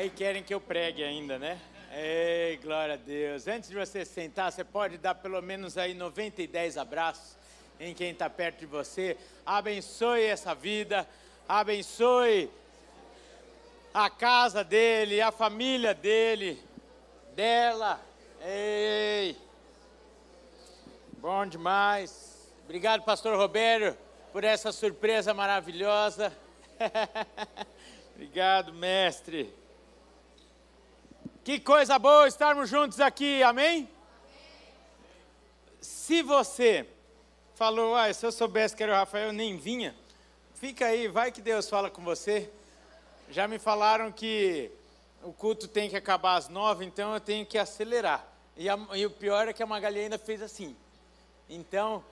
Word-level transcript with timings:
Aí 0.00 0.08
querem 0.08 0.42
que 0.42 0.54
eu 0.54 0.62
pregue 0.62 1.04
ainda, 1.04 1.38
né? 1.38 1.60
Ei, 1.92 2.56
glória 2.56 2.94
a 2.94 2.96
Deus. 2.96 3.46
Antes 3.46 3.68
de 3.68 3.76
você 3.76 4.02
sentar, 4.02 4.50
você 4.50 4.64
pode 4.64 4.96
dar 4.96 5.14
pelo 5.14 5.42
menos 5.42 5.76
aí 5.76 5.92
90 5.92 6.40
e 6.40 6.46
10 6.46 6.78
abraços 6.78 7.36
em 7.78 7.92
quem 7.92 8.12
está 8.12 8.30
perto 8.30 8.60
de 8.60 8.64
você. 8.64 9.18
Abençoe 9.44 10.22
essa 10.22 10.54
vida, 10.54 11.06
abençoe 11.46 12.50
a 13.92 14.08
casa 14.08 14.64
dele, 14.64 15.20
a 15.20 15.30
família 15.30 15.92
dele, 15.92 16.58
dela. 17.36 18.00
Ei, 18.40 19.36
bom 21.18 21.44
demais. 21.44 22.50
Obrigado, 22.64 23.02
Pastor 23.02 23.36
Roberto, 23.36 23.98
por 24.32 24.44
essa 24.44 24.72
surpresa 24.72 25.34
maravilhosa. 25.34 26.34
Obrigado, 28.16 28.72
mestre. 28.72 29.59
Que 31.42 31.58
coisa 31.58 31.98
boa 31.98 32.28
estarmos 32.28 32.68
juntos 32.68 33.00
aqui, 33.00 33.42
amém? 33.42 33.88
Se 35.80 36.22
você 36.22 36.86
falou, 37.54 37.96
ah, 37.96 38.12
se 38.12 38.26
eu 38.26 38.30
soubesse 38.30 38.76
que 38.76 38.82
era 38.82 38.92
o 38.92 38.94
Rafael, 38.94 39.28
eu 39.28 39.32
nem 39.32 39.56
vinha, 39.56 39.96
fica 40.54 40.84
aí, 40.84 41.08
vai 41.08 41.32
que 41.32 41.40
Deus 41.40 41.66
fala 41.66 41.88
com 41.88 42.02
você. 42.04 42.50
Já 43.30 43.48
me 43.48 43.58
falaram 43.58 44.12
que 44.12 44.70
o 45.22 45.32
culto 45.32 45.66
tem 45.66 45.88
que 45.88 45.96
acabar 45.96 46.36
às 46.36 46.50
nove, 46.50 46.84
então 46.84 47.14
eu 47.14 47.20
tenho 47.20 47.46
que 47.46 47.56
acelerar. 47.56 48.22
E, 48.54 48.68
a, 48.68 48.78
e 48.92 49.06
o 49.06 49.10
pior 49.10 49.48
é 49.48 49.54
que 49.54 49.62
a 49.62 49.66
Magali 49.66 49.98
ainda 49.98 50.18
fez 50.18 50.42
assim. 50.42 50.76
Então, 51.48 52.04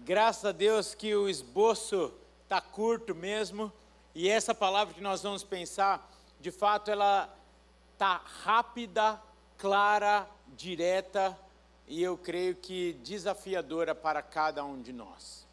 graças 0.00 0.44
a 0.44 0.52
Deus 0.52 0.94
que 0.94 1.16
o 1.16 1.26
esboço 1.26 2.12
está 2.42 2.60
curto 2.60 3.14
mesmo, 3.14 3.72
e 4.14 4.28
essa 4.28 4.54
palavra 4.54 4.92
que 4.92 5.00
nós 5.00 5.22
vamos 5.22 5.42
pensar, 5.42 6.06
de 6.38 6.50
fato, 6.50 6.90
ela 6.90 7.34
está 7.94 8.20
rápida, 8.42 9.22
clara, 9.56 10.28
direta 10.48 11.38
e 11.86 12.02
eu 12.02 12.18
creio 12.18 12.56
que 12.56 12.94
desafiadora 13.04 13.94
para 13.94 14.20
cada 14.20 14.64
um 14.64 14.82
de 14.82 14.92
nós. 14.92 15.46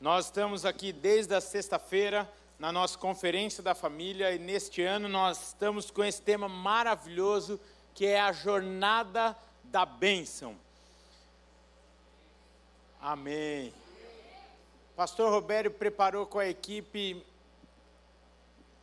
Nós 0.00 0.26
estamos 0.26 0.64
aqui 0.64 0.92
desde 0.92 1.32
a 1.32 1.40
sexta-feira 1.40 2.30
na 2.58 2.72
nossa 2.72 2.98
conferência 2.98 3.62
da 3.62 3.72
família 3.72 4.32
e 4.34 4.38
neste 4.38 4.82
ano 4.82 5.08
nós 5.08 5.48
estamos 5.48 5.92
com 5.92 6.02
esse 6.02 6.20
tema 6.20 6.48
maravilhoso 6.48 7.60
que 7.94 8.04
é 8.04 8.20
a 8.20 8.32
jornada 8.32 9.36
da 9.62 9.86
bênção. 9.86 10.56
Amém. 13.00 13.72
Pastor 14.96 15.30
Roberto 15.30 15.70
preparou 15.70 16.26
com 16.26 16.40
a 16.40 16.48
equipe 16.48 17.24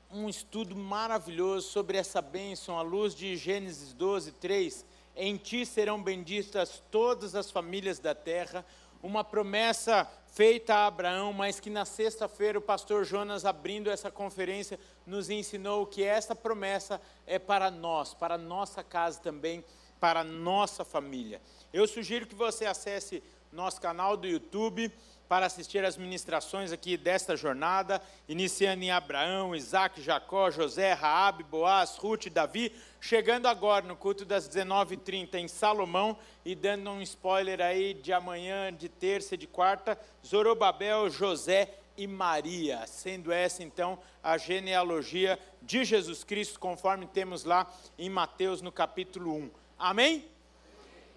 um 0.09 0.29
estudo 0.29 0.75
maravilhoso 0.75 1.69
sobre 1.69 1.97
essa 1.97 2.21
bênção 2.21 2.77
à 2.77 2.81
luz 2.81 3.13
de 3.13 3.35
Gênesis 3.35 3.93
12, 3.93 4.31
3. 4.33 4.85
Em 5.15 5.35
ti 5.35 5.65
serão 5.65 6.01
benditas 6.01 6.81
todas 6.89 7.35
as 7.35 7.51
famílias 7.51 7.99
da 7.99 8.15
terra. 8.15 8.65
Uma 9.03 9.23
promessa 9.23 10.09
feita 10.27 10.73
a 10.73 10.87
Abraão, 10.87 11.33
mas 11.33 11.59
que 11.59 11.69
na 11.69 11.83
sexta-feira 11.83 12.57
o 12.57 12.61
pastor 12.61 13.03
Jonas, 13.03 13.45
abrindo 13.45 13.89
essa 13.89 14.09
conferência, 14.09 14.79
nos 15.05 15.29
ensinou 15.29 15.85
que 15.85 16.03
essa 16.03 16.35
promessa 16.35 17.01
é 17.25 17.37
para 17.37 17.69
nós, 17.69 18.13
para 18.13 18.37
nossa 18.37 18.83
casa 18.83 19.19
também, 19.19 19.63
para 19.99 20.23
nossa 20.23 20.85
família. 20.85 21.41
Eu 21.73 21.85
sugiro 21.85 22.25
que 22.25 22.35
você 22.35 22.65
acesse 22.65 23.21
nosso 23.51 23.81
canal 23.81 24.15
do 24.15 24.27
YouTube 24.27 24.91
para 25.27 25.45
assistir 25.45 25.83
às 25.83 25.97
ministrações 25.97 26.71
aqui 26.71 26.95
desta 26.95 27.35
jornada, 27.35 28.01
iniciando 28.27 28.83
em 28.83 28.91
Abraão, 28.91 29.55
Isaac, 29.55 30.01
Jacó, 30.01 30.49
José, 30.49 30.93
Raabe, 30.93 31.43
Boaz, 31.43 31.97
Ruth 31.97 32.27
Davi, 32.29 32.71
chegando 33.01 33.47
agora 33.47 33.85
no 33.85 33.95
culto 33.95 34.23
das 34.23 34.47
19h30 34.47 35.35
em 35.35 35.47
Salomão 35.47 36.17
e 36.45 36.55
dando 36.55 36.89
um 36.89 37.01
spoiler 37.01 37.61
aí 37.61 37.93
de 37.93 38.13
amanhã, 38.13 38.73
de 38.73 38.87
terça 38.87 39.35
e 39.35 39.37
de 39.37 39.47
quarta, 39.47 39.99
Zorobabel, 40.25 41.09
José 41.09 41.73
e 41.97 42.07
Maria, 42.07 42.85
sendo 42.85 43.31
essa 43.31 43.63
então 43.63 43.99
a 44.23 44.37
genealogia 44.37 45.37
de 45.61 45.83
Jesus 45.83 46.23
Cristo, 46.23 46.59
conforme 46.59 47.07
temos 47.07 47.43
lá 47.43 47.71
em 47.97 48.09
Mateus 48.09 48.61
no 48.61 48.71
capítulo 48.71 49.33
1. 49.33 49.51
Amém? 49.79 50.25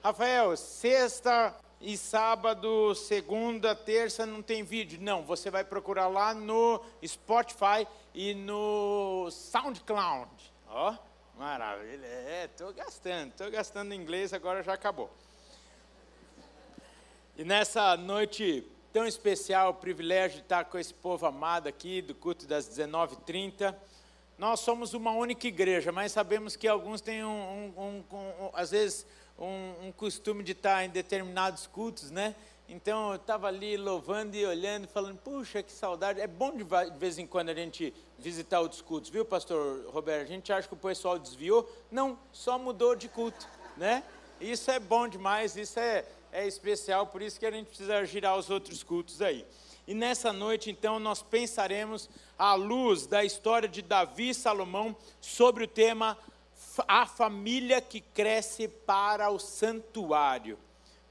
Rafael, 0.02 0.56
sexta 0.56 1.54
e 1.80 1.96
sábado, 1.96 2.94
segunda, 2.94 3.74
terça 3.74 4.26
não 4.26 4.42
tem 4.42 4.62
vídeo. 4.62 5.00
Não, 5.00 5.22
você 5.22 5.50
vai 5.50 5.64
procurar 5.64 6.08
lá 6.08 6.34
no 6.34 6.84
Spotify 7.04 7.86
e 8.14 8.34
no 8.34 9.30
SoundCloud. 9.30 10.30
Ó, 10.68 10.92
oh, 10.92 11.38
maravilha. 11.38 12.04
É, 12.04 12.44
estou 12.44 12.72
gastando, 12.74 13.30
estou 13.30 13.50
gastando 13.50 13.94
inglês, 13.94 14.34
agora 14.34 14.62
já 14.62 14.74
acabou. 14.74 15.10
E 17.34 17.44
nessa 17.44 17.96
noite 17.96 18.62
tão 18.92 19.06
especial, 19.06 19.70
o 19.70 19.74
privilégio 19.74 20.38
de 20.38 20.42
estar 20.42 20.64
com 20.64 20.78
esse 20.78 20.92
povo 20.92 21.24
amado 21.24 21.66
aqui, 21.66 22.02
do 22.02 22.14
culto 22.14 22.46
das 22.46 22.68
19h30. 22.68 23.74
Nós 24.36 24.60
somos 24.60 24.94
uma 24.94 25.12
única 25.12 25.46
igreja, 25.46 25.92
mas 25.92 26.12
sabemos 26.12 26.56
que 26.56 26.66
alguns 26.68 27.00
têm, 27.00 27.24
um, 27.24 27.72
um, 27.76 27.82
um, 27.82 28.16
um 28.16 28.50
às 28.52 28.70
vezes, 28.70 29.06
um, 29.40 29.86
um 29.86 29.92
costume 29.92 30.42
de 30.42 30.52
estar 30.52 30.84
em 30.84 30.90
determinados 30.90 31.66
cultos, 31.66 32.10
né? 32.10 32.34
Então 32.68 33.10
eu 33.10 33.16
estava 33.16 33.48
ali 33.48 33.76
louvando 33.76 34.36
e 34.36 34.46
olhando, 34.46 34.86
falando, 34.86 35.18
puxa, 35.18 35.60
que 35.62 35.72
saudade. 35.72 36.20
É 36.20 36.26
bom 36.26 36.56
de, 36.56 36.64
vez 36.96 37.18
em 37.18 37.26
quando 37.26 37.48
a 37.48 37.54
gente 37.54 37.92
visitar 38.18 38.60
outros 38.60 38.80
cultos, 38.80 39.10
viu, 39.10 39.24
pastor 39.24 39.86
Roberto? 39.88 40.22
A 40.22 40.28
gente 40.28 40.52
acha 40.52 40.68
que 40.68 40.74
o 40.74 40.76
pessoal 40.76 41.18
desviou. 41.18 41.68
Não, 41.90 42.16
só 42.30 42.58
mudou 42.58 42.94
de 42.94 43.08
culto, 43.08 43.48
né? 43.76 44.04
Isso 44.40 44.70
é 44.70 44.78
bom 44.78 45.08
demais, 45.08 45.56
isso 45.56 45.80
é, 45.80 46.04
é 46.30 46.46
especial, 46.46 47.06
por 47.08 47.20
isso 47.20 47.40
que 47.40 47.44
a 47.44 47.50
gente 47.50 47.66
precisa 47.66 48.04
girar 48.04 48.38
os 48.38 48.48
outros 48.48 48.82
cultos 48.82 49.20
aí. 49.20 49.44
E 49.86 49.94
nessa 49.94 50.32
noite, 50.32 50.70
então, 50.70 51.00
nós 51.00 51.20
pensaremos 51.20 52.08
à 52.38 52.54
luz 52.54 53.06
da 53.06 53.24
história 53.24 53.68
de 53.68 53.82
Davi 53.82 54.28
e 54.28 54.34
Salomão 54.34 54.96
sobre 55.20 55.64
o 55.64 55.68
tema 55.68 56.16
a 56.86 57.06
família 57.06 57.80
que 57.80 58.00
cresce 58.00 58.68
para 58.68 59.30
o 59.30 59.38
santuário. 59.38 60.58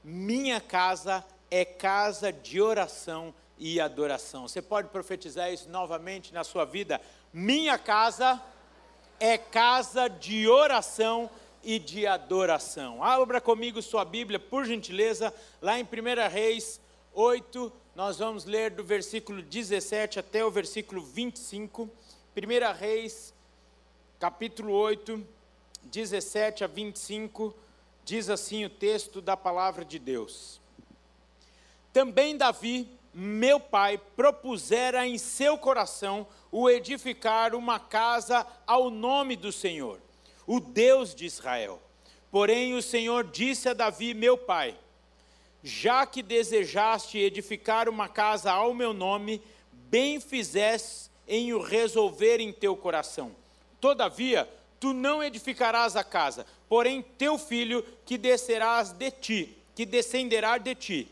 Minha 0.02 0.60
casa 0.60 1.24
é 1.50 1.64
casa 1.64 2.32
de 2.32 2.60
oração 2.60 3.34
e 3.58 3.80
adoração. 3.80 4.48
Você 4.48 4.62
pode 4.62 4.88
profetizar 4.88 5.52
isso 5.52 5.68
novamente 5.68 6.32
na 6.32 6.44
sua 6.44 6.64
vida? 6.64 7.00
Minha 7.32 7.78
casa 7.78 8.40
é 9.18 9.36
casa 9.36 10.08
de 10.08 10.48
oração 10.48 11.28
e 11.62 11.78
de 11.78 12.06
adoração. 12.06 13.04
Abra 13.04 13.40
comigo 13.40 13.82
sua 13.82 14.04
Bíblia, 14.04 14.38
por 14.38 14.64
gentileza, 14.64 15.34
lá 15.60 15.78
em 15.78 15.84
1 15.84 16.30
Reis 16.30 16.80
8, 17.12 17.72
nós 17.94 18.18
vamos 18.18 18.44
ler 18.44 18.70
do 18.70 18.82
versículo 18.82 19.42
17 19.42 20.18
até 20.18 20.44
o 20.44 20.50
versículo 20.50 21.02
25. 21.02 21.90
1 22.34 22.78
Reis, 22.78 23.34
capítulo 24.18 24.72
8 24.72 25.39
17 25.84 26.64
a 26.64 26.66
25, 26.66 27.54
diz 28.04 28.28
assim 28.28 28.64
o 28.64 28.70
texto 28.70 29.20
da 29.20 29.36
palavra 29.36 29.84
de 29.84 29.98
Deus. 29.98 30.60
Também 31.92 32.36
Davi, 32.36 32.88
meu 33.12 33.58
pai, 33.58 33.98
propusera 34.16 35.06
em 35.06 35.18
seu 35.18 35.58
coração 35.58 36.26
o 36.52 36.70
edificar 36.70 37.54
uma 37.54 37.78
casa 37.78 38.46
ao 38.66 38.90
nome 38.90 39.36
do 39.36 39.50
Senhor, 39.50 40.00
o 40.46 40.60
Deus 40.60 41.14
de 41.14 41.26
Israel. 41.26 41.80
Porém, 42.30 42.74
o 42.74 42.82
Senhor 42.82 43.24
disse 43.24 43.68
a 43.68 43.74
Davi, 43.74 44.14
meu 44.14 44.38
pai: 44.38 44.76
Já 45.62 46.06
que 46.06 46.22
desejaste 46.22 47.18
edificar 47.18 47.88
uma 47.88 48.08
casa 48.08 48.52
ao 48.52 48.72
meu 48.72 48.92
nome, 48.92 49.42
bem 49.72 50.20
fizeste 50.20 51.10
em 51.26 51.52
o 51.52 51.60
resolver 51.60 52.38
em 52.38 52.52
teu 52.52 52.76
coração. 52.76 53.34
Todavia, 53.80 54.48
tu 54.80 54.94
não 54.94 55.22
edificarás 55.22 55.94
a 55.94 56.02
casa, 56.02 56.46
porém 56.68 57.02
teu 57.02 57.38
filho 57.38 57.84
que 58.06 58.16
descerás 58.16 58.90
de 58.92 59.10
ti, 59.10 59.56
que 59.74 59.84
descenderá 59.84 60.56
de 60.56 60.74
ti, 60.74 61.08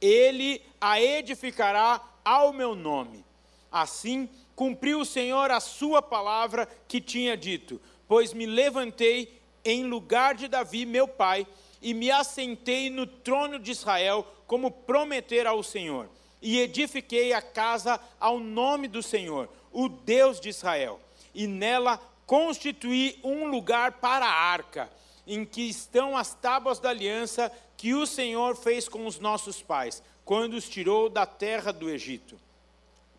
ele 0.00 0.60
a 0.80 1.00
edificará 1.00 2.02
ao 2.24 2.52
meu 2.52 2.74
nome. 2.74 3.24
Assim 3.70 4.28
cumpriu 4.56 5.00
o 5.00 5.04
Senhor 5.04 5.50
a 5.50 5.60
sua 5.60 6.02
palavra 6.02 6.68
que 6.88 7.00
tinha 7.00 7.36
dito, 7.36 7.80
pois 8.08 8.32
me 8.32 8.46
levantei 8.46 9.40
em 9.64 9.84
lugar 9.84 10.34
de 10.34 10.48
Davi, 10.48 10.84
meu 10.84 11.08
pai, 11.08 11.46
e 11.80 11.94
me 11.94 12.10
assentei 12.10 12.90
no 12.90 13.06
trono 13.06 13.58
de 13.58 13.70
Israel, 13.70 14.26
como 14.46 14.70
prometera 14.70 15.50
ao 15.50 15.62
Senhor, 15.62 16.08
e 16.42 16.58
edifiquei 16.58 17.32
a 17.32 17.40
casa 17.40 18.00
ao 18.18 18.38
nome 18.38 18.88
do 18.88 19.02
Senhor, 19.02 19.48
o 19.72 19.88
Deus 19.88 20.40
de 20.40 20.48
Israel, 20.48 21.00
e 21.34 21.46
nela 21.46 22.00
constituir 22.26 23.18
um 23.22 23.46
lugar 23.46 23.92
para 23.92 24.26
a 24.26 24.32
arca, 24.32 24.90
em 25.26 25.44
que 25.44 25.62
estão 25.62 26.16
as 26.16 26.34
tábuas 26.34 26.78
da 26.78 26.90
aliança 26.90 27.50
que 27.76 27.94
o 27.94 28.06
Senhor 28.06 28.56
fez 28.56 28.88
com 28.88 29.06
os 29.06 29.18
nossos 29.18 29.62
pais, 29.62 30.02
quando 30.24 30.54
os 30.54 30.68
tirou 30.68 31.08
da 31.08 31.26
terra 31.26 31.72
do 31.72 31.88
Egito. 31.90 32.38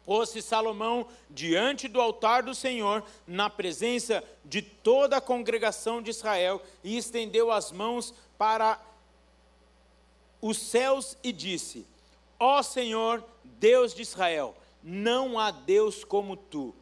Pôs-se 0.05 0.41
Salomão 0.41 1.07
diante 1.29 1.87
do 1.87 1.99
altar 1.99 2.43
do 2.43 2.53
Senhor, 2.53 3.03
na 3.25 3.49
presença 3.49 4.23
de 4.43 4.61
toda 4.61 5.17
a 5.17 5.21
congregação 5.21 6.01
de 6.01 6.11
Israel, 6.11 6.61
e 6.83 6.95
estendeu 6.95 7.51
as 7.51 7.71
mãos 7.71 8.13
para 8.37 8.79
os 10.39 10.57
céus 10.57 11.17
e 11.23 11.31
disse: 11.31 11.87
Ó 12.39 12.61
Senhor, 12.61 13.23
Deus 13.43 13.95
de 13.95 14.03
Israel, 14.03 14.55
não 14.83 15.39
há 15.39 15.49
Deus 15.49 16.03
como 16.03 16.37
tu, 16.37 16.73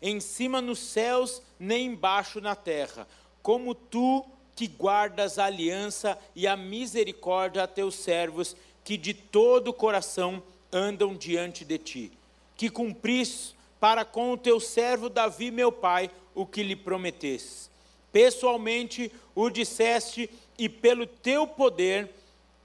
em 0.00 0.20
cima 0.20 0.60
nos 0.60 0.78
céus 0.78 1.42
nem 1.58 1.86
embaixo 1.86 2.40
na 2.40 2.54
terra, 2.54 3.06
como 3.42 3.74
tu 3.74 4.24
que 4.56 4.66
guardas 4.66 5.38
a 5.38 5.46
aliança 5.46 6.18
e 6.34 6.46
a 6.46 6.56
misericórdia 6.56 7.62
a 7.62 7.66
teus 7.66 7.94
servos, 7.94 8.56
que 8.84 8.96
de 8.96 9.14
todo 9.14 9.68
o 9.68 9.74
coração 9.74 10.42
andam 10.72 11.14
diante 11.14 11.64
de 11.64 11.78
ti 11.78 12.12
que 12.60 12.68
cumprisse 12.68 13.54
para 13.80 14.04
com 14.04 14.32
o 14.32 14.36
teu 14.36 14.60
servo 14.60 15.08
Davi, 15.08 15.50
meu 15.50 15.72
pai, 15.72 16.10
o 16.34 16.44
que 16.44 16.62
lhe 16.62 16.76
prometeste. 16.76 17.70
Pessoalmente 18.12 19.10
o 19.34 19.48
disseste 19.48 20.28
e 20.58 20.68
pelo 20.68 21.06
teu 21.06 21.46
poder 21.46 22.10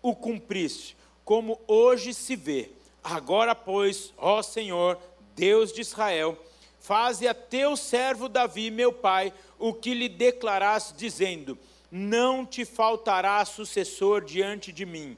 o 0.01 0.13
cumpriste, 0.13 0.97
como 1.23 1.61
hoje 1.65 2.13
se 2.13 2.35
vê. 2.35 2.71
Agora, 3.01 3.55
pois, 3.55 4.13
ó 4.17 4.41
Senhor, 4.41 4.99
Deus 5.33 5.71
de 5.71 5.79
Israel, 5.79 6.37
faze 6.85 7.27
a 7.27 7.33
teu 7.33 7.75
servo 7.75 8.29
Davi, 8.29 8.69
meu 8.69 8.93
pai, 8.93 9.33
o 9.57 9.73
que 9.73 9.93
lhe 9.95 10.07
declaraste, 10.07 10.93
dizendo: 10.93 11.57
Não 11.89 12.45
te 12.45 12.63
faltará 12.63 13.43
sucessor 13.43 14.23
diante 14.23 14.71
de 14.71 14.85
mim, 14.85 15.17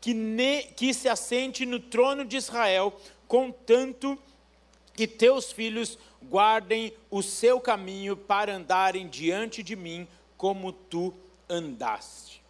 que, 0.00 0.14
ne, 0.14 0.62
que 0.62 0.94
se 0.94 1.10
assente 1.10 1.66
no 1.66 1.78
trono 1.78 2.24
de 2.24 2.38
Israel, 2.38 2.98
contanto 3.28 4.18
que 4.94 5.06
teus 5.06 5.52
filhos 5.52 5.98
guardem 6.22 6.94
o 7.10 7.22
seu 7.22 7.60
caminho 7.60 8.16
para 8.16 8.54
andarem 8.54 9.06
diante 9.06 9.62
de 9.62 9.76
mim 9.76 10.08
como 10.38 10.72
tu 10.72 11.12
andaste. 11.48 12.42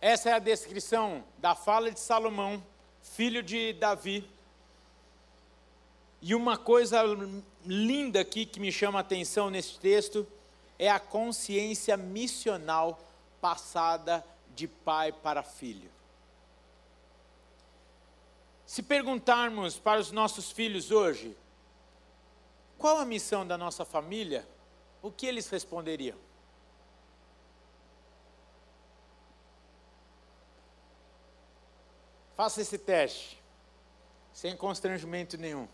Essa 0.00 0.30
é 0.30 0.32
a 0.34 0.38
descrição 0.38 1.24
da 1.38 1.54
fala 1.54 1.90
de 1.90 1.98
Salomão, 1.98 2.62
filho 3.02 3.42
de 3.42 3.72
Davi. 3.72 4.24
E 6.24 6.36
uma 6.36 6.56
coisa 6.56 7.02
linda 7.66 8.20
aqui 8.20 8.46
que 8.46 8.60
me 8.60 8.70
chama 8.70 9.00
a 9.00 9.02
atenção 9.02 9.50
nesse 9.50 9.76
texto 9.80 10.24
é 10.78 10.88
a 10.88 11.00
consciência 11.00 11.96
missional 11.96 12.96
passada 13.40 14.24
de 14.54 14.68
pai 14.68 15.10
para 15.10 15.42
filho. 15.42 15.90
Se 18.64 18.84
perguntarmos 18.84 19.76
para 19.76 19.98
os 19.98 20.12
nossos 20.12 20.52
filhos 20.52 20.92
hoje, 20.92 21.36
qual 22.78 22.98
a 22.98 23.04
missão 23.04 23.44
da 23.44 23.58
nossa 23.58 23.84
família, 23.84 24.46
o 25.02 25.10
que 25.10 25.26
eles 25.26 25.48
responderiam? 25.48 26.16
Faça 32.36 32.60
esse 32.60 32.78
teste, 32.78 33.42
sem 34.32 34.56
constrangimento 34.56 35.36
nenhum. 35.36 35.68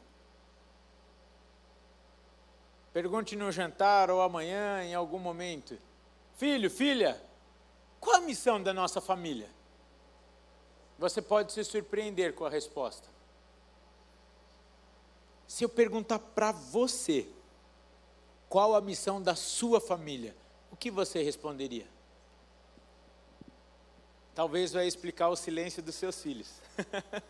Pergunte 2.99 3.37
no 3.37 3.53
jantar 3.53 4.11
ou 4.11 4.21
amanhã, 4.21 4.83
em 4.83 4.93
algum 4.93 5.21
momento: 5.21 5.79
Filho, 6.37 6.69
filha, 6.69 7.23
qual 8.01 8.17
a 8.17 8.21
missão 8.21 8.61
da 8.61 8.75
nossa 8.75 9.01
família? 9.01 9.49
você 10.99 11.23
pode 11.23 11.53
se 11.53 11.63
surpreender 11.63 12.35
com 12.35 12.45
a 12.45 12.51
resposta. 12.51 13.09
Se 15.47 15.63
eu 15.65 15.69
perguntar 15.69 16.19
para 16.19 16.51
você, 16.51 17.29
qual 18.49 18.75
a 18.75 18.81
missão 18.81 19.23
da 19.23 19.37
sua 19.37 19.81
família, 19.81 20.35
o 20.73 20.77
que 20.77 20.91
você 20.91 21.23
responderia? 21.23 21.87
Talvez 24.35 24.73
vai 24.73 24.89
explicar 24.89 25.29
o 25.29 25.37
silêncio 25.37 25.81
dos 25.81 25.95
seus 25.95 26.21
filhos. 26.21 26.51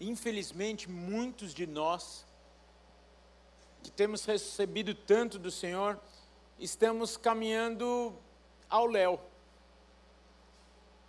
Infelizmente, 0.00 0.88
muitos 0.88 1.52
de 1.52 1.66
nós, 1.66 2.24
que 3.82 3.90
temos 3.90 4.24
recebido 4.24 4.94
tanto 4.94 5.38
do 5.38 5.50
Senhor, 5.50 5.98
estamos 6.58 7.16
caminhando 7.16 8.14
ao 8.68 8.86
léu 8.86 9.20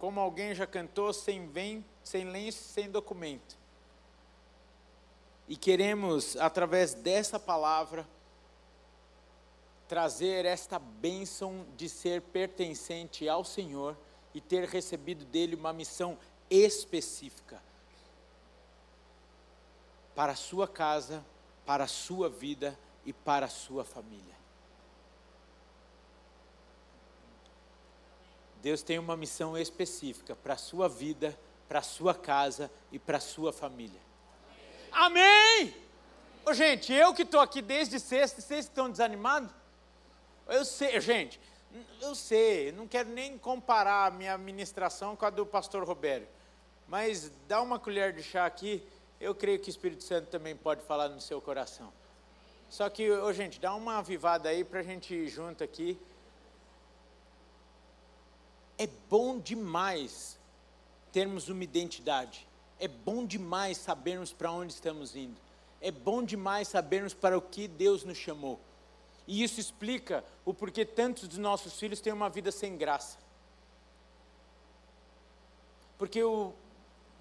como 0.02 0.20
alguém 0.20 0.56
já 0.56 0.66
cantou, 0.66 1.14
sem, 1.14 1.48
vem, 1.48 1.86
sem 2.04 2.26
lenço, 2.26 2.64
sem 2.64 2.90
documento. 2.90 3.56
E 5.48 5.56
queremos, 5.56 6.36
através 6.38 6.96
dessa 6.96 7.40
palavra, 7.40 8.10
trazer 9.88 10.44
esta 10.44 10.80
bênção 10.80 11.68
de 11.78 11.88
ser 11.88 12.20
pertencente 12.20 13.30
ao 13.30 13.44
Senhor 13.44 13.96
e 14.34 14.42
ter 14.42 14.68
recebido 14.68 15.24
dele 15.24 15.54
uma 15.54 15.72
missão 15.72 16.18
específica 16.50 17.62
para 20.16 20.32
a 20.32 20.36
sua 20.36 20.68
casa, 20.68 21.24
para 21.66 21.86
a 21.86 21.88
sua 21.88 22.30
vida 22.30 22.78
e 23.06 23.14
para 23.14 23.46
a 23.46 23.50
sua 23.50 23.84
família. 23.84 24.36
Deus 28.62 28.84
tem 28.84 29.00
uma 29.00 29.18
missão 29.18 29.58
específica 29.58 30.36
para 30.36 30.54
a 30.54 30.58
sua 30.58 30.88
vida, 30.88 31.38
para 31.68 31.80
a 31.80 31.84
sua 31.84 32.14
casa 32.14 32.72
e 32.92 33.00
para 33.00 33.18
a 33.18 33.22
sua 33.22 33.52
família. 33.52 34.00
Amém! 34.92 35.74
Ô, 36.46 36.54
gente, 36.54 36.94
eu 36.94 37.14
que 37.14 37.24
estou 37.24 37.40
aqui 37.40 37.62
desde 37.62 38.00
sexta, 38.00 38.42
vocês 38.42 38.66
estão 38.66 38.90
desanimados? 38.90 39.50
Eu 40.48 40.66
sei, 40.66 41.00
gente, 41.00 41.40
eu 42.02 42.14
sei, 42.14 42.72
não 42.72 42.88
quero 42.88 43.10
nem 43.10 43.38
comparar 43.38 44.08
a 44.08 44.12
minha 44.12 44.38
ministração 44.38 45.16
com 45.16 45.26
a 45.26 45.30
do 45.30 45.46
pastor 45.46 45.84
Roberto, 45.84 46.28
mas 46.88 47.32
dá 47.48 47.62
uma 47.62 47.80
colher 47.80 48.14
de 48.14 48.22
chá 48.22 48.46
aqui, 48.46 48.84
eu 49.22 49.36
creio 49.36 49.60
que 49.60 49.70
o 49.70 49.72
Espírito 49.72 50.04
Santo 50.04 50.28
também 50.30 50.56
pode 50.56 50.82
falar 50.82 51.08
no 51.08 51.22
seu 51.22 51.40
coração. 51.40 51.94
Só 52.68 52.90
que, 52.90 53.10
ô, 53.12 53.32
gente, 53.32 53.60
dá 53.60 53.74
uma 53.76 54.00
avivada 54.00 54.50
aí 54.50 54.64
para 54.64 54.80
a 54.80 54.84
gente 54.84 55.14
ir 55.14 55.28
junto 55.28 55.64
aqui. 55.64 55.98
É 58.80 58.88
bom 59.10 59.38
demais 59.38 60.40
termos 61.12 61.50
uma 61.50 61.64
identidade. 61.64 62.48
É 62.80 62.88
bom 62.88 63.24
demais 63.24 63.78
sabermos 63.78 64.34
para 64.34 64.52
onde 64.52 64.74
estamos 64.74 65.16
indo. 65.16 65.40
É 65.80 65.92
bom 65.92 66.24
demais 66.24 66.68
sabermos 66.68 67.14
para 67.14 67.38
o 67.38 67.42
que 67.42 67.68
Deus 67.68 68.04
nos 68.04 68.18
chamou. 68.18 68.60
E 69.28 69.44
isso 69.44 69.60
explica 69.60 70.24
o 70.44 70.52
porquê 70.52 70.84
tantos 70.84 71.28
dos 71.28 71.38
nossos 71.38 71.78
filhos 71.78 72.02
têm 72.02 72.12
uma 72.12 72.30
vida 72.30 72.52
sem 72.52 72.76
graça. 72.76 73.20
Porque 76.00 76.24
o 76.24 76.54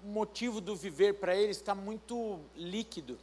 motivo 0.03 0.59
do 0.59 0.75
viver 0.75 1.15
para 1.15 1.35
eles 1.35 1.57
está 1.57 1.75
muito 1.75 2.39
líquido. 2.55 3.17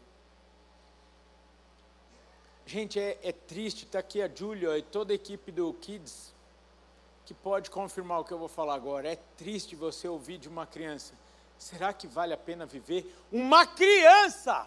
Gente, 2.66 3.00
é, 3.00 3.18
é 3.22 3.32
triste, 3.32 3.84
está 3.84 3.98
aqui 4.00 4.20
a 4.20 4.28
Júlia 4.28 4.76
e 4.76 4.82
toda 4.82 5.12
a 5.12 5.16
equipe 5.16 5.50
do 5.50 5.72
Kids 5.74 6.34
que 7.24 7.34
pode 7.34 7.70
confirmar 7.70 8.20
o 8.20 8.24
que 8.24 8.32
eu 8.32 8.38
vou 8.38 8.48
falar 8.48 8.74
agora. 8.74 9.12
É 9.12 9.16
triste 9.36 9.76
você 9.76 10.08
ouvir 10.08 10.38
de 10.38 10.48
uma 10.48 10.66
criança: 10.66 11.12
será 11.58 11.92
que 11.92 12.06
vale 12.06 12.32
a 12.32 12.38
pena 12.38 12.64
viver? 12.64 13.14
Uma 13.30 13.66
criança! 13.66 14.66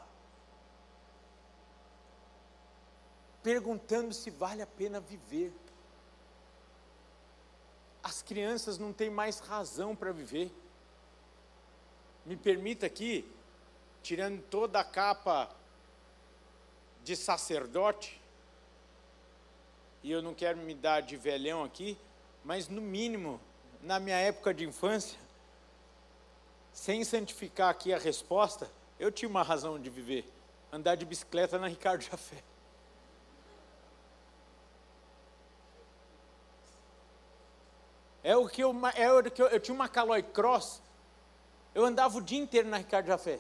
Perguntando 3.41 4.13
se 4.13 4.29
vale 4.29 4.61
a 4.61 4.67
pena 4.67 4.99
viver. 4.99 5.51
As 8.03 8.21
crianças 8.21 8.77
não 8.77 8.93
têm 8.93 9.09
mais 9.09 9.39
razão 9.39 9.95
para 9.95 10.11
viver. 10.11 10.51
Me 12.25 12.35
permita 12.35 12.85
aqui, 12.85 13.29
tirando 14.03 14.41
toda 14.43 14.79
a 14.79 14.83
capa 14.83 15.49
de 17.03 17.15
sacerdote, 17.15 18.21
e 20.03 20.11
eu 20.11 20.21
não 20.21 20.33
quero 20.33 20.57
me 20.57 20.73
dar 20.73 21.01
de 21.01 21.15
velhão 21.15 21.63
aqui, 21.63 21.97
mas 22.43 22.67
no 22.67 22.81
mínimo, 22.81 23.39
na 23.81 23.99
minha 23.99 24.17
época 24.17 24.53
de 24.53 24.65
infância, 24.65 25.19
sem 26.73 27.03
santificar 27.03 27.69
aqui 27.69 27.93
a 27.93 27.97
resposta, 27.97 28.69
eu 28.99 29.11
tinha 29.11 29.29
uma 29.29 29.43
razão 29.43 29.79
de 29.79 29.89
viver: 29.89 30.25
andar 30.71 30.95
de 30.95 31.05
bicicleta 31.05 31.57
na 31.59 31.67
Ricardo 31.67 32.01
Jafé. 32.01 32.43
É 38.23 38.35
o 38.37 38.47
que 38.47 38.61
eu, 38.61 38.75
é 38.95 39.11
o 39.11 39.23
que 39.31 39.41
eu, 39.41 39.47
eu 39.47 39.59
tinha 39.59 39.73
uma 39.73 39.89
Caloi 39.89 40.21
Cross, 40.21 40.81
eu 41.73 41.85
andava 41.85 42.17
o 42.17 42.21
dia 42.21 42.39
inteiro 42.39 42.67
na 42.67 42.77
Ricardo 42.77 43.07
Jafé. 43.07 43.39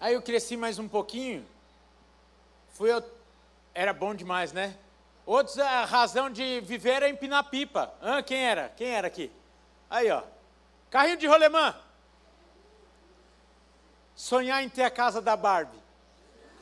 Aí 0.00 0.14
eu 0.14 0.22
cresci 0.22 0.56
mais 0.56 0.78
um 0.78 0.88
pouquinho, 0.88 1.44
fui 2.70 2.92
eu, 2.92 3.02
era 3.74 3.92
bom 3.92 4.14
demais, 4.14 4.52
né? 4.52 4.76
Outros, 5.26 5.58
a 5.58 5.84
razão 5.84 6.30
de 6.30 6.60
viver 6.60 7.02
é 7.02 7.08
empinar 7.08 7.50
pipa. 7.50 7.92
Ah, 8.00 8.22
quem 8.22 8.46
era? 8.46 8.70
Quem 8.70 8.88
era 8.88 9.08
aqui? 9.08 9.30
Aí, 9.90 10.10
ó. 10.10 10.22
Carrinho 10.88 11.18
de 11.18 11.26
rolemã. 11.26 11.74
Sonhar 14.16 14.62
em 14.62 14.68
ter 14.68 14.84
a 14.84 14.90
casa 14.90 15.20
da 15.20 15.36
Barbie. 15.36 15.78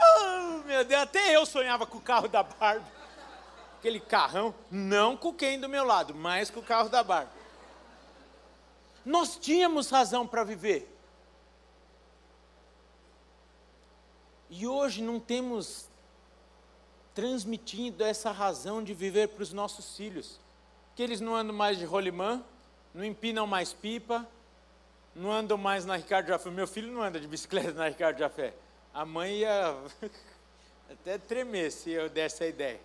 Oh, 0.00 0.64
meu 0.64 0.84
Deus, 0.84 1.02
até 1.02 1.36
eu 1.36 1.46
sonhava 1.46 1.86
com 1.86 1.98
o 1.98 2.02
carro 2.02 2.26
da 2.26 2.42
Barbie. 2.42 2.90
Aquele 3.78 4.00
carrão, 4.00 4.54
não 4.70 5.16
com 5.16 5.32
quem 5.32 5.60
do 5.60 5.68
meu 5.68 5.84
lado, 5.84 6.12
mas 6.14 6.50
com 6.50 6.58
o 6.58 6.64
carro 6.64 6.88
da 6.88 7.04
Barbie. 7.04 7.30
Nós 9.06 9.36
tínhamos 9.36 9.88
razão 9.88 10.26
para 10.26 10.42
viver. 10.42 10.92
E 14.50 14.66
hoje 14.66 15.00
não 15.00 15.20
temos 15.20 15.88
transmitindo 17.14 18.02
essa 18.02 18.32
razão 18.32 18.82
de 18.82 18.92
viver 18.92 19.28
para 19.28 19.44
os 19.44 19.52
nossos 19.52 19.96
filhos. 19.96 20.40
Que 20.96 21.04
eles 21.04 21.20
não 21.20 21.36
andam 21.36 21.54
mais 21.54 21.78
de 21.78 21.84
rolimã, 21.84 22.42
não 22.92 23.04
empinam 23.04 23.46
mais 23.46 23.72
pipa, 23.72 24.26
não 25.14 25.30
andam 25.30 25.56
mais 25.56 25.86
na 25.86 25.94
Ricardo 25.94 26.26
Jafé. 26.26 26.50
Meu 26.50 26.66
filho 26.66 26.92
não 26.92 27.00
anda 27.00 27.20
de 27.20 27.28
bicicleta 27.28 27.74
na 27.74 27.86
Ricardo 27.86 28.18
Jafé. 28.18 28.54
A 28.92 29.04
mãe 29.04 29.36
ia 29.36 29.76
até 30.90 31.16
tremer 31.16 31.70
se 31.70 31.92
eu 31.92 32.10
desse 32.10 32.42
a 32.42 32.48
ideia. 32.48 32.80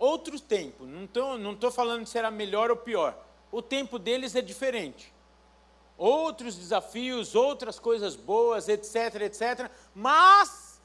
Outro 0.00 0.40
tempo, 0.40 0.84
não 0.84 1.04
estou 1.04 1.38
não 1.38 1.70
falando 1.70 2.06
se 2.06 2.18
era 2.18 2.28
melhor 2.28 2.72
ou 2.72 2.76
pior. 2.76 3.27
O 3.50 3.62
tempo 3.62 3.98
deles 3.98 4.34
é 4.34 4.42
diferente. 4.42 5.12
Outros 5.96 6.54
desafios, 6.56 7.34
outras 7.34 7.78
coisas 7.78 8.14
boas, 8.14 8.68
etc, 8.68 9.22
etc. 9.22 9.70
Mas 9.94 10.80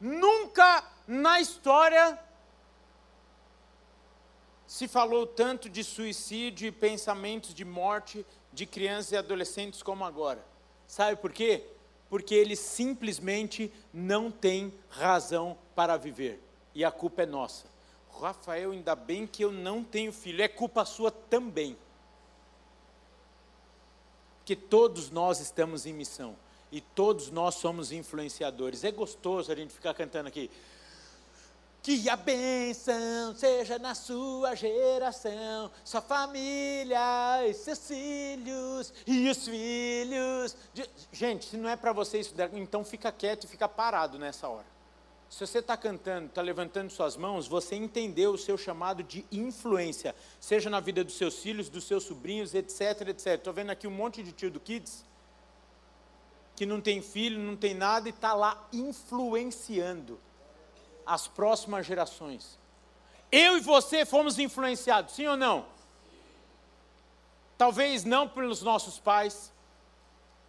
nunca 0.00 0.84
na 1.06 1.40
história 1.40 2.18
se 4.66 4.88
falou 4.88 5.26
tanto 5.26 5.68
de 5.68 5.84
suicídio 5.84 6.66
e 6.66 6.72
pensamentos 6.72 7.54
de 7.54 7.64
morte 7.64 8.26
de 8.52 8.66
crianças 8.66 9.12
e 9.12 9.16
adolescentes 9.16 9.82
como 9.82 10.04
agora. 10.04 10.44
Sabe 10.86 11.16
por 11.16 11.32
quê? 11.32 11.64
Porque 12.08 12.34
eles 12.34 12.58
simplesmente 12.58 13.72
não 13.92 14.30
têm 14.30 14.74
razão 14.88 15.56
para 15.74 15.96
viver. 15.96 16.40
E 16.74 16.84
a 16.84 16.90
culpa 16.90 17.22
é 17.22 17.26
nossa. 17.26 17.73
Rafael, 18.20 18.72
ainda 18.72 18.94
bem 18.94 19.26
que 19.26 19.44
eu 19.44 19.52
não 19.52 19.82
tenho 19.82 20.12
filho, 20.12 20.42
é 20.42 20.48
culpa 20.48 20.84
sua 20.84 21.10
também. 21.10 21.76
Que 24.44 24.54
todos 24.54 25.10
nós 25.10 25.40
estamos 25.40 25.86
em 25.86 25.92
missão 25.92 26.36
e 26.70 26.80
todos 26.80 27.30
nós 27.30 27.54
somos 27.54 27.92
influenciadores. 27.92 28.84
É 28.84 28.90
gostoso 28.90 29.50
a 29.50 29.54
gente 29.54 29.72
ficar 29.72 29.94
cantando 29.94 30.28
aqui. 30.28 30.50
Que 31.82 32.08
a 32.08 32.16
bênção 32.16 33.36
seja 33.36 33.78
na 33.78 33.94
sua 33.94 34.54
geração, 34.54 35.70
sua 35.84 36.00
família 36.00 37.46
e 37.46 37.52
seus 37.52 37.86
filhos 37.86 38.92
e 39.06 39.28
os 39.28 39.46
filhos. 39.46 40.56
De... 40.72 40.88
Gente, 41.12 41.44
se 41.44 41.56
não 41.56 41.68
é 41.68 41.76
para 41.76 41.92
você 41.92 42.18
isso, 42.18 42.34
então 42.54 42.84
fica 42.84 43.12
quieto 43.12 43.44
e 43.44 43.48
fica 43.48 43.68
parado 43.68 44.18
nessa 44.18 44.48
hora. 44.48 44.73
Se 45.30 45.46
você 45.46 45.58
está 45.58 45.76
cantando, 45.76 46.26
está 46.26 46.40
levantando 46.40 46.90
suas 46.90 47.16
mãos, 47.16 47.48
você 47.48 47.74
entendeu 47.74 48.32
o 48.32 48.38
seu 48.38 48.56
chamado 48.56 49.02
de 49.02 49.24
influência, 49.32 50.14
seja 50.38 50.70
na 50.70 50.78
vida 50.78 51.02
dos 51.02 51.16
seus 51.16 51.38
filhos, 51.38 51.68
dos 51.68 51.84
seus 51.84 52.04
sobrinhos, 52.04 52.54
etc, 52.54 53.08
etc. 53.08 53.26
Estou 53.34 53.52
vendo 53.52 53.70
aqui 53.70 53.86
um 53.86 53.90
monte 53.90 54.22
de 54.22 54.32
tio 54.32 54.50
do 54.50 54.60
Kids 54.60 55.04
que 56.56 56.64
não 56.64 56.80
tem 56.80 57.02
filho, 57.02 57.40
não 57.40 57.56
tem 57.56 57.74
nada 57.74 58.08
e 58.08 58.10
está 58.10 58.32
lá 58.32 58.68
influenciando 58.72 60.20
as 61.04 61.26
próximas 61.26 61.84
gerações. 61.84 62.58
Eu 63.30 63.56
e 63.56 63.60
você 63.60 64.06
fomos 64.06 64.38
influenciados, 64.38 65.14
sim 65.14 65.26
ou 65.26 65.36
não? 65.36 65.66
Talvez 67.58 68.04
não 68.04 68.28
pelos 68.28 68.62
nossos 68.62 68.98
pais, 68.98 69.52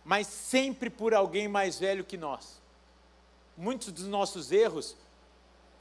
mas 0.03 0.27
sempre 0.27 0.89
por 0.89 1.13
alguém 1.13 1.47
mais 1.47 1.79
velho 1.79 2.03
que 2.03 2.17
nós. 2.17 2.61
Muitos 3.57 3.91
dos 3.91 4.05
nossos 4.05 4.51
erros 4.51 4.95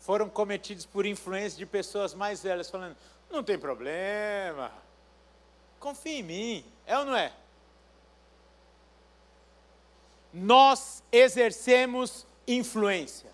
foram 0.00 0.28
cometidos 0.28 0.84
por 0.86 1.06
influência 1.06 1.58
de 1.58 1.66
pessoas 1.66 2.14
mais 2.14 2.42
velhas, 2.42 2.70
falando: 2.70 2.96
não 3.30 3.42
tem 3.42 3.58
problema, 3.58 4.70
confia 5.80 6.18
em 6.18 6.22
mim, 6.22 6.64
é 6.86 6.98
ou 6.98 7.04
não 7.04 7.16
é? 7.16 7.32
Nós 10.32 11.02
exercemos 11.12 12.26
influência 12.46 13.30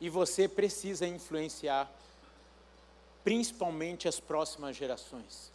e 0.00 0.08
você 0.08 0.46
precisa 0.48 1.06
influenciar 1.06 1.90
principalmente 3.24 4.06
as 4.06 4.20
próximas 4.20 4.76
gerações. 4.76 5.53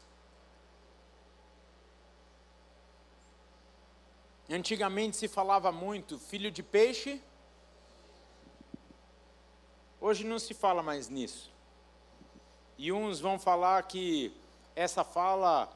Antigamente 4.51 5.15
se 5.15 5.27
falava 5.27 5.71
muito 5.71 6.17
filho 6.17 6.49
de 6.49 6.63
peixe, 6.63 7.21
hoje 10.01 10.23
não 10.23 10.39
se 10.39 10.55
fala 10.55 10.81
mais 10.81 11.07
nisso. 11.07 11.51
E 12.75 12.91
uns 12.91 13.19
vão 13.19 13.37
falar 13.37 13.83
que 13.83 14.33
essa 14.75 15.03
fala 15.03 15.71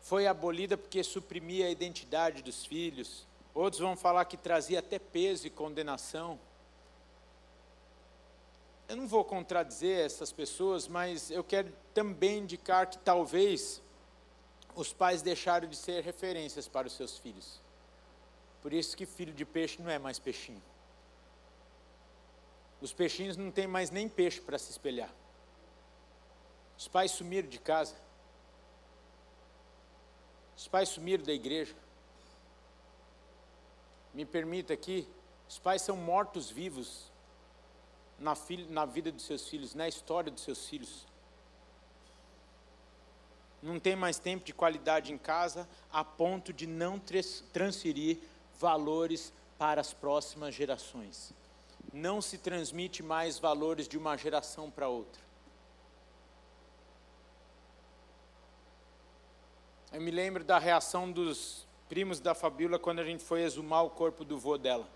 foi 0.00 0.28
abolida 0.28 0.78
porque 0.78 1.02
suprimia 1.02 1.66
a 1.66 1.70
identidade 1.70 2.42
dos 2.42 2.64
filhos, 2.64 3.26
outros 3.52 3.80
vão 3.80 3.96
falar 3.96 4.24
que 4.24 4.36
trazia 4.36 4.78
até 4.78 5.00
peso 5.00 5.48
e 5.48 5.50
condenação. 5.50 6.38
Eu 8.88 8.96
não 8.96 9.08
vou 9.08 9.24
contradizer 9.24 10.06
essas 10.06 10.30
pessoas, 10.30 10.86
mas 10.86 11.28
eu 11.28 11.42
quero 11.42 11.72
também 11.92 12.38
indicar 12.38 12.86
que 12.86 12.98
talvez 12.98 13.82
os 14.76 14.92
pais 14.92 15.22
deixaram 15.22 15.68
de 15.68 15.76
ser 15.76 16.04
referências 16.04 16.68
para 16.68 16.86
os 16.86 16.92
seus 16.92 17.18
filhos. 17.18 17.60
Por 18.62 18.72
isso 18.72 18.96
que 18.96 19.06
filho 19.06 19.32
de 19.32 19.44
peixe 19.44 19.80
não 19.80 19.90
é 19.90 19.98
mais 19.98 20.18
peixinho. 20.18 20.62
Os 22.80 22.92
peixinhos 22.92 23.36
não 23.36 23.50
têm 23.50 23.66
mais 23.66 23.90
nem 23.90 24.08
peixe 24.08 24.40
para 24.40 24.58
se 24.58 24.70
espelhar. 24.70 25.12
Os 26.76 26.88
pais 26.88 27.10
sumiram 27.10 27.48
de 27.48 27.58
casa. 27.58 27.94
Os 30.56 30.66
pais 30.66 30.88
sumiram 30.88 31.24
da 31.24 31.32
igreja. 31.32 31.74
Me 34.14 34.24
permita 34.24 34.72
aqui, 34.72 35.06
os 35.48 35.58
pais 35.58 35.82
são 35.82 35.96
mortos 35.96 36.50
vivos 36.50 37.10
na, 38.18 38.34
na 38.68 38.84
vida 38.84 39.12
dos 39.12 39.24
seus 39.24 39.48
filhos, 39.48 39.74
na 39.74 39.88
história 39.88 40.30
dos 40.30 40.42
seus 40.42 40.68
filhos. 40.68 41.06
Não 43.62 43.78
tem 43.78 43.94
mais 43.94 44.18
tempo 44.18 44.44
de 44.44 44.54
qualidade 44.54 45.12
em 45.12 45.18
casa, 45.18 45.68
a 45.92 46.02
ponto 46.02 46.52
de 46.52 46.66
não 46.66 46.98
transferir 47.52 48.18
valores 48.60 49.32
para 49.58 49.80
as 49.80 49.94
próximas 49.94 50.54
gerações. 50.54 51.32
Não 51.92 52.20
se 52.20 52.36
transmite 52.36 53.02
mais 53.02 53.38
valores 53.38 53.88
de 53.88 53.96
uma 53.96 54.16
geração 54.16 54.70
para 54.70 54.86
outra. 54.86 55.20
Eu 59.90 60.00
me 60.00 60.10
lembro 60.10 60.44
da 60.44 60.58
reação 60.58 61.10
dos 61.10 61.66
primos 61.88 62.20
da 62.20 62.34
Fabíola 62.34 62.78
quando 62.78 63.00
a 63.00 63.04
gente 63.04 63.24
foi 63.24 63.42
exumar 63.42 63.84
o 63.84 63.90
corpo 63.90 64.24
do 64.24 64.38
vô 64.38 64.58
dela. 64.58 64.86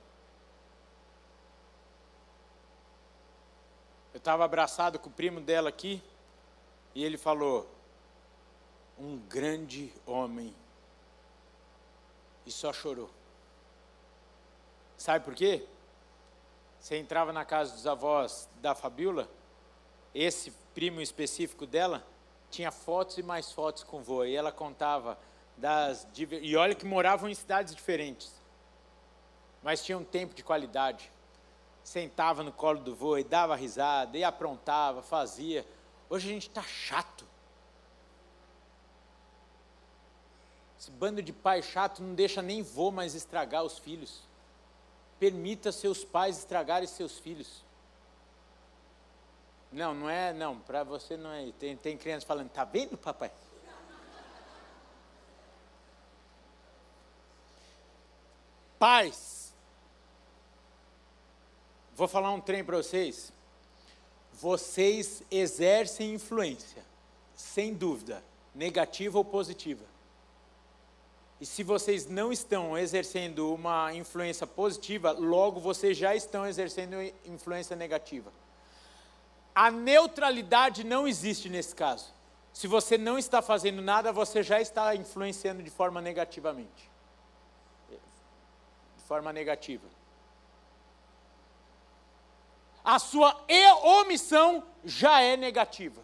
Eu 4.12 4.18
estava 4.18 4.44
abraçado 4.44 4.98
com 4.98 5.08
o 5.08 5.12
primo 5.12 5.40
dela 5.40 5.70
aqui 5.70 6.00
e 6.94 7.02
ele 7.02 7.16
falou: 7.16 7.68
um 8.98 9.18
grande 9.18 9.92
homem. 10.06 10.54
E 12.46 12.52
só 12.52 12.72
chorou. 12.72 13.10
Sabe 14.96 15.24
por 15.24 15.34
quê? 15.34 15.66
Você 16.80 16.96
entrava 16.96 17.32
na 17.32 17.44
casa 17.44 17.72
dos 17.72 17.86
avós 17.86 18.48
da 18.60 18.74
Fabiola, 18.74 19.28
esse 20.14 20.50
primo 20.74 21.00
específico 21.00 21.66
dela 21.66 22.04
tinha 22.50 22.70
fotos 22.70 23.18
e 23.18 23.22
mais 23.22 23.50
fotos 23.52 23.82
com 23.82 24.02
vô, 24.02 24.24
e 24.24 24.36
ela 24.36 24.52
contava 24.52 25.18
das. 25.56 26.06
E 26.16 26.56
olha 26.56 26.74
que 26.74 26.86
moravam 26.86 27.28
em 27.28 27.34
cidades 27.34 27.74
diferentes, 27.74 28.32
mas 29.62 29.84
tinham 29.84 30.00
um 30.00 30.04
tempo 30.04 30.34
de 30.34 30.44
qualidade 30.44 31.10
sentava 31.84 32.42
no 32.42 32.50
colo 32.50 32.80
do 32.80 32.94
vô 32.94 33.18
e 33.18 33.22
dava 33.22 33.54
risada, 33.54 34.16
e 34.16 34.24
aprontava, 34.24 35.02
fazia. 35.02 35.66
Hoje 36.08 36.28
a 36.28 36.32
gente 36.32 36.48
está 36.48 36.62
chato. 36.62 37.26
Esse 40.80 40.90
bando 40.90 41.22
de 41.22 41.32
pai 41.32 41.62
chato 41.62 42.02
não 42.02 42.14
deixa 42.14 42.40
nem 42.40 42.62
vô 42.62 42.90
mais 42.90 43.14
estragar 43.14 43.62
os 43.62 43.78
filhos. 43.78 44.23
Permita 45.24 45.72
seus 45.72 46.04
pais 46.04 46.36
estragarem 46.36 46.86
seus 46.86 47.18
filhos. 47.18 47.64
Não, 49.72 49.94
não 49.94 50.10
é, 50.10 50.34
não, 50.34 50.58
para 50.58 50.84
você 50.84 51.16
não 51.16 51.32
é. 51.32 51.50
Tem, 51.58 51.74
tem 51.78 51.96
crianças 51.96 52.24
falando, 52.24 52.50
tá 52.50 52.62
vendo, 52.64 52.98
papai? 52.98 53.32
Pais, 58.78 59.44
Vou 61.96 62.06
falar 62.06 62.32
um 62.32 62.40
trem 62.40 62.62
para 62.62 62.76
vocês. 62.76 63.32
Vocês 64.32 65.22
exercem 65.30 66.12
influência, 66.12 66.84
sem 67.34 67.72
dúvida. 67.72 68.22
negativa 68.54 69.16
ou 69.16 69.24
positiva. 69.24 69.93
E 71.44 71.46
se 71.46 71.62
vocês 71.62 72.06
não 72.06 72.32
estão 72.32 72.78
exercendo 72.78 73.52
uma 73.52 73.92
influência 73.92 74.46
positiva, 74.46 75.12
logo 75.12 75.60
vocês 75.60 75.94
já 75.94 76.16
estão 76.16 76.46
exercendo 76.46 76.96
influência 77.26 77.76
negativa. 77.76 78.32
A 79.54 79.70
neutralidade 79.70 80.82
não 80.84 81.06
existe 81.06 81.50
nesse 81.50 81.74
caso. 81.74 82.14
Se 82.50 82.66
você 82.66 82.96
não 82.96 83.18
está 83.18 83.42
fazendo 83.42 83.82
nada, 83.82 84.10
você 84.10 84.42
já 84.42 84.58
está 84.58 84.96
influenciando 84.96 85.62
de 85.62 85.68
forma 85.68 86.00
negativamente. 86.00 86.90
De 87.90 89.02
forma 89.06 89.30
negativa. 89.30 89.86
A 92.82 92.98
sua 92.98 93.38
omissão 94.00 94.64
já 94.82 95.20
é 95.20 95.36
negativa. 95.36 96.00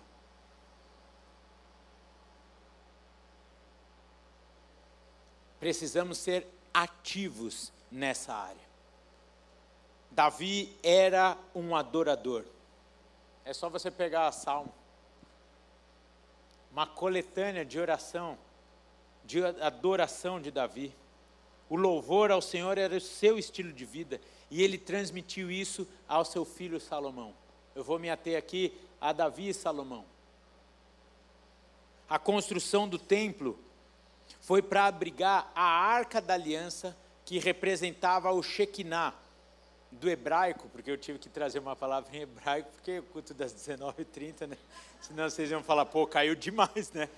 Precisamos 5.61 6.17
ser 6.17 6.47
ativos 6.73 7.71
nessa 7.93 8.35
área. 8.35 8.71
Davi 10.11 10.75
era 10.83 11.37
um 11.55 11.77
adorador. 11.77 12.45
É 13.45 13.53
só 13.53 13.69
você 13.69 13.91
pegar 13.91 14.27
a 14.27 14.33
Salmo, 14.33 14.73
uma 16.73 16.87
coletânea 16.87 17.65
de 17.65 17.79
oração, 17.79 18.39
de 19.25 19.45
adoração 19.45 20.41
de 20.41 20.51
Davi. 20.51 20.95
O 21.69 21.77
louvor 21.77 22.33
ao 22.33 22.43
Senhor 22.43 22.79
era 22.79 22.97
o 22.97 23.01
seu 23.01 23.39
estilo 23.39 23.73
de 23.73 23.85
vida 23.85 24.21
e 24.51 24.63
ele 24.63 24.79
transmitiu 24.79 25.51
isso 25.51 25.87
ao 26.09 26.25
seu 26.25 26.45
filho 26.45 26.81
Salomão. 26.81 27.35
Eu 27.75 27.85
vou 27.85 27.99
me 27.99 28.11
ater 28.11 28.37
aqui 28.37 28.77
a 29.01 29.13
Davi 29.13 29.51
e 29.51 29.55
Salomão. 29.55 30.05
A 32.09 32.19
construção 32.19 32.89
do 32.89 32.99
templo 32.99 33.57
foi 34.41 34.63
para 34.63 34.87
abrigar 34.87 35.51
a 35.55 35.63
arca 35.63 36.21
da 36.21 36.35
aliança 36.35 36.97
que 37.25 37.39
representava 37.39 38.31
o 38.33 38.43
Shekinah 38.43 39.15
do 39.93 40.09
hebraico, 40.09 40.69
porque 40.71 40.91
eu 40.91 40.97
tive 40.97 41.19
que 41.19 41.29
trazer 41.29 41.59
uma 41.59 41.77
palavra 41.77 42.17
em 42.17 42.23
hebraico, 42.23 42.71
porque 42.73 42.99
o 42.99 43.03
culto 43.05 43.35
das 43.35 43.53
19h30, 43.53 44.47
né? 44.47 44.57
Senão 45.01 45.29
vocês 45.29 45.51
iam 45.51 45.63
falar, 45.63 45.87
pô, 45.87 46.07
caiu 46.07 46.35
demais, 46.35 46.91
né? 46.93 47.09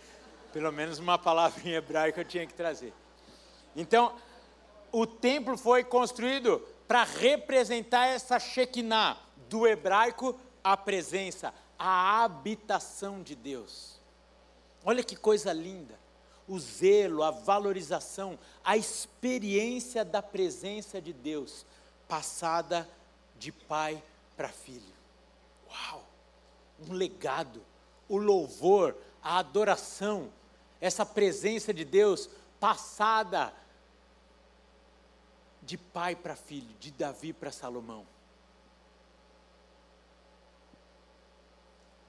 Pelo 0.52 0.72
menos 0.72 0.98
uma 0.98 1.18
palavra 1.18 1.62
em 1.64 1.72
hebraico 1.72 2.20
eu 2.20 2.24
tinha 2.24 2.46
que 2.46 2.54
trazer. 2.54 2.92
Então, 3.74 4.14
o 4.90 5.06
templo 5.06 5.56
foi 5.56 5.84
construído 5.84 6.58
para 6.86 7.04
representar 7.04 8.06
essa 8.06 8.38
Shekinah, 8.38 9.16
do 9.48 9.66
hebraico, 9.66 10.38
a 10.62 10.76
presença, 10.76 11.54
a 11.78 12.22
habitação 12.22 13.22
de 13.22 13.34
Deus. 13.34 14.00
Olha 14.84 15.02
que 15.02 15.16
coisa 15.16 15.52
linda 15.52 16.01
o 16.48 16.58
zelo, 16.58 17.22
a 17.22 17.30
valorização, 17.30 18.38
a 18.64 18.76
experiência 18.76 20.04
da 20.04 20.22
presença 20.22 21.00
de 21.00 21.12
Deus, 21.12 21.64
passada 22.08 22.88
de 23.38 23.52
pai 23.52 24.02
para 24.36 24.48
filho. 24.48 24.94
Uau! 25.68 26.04
Um 26.88 26.92
legado, 26.92 27.62
o 28.08 28.16
louvor, 28.16 28.96
a 29.22 29.38
adoração, 29.38 30.30
essa 30.80 31.06
presença 31.06 31.72
de 31.72 31.84
Deus 31.84 32.28
passada 32.58 33.52
de 35.62 35.76
pai 35.76 36.14
para 36.14 36.36
filho, 36.36 36.74
de 36.78 36.90
Davi 36.90 37.32
para 37.32 37.50
Salomão. 37.50 38.06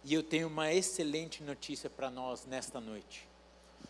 E 0.04 0.14
eu 0.14 0.22
tenho 0.22 0.48
uma 0.48 0.72
excelente 0.74 1.42
notícia 1.44 1.90
para 1.90 2.10
nós 2.10 2.46
nesta 2.46 2.82
noite. 2.82 3.28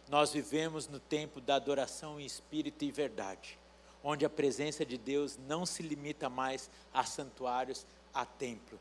Nós 0.09 0.31
vivemos 0.31 0.87
no 0.87 0.99
tempo 0.99 1.39
da 1.39 1.55
adoração 1.55 2.19
em 2.19 2.25
espírito 2.25 2.83
e 2.83 2.91
verdade, 2.91 3.57
onde 4.03 4.25
a 4.25 4.29
presença 4.29 4.85
de 4.85 4.97
Deus 4.97 5.37
não 5.47 5.65
se 5.65 5.81
limita 5.81 6.29
mais 6.29 6.69
a 6.93 7.03
santuários, 7.03 7.85
a 8.13 8.25
templo. 8.25 8.77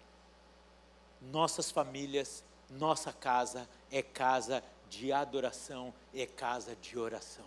Nossas 1.20 1.70
famílias, 1.70 2.42
nossa 2.68 3.12
casa 3.12 3.68
é 3.90 4.02
casa 4.02 4.62
de 4.90 5.12
adoração, 5.12 5.94
é 6.12 6.26
casa 6.26 6.76
de 6.76 6.98
oração. 6.98 7.46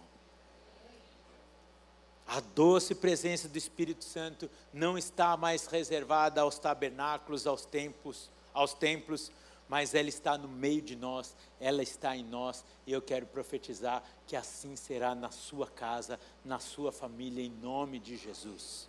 A 2.27 2.39
doce 2.39 2.95
presença 2.95 3.47
do 3.47 3.57
Espírito 3.57 4.03
Santo 4.03 4.49
não 4.73 4.97
está 4.97 5.38
mais 5.38 5.67
reservada 5.67 6.41
aos 6.41 6.57
tabernáculos, 6.57 7.45
aos 7.45 7.65
templos, 7.65 8.31
aos 8.51 8.73
templos, 8.73 9.31
mas 9.67 9.93
ela 9.93 10.10
está 10.10 10.38
no 10.38 10.47
meio 10.47 10.82
de 10.82 10.95
nós, 10.95 11.36
ela 11.60 11.82
está 11.82 12.15
em 12.15 12.23
nós, 12.23 12.63
e 12.86 12.91
eu 12.91 13.01
quero 13.01 13.25
profetizar 13.25 14.04
que 14.28 14.36
assim 14.36 14.75
será 14.75 15.15
na 15.15 15.32
sua 15.32 15.67
casa, 15.67 16.19
na 16.43 16.60
sua 16.60 16.91
família, 16.91 17.43
em 17.43 17.49
nome 17.49 17.99
de 17.99 18.17
Jesus. 18.17 18.88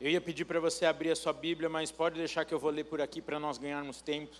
Eu 0.00 0.10
ia 0.10 0.20
pedir 0.20 0.44
para 0.44 0.60
você 0.60 0.86
abrir 0.86 1.10
a 1.10 1.16
sua 1.16 1.32
Bíblia, 1.32 1.68
mas 1.68 1.90
pode 1.90 2.16
deixar 2.16 2.44
que 2.44 2.54
eu 2.54 2.58
vou 2.58 2.70
ler 2.70 2.84
por 2.84 3.00
aqui 3.00 3.20
para 3.20 3.40
nós 3.40 3.58
ganharmos 3.58 4.00
tempo. 4.00 4.36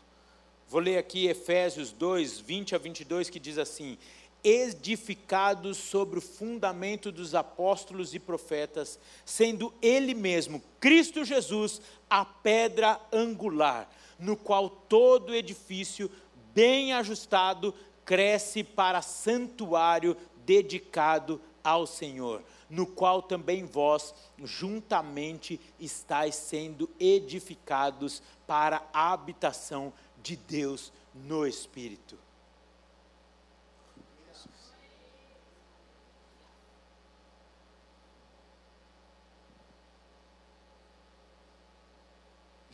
Vou 0.69 0.81
ler 0.81 0.99
aqui 0.99 1.27
Efésios 1.27 1.91
2, 1.91 2.38
20 2.38 2.75
a 2.75 2.79
22, 2.79 3.29
que 3.29 3.41
diz 3.41 3.59
assim: 3.59 3.99
edificados 4.42 5.77
sobre 5.77 6.18
o 6.18 6.22
fundamento 6.22 7.11
dos 7.11 7.35
apóstolos 7.35 8.14
e 8.14 8.18
profetas, 8.18 8.98
sendo 9.24 9.72
Ele 9.83 10.14
mesmo, 10.14 10.62
Cristo 10.81 11.24
Jesus, 11.24 11.81
a 12.09 12.24
pedra 12.24 13.01
angular, 13.12 13.90
no 14.18 14.37
qual 14.37 14.68
todo 14.68 15.35
edifício 15.35 16.11
bem 16.55 16.92
ajustado 16.92 17.74
cresce 18.05 18.64
para 18.64 19.03
santuário 19.03 20.16
dedicado 20.44 21.40
ao 21.62 21.87
Senhor, 21.87 22.42
no 22.70 22.87
qual 22.87 23.20
também 23.20 23.64
vós 23.64 24.14
juntamente 24.42 25.61
estáis 25.79 26.35
sendo 26.35 26.88
edificados 26.98 28.22
para 28.46 28.88
a 28.92 29.12
habitação 29.12 29.92
de 30.22 30.37
Deus 30.37 30.92
no 31.14 31.46
Espírito. 31.46 32.18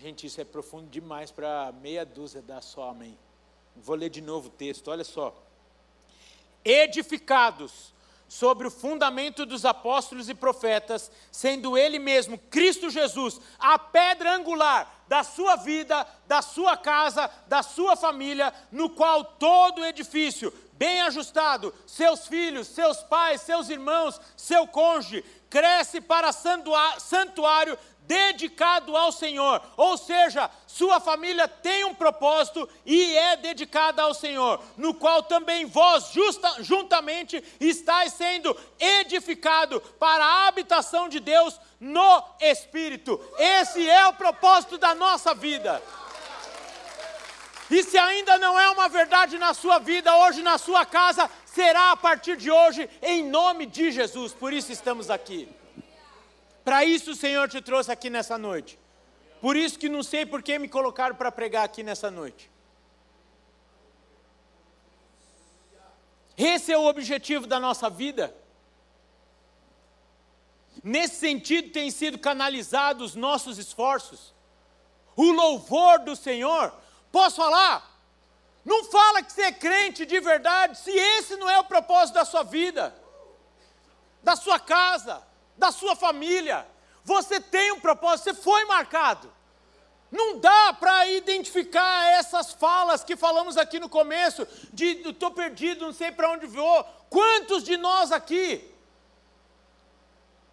Gente, 0.04 0.26
isso 0.26 0.38
é 0.38 0.44
profundo 0.44 0.86
demais 0.90 1.30
para 1.30 1.72
meia 1.80 2.04
dúzia 2.04 2.42
dar 2.42 2.60
só 2.60 2.90
amém. 2.90 3.16
Vou 3.74 3.96
ler 3.96 4.10
de 4.10 4.20
novo 4.20 4.48
o 4.48 4.50
texto, 4.50 4.88
olha 4.88 5.02
só. 5.02 5.34
Edificados 6.62 7.94
sobre 8.28 8.66
o 8.66 8.70
fundamento 8.70 9.46
dos 9.46 9.64
apóstolos 9.64 10.28
e 10.28 10.34
profetas, 10.34 11.10
sendo 11.32 11.78
Ele 11.78 11.98
mesmo, 11.98 12.36
Cristo 12.36 12.90
Jesus, 12.90 13.40
a 13.58 13.78
pedra 13.78 14.36
angular 14.36 15.04
da 15.08 15.22
sua 15.22 15.56
vida, 15.56 16.06
da 16.26 16.42
sua 16.42 16.76
casa, 16.76 17.30
da 17.46 17.62
sua 17.62 17.96
família, 17.96 18.52
no 18.70 18.90
qual 18.90 19.24
todo 19.24 19.86
edifício, 19.86 20.52
bem 20.74 21.00
ajustado, 21.00 21.74
seus 21.86 22.26
filhos, 22.26 22.68
seus 22.68 22.98
pais, 22.98 23.40
seus 23.40 23.70
irmãos, 23.70 24.20
seu 24.36 24.66
cônjuge, 24.66 25.24
cresce 25.48 26.00
para 26.00 26.32
santuário 26.32 27.78
dedicado 28.06 28.96
ao 28.96 29.10
Senhor, 29.10 29.62
ou 29.76 29.96
seja, 29.96 30.50
sua 30.66 31.00
família 31.00 31.48
tem 31.48 31.84
um 31.84 31.94
propósito 31.94 32.68
e 32.84 33.16
é 33.16 33.36
dedicada 33.36 34.02
ao 34.02 34.14
Senhor, 34.14 34.62
no 34.76 34.94
qual 34.94 35.22
também 35.22 35.64
vós 35.64 36.10
justa, 36.12 36.62
juntamente 36.62 37.42
estáis 37.60 38.12
sendo 38.12 38.56
edificado 38.78 39.80
para 39.98 40.24
a 40.24 40.48
habitação 40.48 41.08
de 41.08 41.18
Deus 41.20 41.58
no 41.80 42.24
Espírito. 42.40 43.20
Esse 43.38 43.88
é 43.88 44.06
o 44.06 44.14
propósito 44.14 44.76
da 44.76 44.94
nossa 44.94 45.34
vida. 45.34 45.82
E 47.70 47.82
se 47.82 47.96
ainda 47.96 48.36
não 48.36 48.60
é 48.60 48.68
uma 48.70 48.88
verdade 48.88 49.38
na 49.38 49.54
sua 49.54 49.78
vida, 49.78 50.14
hoje 50.18 50.42
na 50.42 50.58
sua 50.58 50.84
casa, 50.84 51.30
será 51.46 51.92
a 51.92 51.96
partir 51.96 52.36
de 52.36 52.50
hoje, 52.50 52.88
em 53.02 53.24
nome 53.24 53.64
de 53.64 53.90
Jesus. 53.90 54.34
Por 54.34 54.52
isso 54.52 54.70
estamos 54.70 55.10
aqui. 55.10 55.48
Para 56.64 56.84
isso 56.84 57.10
o 57.10 57.16
Senhor 57.16 57.48
te 57.48 57.60
trouxe 57.60 57.92
aqui 57.92 58.08
nessa 58.08 58.38
noite. 58.38 58.78
Por 59.40 59.56
isso 59.56 59.78
que 59.78 59.88
não 59.88 60.02
sei 60.02 60.24
por 60.24 60.42
que 60.42 60.58
me 60.58 60.68
colocaram 60.68 61.14
para 61.14 61.30
pregar 61.30 61.64
aqui 61.64 61.82
nessa 61.82 62.10
noite. 62.10 62.50
Esse 66.36 66.72
é 66.72 66.78
o 66.78 66.86
objetivo 66.86 67.46
da 67.46 67.60
nossa 67.60 67.90
vida. 67.90 68.34
Nesse 70.82 71.16
sentido, 71.16 71.70
tem 71.70 71.90
sido 71.90 72.18
canalizados 72.18 73.10
os 73.10 73.14
nossos 73.14 73.58
esforços. 73.58 74.34
O 75.14 75.30
louvor 75.30 76.00
do 76.00 76.16
Senhor. 76.16 76.74
Posso 77.12 77.36
falar? 77.36 77.94
Não 78.64 78.84
fala 78.84 79.22
que 79.22 79.32
você 79.32 79.42
é 79.42 79.52
crente 79.52 80.06
de 80.06 80.18
verdade, 80.20 80.78
se 80.78 80.90
esse 80.90 81.36
não 81.36 81.48
é 81.50 81.58
o 81.58 81.64
propósito 81.64 82.14
da 82.14 82.24
sua 82.24 82.42
vida, 82.42 82.94
da 84.22 84.34
sua 84.34 84.58
casa, 84.58 85.22
da 85.56 85.70
sua 85.70 85.94
família. 85.96 86.66
Você 87.04 87.40
tem 87.40 87.72
um 87.72 87.80
propósito, 87.80 88.24
você 88.24 88.34
foi 88.34 88.64
marcado. 88.64 89.32
Não 90.10 90.38
dá 90.38 90.72
para 90.72 91.08
identificar 91.08 92.06
essas 92.12 92.52
falas 92.52 93.02
que 93.02 93.16
falamos 93.16 93.56
aqui 93.56 93.80
no 93.80 93.88
começo, 93.88 94.46
de 94.72 95.08
estou 95.08 95.32
perdido, 95.32 95.86
não 95.86 95.92
sei 95.92 96.12
para 96.12 96.30
onde 96.30 96.46
vou. 96.46 96.84
Quantos 97.10 97.64
de 97.64 97.76
nós 97.76 98.12
aqui 98.12 98.72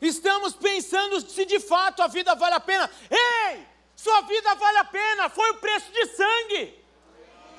estamos 0.02 0.54
pensando 0.54 1.22
se 1.22 1.46
de 1.46 1.60
fato 1.60 2.02
a 2.02 2.08
vida 2.08 2.34
vale 2.34 2.56
a 2.56 2.60
pena? 2.60 2.90
Ei, 3.10 3.68
sua 3.96 4.22
vida 4.22 4.56
vale 4.56 4.78
a 4.80 4.86
pena, 4.86 5.30
foi 5.30 5.52
o 5.52 5.58
preço 5.58 5.92
de 5.92 6.06
sangue. 6.08 6.86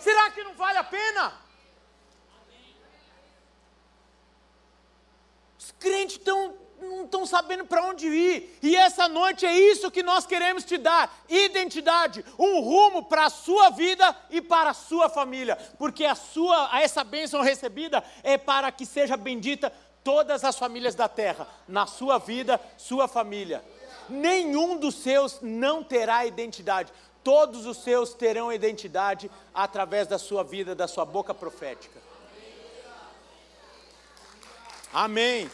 Será 0.01 0.31
que 0.33 0.43
não 0.43 0.55
vale 0.55 0.79
a 0.79 0.85
pena? 0.85 1.41
Os 5.57 5.71
crentes 5.79 6.17
estão 6.17 6.59
estão 7.23 7.27
sabendo 7.27 7.65
para 7.65 7.85
onde 7.87 8.07
ir. 8.07 8.59
E 8.63 8.77
essa 8.77 9.09
noite 9.09 9.47
é 9.47 9.59
isso 9.59 9.91
que 9.91 10.03
nós 10.03 10.27
queremos 10.27 10.65
te 10.65 10.77
dar: 10.77 11.25
identidade, 11.29 12.25
um 12.39 12.61
rumo 12.61 13.05
para 13.05 13.27
a 13.27 13.31
sua 13.31 13.71
vida 13.71 14.15
e 14.31 14.41
para 14.41 14.71
a 14.71 14.75
sua 14.75 15.09
família. 15.09 15.57
Porque 15.79 16.05
a 16.05 16.15
sua, 16.15 16.71
essa 16.81 17.05
bênção 17.05 17.41
recebida 17.41 18.03
é 18.23 18.37
para 18.37 18.71
que 18.71 18.85
seja 18.85 19.17
bendita 19.17 19.73
todas 20.05 20.45
as 20.45 20.59
famílias 20.59 20.95
da 20.95 21.09
terra, 21.09 21.47
na 21.69 21.87
sua 21.87 22.19
vida, 22.19 22.61
sua 22.77 23.07
família. 23.07 23.65
Nenhum 24.09 24.77
dos 24.77 24.97
seus 24.97 25.41
não 25.41 25.83
terá 25.83 26.27
identidade. 26.27 26.93
Todos 27.23 27.67
os 27.67 27.77
seus 27.79 28.15
terão 28.15 28.53
identidade 28.53 29.31
através 29.55 30.09
da 30.09 30.19
sua 30.19 30.43
vida, 30.43 30.75
da 30.75 30.89
sua 30.89 31.05
boca 31.05 31.33
profética. 31.33 32.01
Amém. 34.93 35.49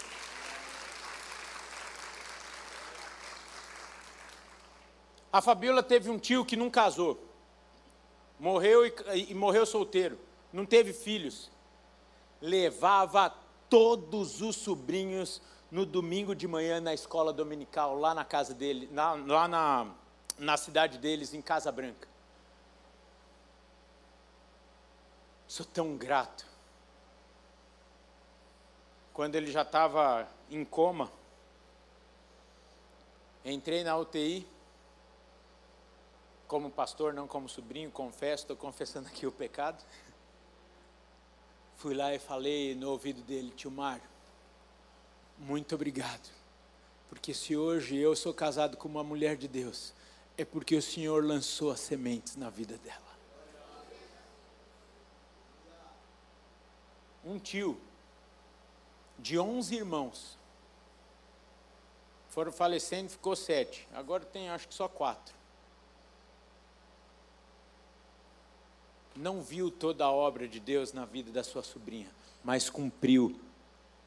A 5.33 5.43
Fabiola 5.43 5.83
teve 5.83 6.11
um 6.11 6.19
tio 6.19 6.45
que 6.45 6.57
não 6.57 6.71
casou. 6.71 7.23
Morreu 8.39 8.87
e, 8.87 8.93
e 9.31 9.35
morreu 9.35 9.67
solteiro. 9.67 10.19
Não 10.53 10.65
teve 10.65 10.93
filhos. 10.93 11.51
Levava 12.41 13.35
todos 13.69 14.41
os 14.41 14.57
sobrinhos 14.57 15.43
no 15.71 15.85
domingo 15.85 16.35
de 16.35 16.49
manhã 16.49 16.81
na 16.81 16.95
escola 16.95 17.33
dominical, 17.33 17.99
lá 17.99 18.15
na 18.15 18.25
casa 18.25 18.55
dele, 18.55 18.89
na, 18.91 19.13
lá 19.13 19.47
na, 19.47 19.87
na 20.39 20.57
cidade 20.57 20.97
deles, 20.97 21.35
em 21.35 21.43
Casa 21.43 21.71
Branca. 21.71 22.09
Sou 25.47 25.67
tão 25.67 25.97
grato. 25.97 26.47
Quando 29.13 29.35
ele 29.35 29.51
já 29.51 29.63
estava 29.63 30.29
em 30.51 30.65
coma, 30.65 31.11
entrei 33.45 33.83
na 33.83 33.97
UTI 33.97 34.47
como 36.49 36.71
pastor, 36.71 37.13
não 37.13 37.29
como 37.29 37.49
sobrinho, 37.49 37.91
confesso, 37.91 38.45
estou 38.45 38.57
confessando 38.57 39.07
aqui 39.07 39.27
o 39.27 39.31
pecado. 39.31 39.85
Fui 41.77 41.95
lá 41.95 42.13
e 42.13 42.19
falei 42.19 42.75
no 42.75 42.91
ouvido 42.91 43.23
dele, 43.23 43.53
tio 43.55 43.71
Mário, 43.71 44.09
muito 45.37 45.77
obrigado, 45.77 46.29
porque 47.09 47.33
se 47.33 47.57
hoje 47.57 47.97
eu 47.97 48.17
sou 48.17 48.35
casado 48.35 48.77
com 48.77 48.89
uma 48.89 49.05
mulher 49.05 49.37
de 49.37 49.47
Deus, 49.47 49.93
é 50.37 50.45
porque 50.45 50.75
o 50.75 50.83
Senhor 50.83 51.23
lançou 51.25 51.71
as 51.71 51.79
sementes 51.79 52.35
na 52.35 52.51
vida 52.51 52.77
dela. 52.79 53.07
Um 57.25 57.39
tio 57.39 57.79
de 59.19 59.39
onze 59.39 59.77
irmãos 59.77 60.37
foram 62.31 62.51
falecendo, 62.51 63.11
ficou 63.11 63.37
sete. 63.37 63.87
Agora 63.93 64.25
tem 64.25 64.49
acho 64.49 64.67
que 64.67 64.75
só 64.75 64.89
quatro. 64.89 65.38
Não 69.19 69.43
viu 69.43 69.71
toda 69.71 70.05
a 70.05 70.13
obra 70.13 70.47
de 70.47 70.61
Deus 70.61 70.93
na 70.93 71.05
vida 71.05 71.33
da 71.33 71.43
sua 71.43 71.63
sobrinha, 71.63 72.09
mas 72.43 72.71
cumpriu 72.71 73.39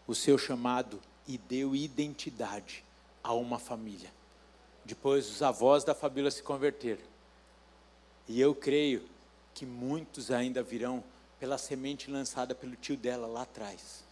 o 0.08 0.16
seu 0.16 0.38
chamado 0.38 1.00
e 1.28 1.38
deu 1.38 1.76
identidade 1.76 2.84
a 3.22 3.34
uma 3.34 3.60
família. 3.60 4.12
Depois 4.86 5.30
os 5.30 5.42
avós 5.42 5.84
da 5.84 5.94
família 5.94 6.32
se 6.32 6.42
converteram. 6.42 7.04
E 8.28 8.40
eu 8.40 8.56
creio 8.56 9.08
que 9.54 9.66
muitos 9.66 10.32
ainda 10.32 10.64
virão 10.64 11.04
pela 11.40 11.58
semente 11.58 12.10
lançada 12.10 12.56
pelo 12.56 12.76
tio 12.78 12.96
dela 12.96 13.28
lá 13.28 13.42
atrás. 13.42 14.06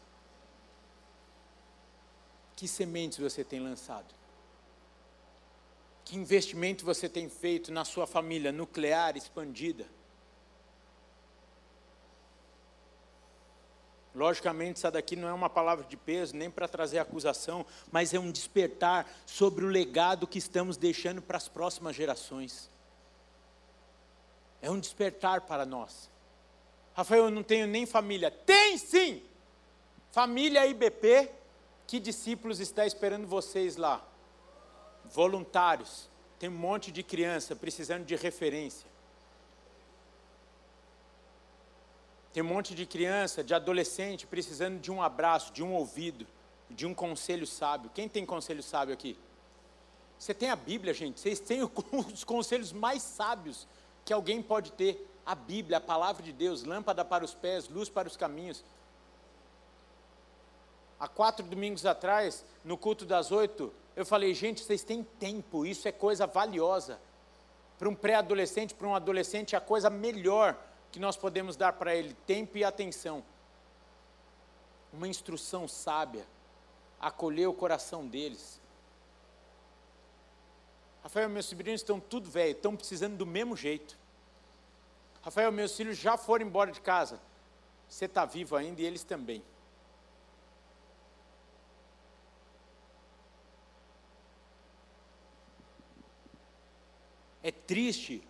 Que 2.58 2.68
sementes 2.68 3.20
você 3.20 3.42
tem 3.44 3.62
lançado? 3.62 4.14
Que 6.04 6.18
investimento 6.18 6.84
você 6.84 7.08
tem 7.08 7.30
feito 7.30 7.72
na 7.72 7.86
sua 7.86 8.06
família 8.06 8.52
nuclear 8.52 9.16
expandida? 9.16 9.86
Logicamente, 14.20 14.80
essa 14.80 14.92
daqui 14.92 15.16
não 15.16 15.30
é 15.30 15.34
uma 15.34 15.50
palavra 15.50 15.86
de 15.86 15.96
peso, 15.96 16.36
nem 16.36 16.52
para 16.52 16.68
trazer 16.68 17.00
acusação, 17.00 17.66
mas 17.90 18.14
é 18.14 18.20
um 18.20 18.30
despertar 18.30 19.10
sobre 19.26 19.64
o 19.64 19.70
legado 19.70 20.28
que 20.28 20.38
estamos 20.38 20.76
deixando 20.76 21.22
para 21.22 21.38
as 21.38 21.48
próximas 21.48 21.96
gerações. 21.96 22.70
É 24.62 24.70
um 24.70 24.78
despertar 24.78 25.40
para 25.42 25.66
nós. 25.66 26.10
Rafael, 26.94 27.26
eu 27.26 27.32
não 27.32 27.44
tenho 27.44 27.66
nem 27.66 27.86
família. 27.86 28.30
Tem 28.30 28.78
sim! 28.78 29.24
Família 30.12 30.68
IBP, 30.68 31.32
que 31.88 31.98
discípulos 31.98 32.60
está 32.60 32.86
esperando 32.86 33.26
vocês 33.26 33.78
lá? 33.78 34.06
Voluntários. 35.06 36.10
Tem 36.38 36.50
um 36.50 36.58
monte 36.58 36.92
de 36.92 37.04
criança 37.04 37.56
precisando 37.56 38.04
de 38.04 38.18
referência. 38.18 38.90
Tem 42.34 42.44
um 42.44 42.48
monte 42.48 42.76
de 42.76 42.86
criança, 42.86 43.44
de 43.44 43.54
adolescente 43.54 44.28
precisando 44.28 44.80
de 44.80 44.92
um 44.92 45.02
abraço, 45.02 45.52
de 45.52 45.64
um 45.64 45.74
ouvido, 45.74 46.28
de 46.70 46.86
um 46.86 46.94
conselho 46.94 47.48
sábio. 47.48 47.90
Quem 47.94 48.08
tem 48.08 48.26
conselho 48.26 48.62
sábio 48.62 48.94
aqui? 48.94 49.18
Você 50.18 50.34
tem 50.34 50.50
a 50.50 50.56
Bíblia, 50.56 50.94
gente. 50.94 51.20
Vocês 51.20 51.40
têm 51.40 51.64
os 51.92 52.24
conselhos 52.24 52.72
mais 52.72 53.02
sábios 53.02 53.68
que 54.06 54.14
alguém 54.14 54.42
pode 54.42 54.72
ter. 54.74 55.08
A 55.26 55.34
Bíblia, 55.34 55.78
a 55.78 55.82
palavra 55.82 56.24
de 56.24 56.34
Deus, 56.34 56.64
lâmpada 56.64 57.06
para 57.06 57.24
os 57.24 57.34
pés, 57.34 57.68
luz 57.68 57.88
para 57.88 58.08
os 58.08 58.18
caminhos. 58.18 58.64
Há 61.00 61.08
quatro 61.08 61.46
domingos 61.46 61.86
atrás, 61.86 62.44
no 62.64 62.78
culto 62.78 63.06
das 63.06 63.32
oito, 63.32 63.72
eu 63.96 64.06
falei, 64.06 64.34
gente, 64.34 64.64
vocês 64.64 64.84
têm 64.84 65.04
tempo, 65.04 65.66
isso 65.66 65.88
é 65.88 65.92
coisa 65.92 66.28
valiosa. 66.28 67.00
Para 67.78 67.88
um 67.88 67.96
pré-adolescente, 67.96 68.74
para 68.74 68.88
um 68.88 68.96
adolescente, 68.96 69.56
é 69.56 69.58
a 69.58 69.62
coisa 69.62 69.90
melhor 69.90 70.58
que 70.92 71.00
nós 71.00 71.16
podemos 71.16 71.56
dar 71.56 71.74
para 71.74 71.96
ele 71.96 72.14
tempo 72.26 72.58
e 72.58 72.64
atenção. 72.64 73.24
Uma 74.92 75.08
instrução 75.08 75.68
sábia, 75.68 76.26
acolher 77.00 77.48
o 77.48 77.54
coração 77.54 78.08
deles. 78.08 78.60
Rafael, 81.04 81.30
meus 81.30 81.46
sobrinhos 81.46 81.82
estão 81.82 82.00
tudo 82.00 82.30
velho, 82.30 82.52
estão 82.52 82.76
precisando 82.76 83.16
do 83.16 83.26
mesmo 83.26 83.56
jeito. 83.56 83.98
Rafael, 85.22 85.52
meus 85.52 85.76
filhos 85.76 85.98
já 85.98 86.18
foram 86.18 86.46
embora 86.46 86.72
de 86.72 86.82
casa. 86.82 87.20
Você 87.88 88.06
está 88.06 88.26
vivo 88.26 88.56
ainda 88.56 88.82
e 88.82 88.86
eles 88.86 89.04
também. 89.04 89.44
É 97.42 97.52
triste 97.52 98.28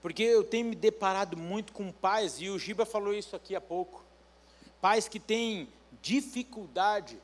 porque 0.00 0.22
eu 0.22 0.44
tenho 0.44 0.66
me 0.66 0.76
deparado 0.76 1.36
muito 1.36 1.72
com 1.72 1.90
pais, 1.90 2.40
e 2.40 2.48
o 2.48 2.58
Giba 2.58 2.86
falou 2.86 3.12
isso 3.12 3.34
aqui 3.34 3.56
há 3.56 3.60
pouco. 3.60 4.04
Pais 4.80 5.08
que 5.08 5.18
têm 5.18 5.68
dificuldade 6.00 7.20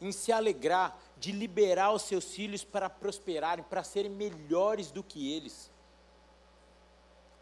em 0.00 0.10
se 0.12 0.32
alegrar, 0.32 0.98
de 1.18 1.32
liberar 1.32 1.92
os 1.92 2.02
seus 2.02 2.34
filhos 2.34 2.64
para 2.64 2.88
prosperarem, 2.90 3.64
para 3.64 3.84
serem 3.84 4.10
melhores 4.10 4.90
do 4.90 5.02
que 5.02 5.32
eles, 5.32 5.70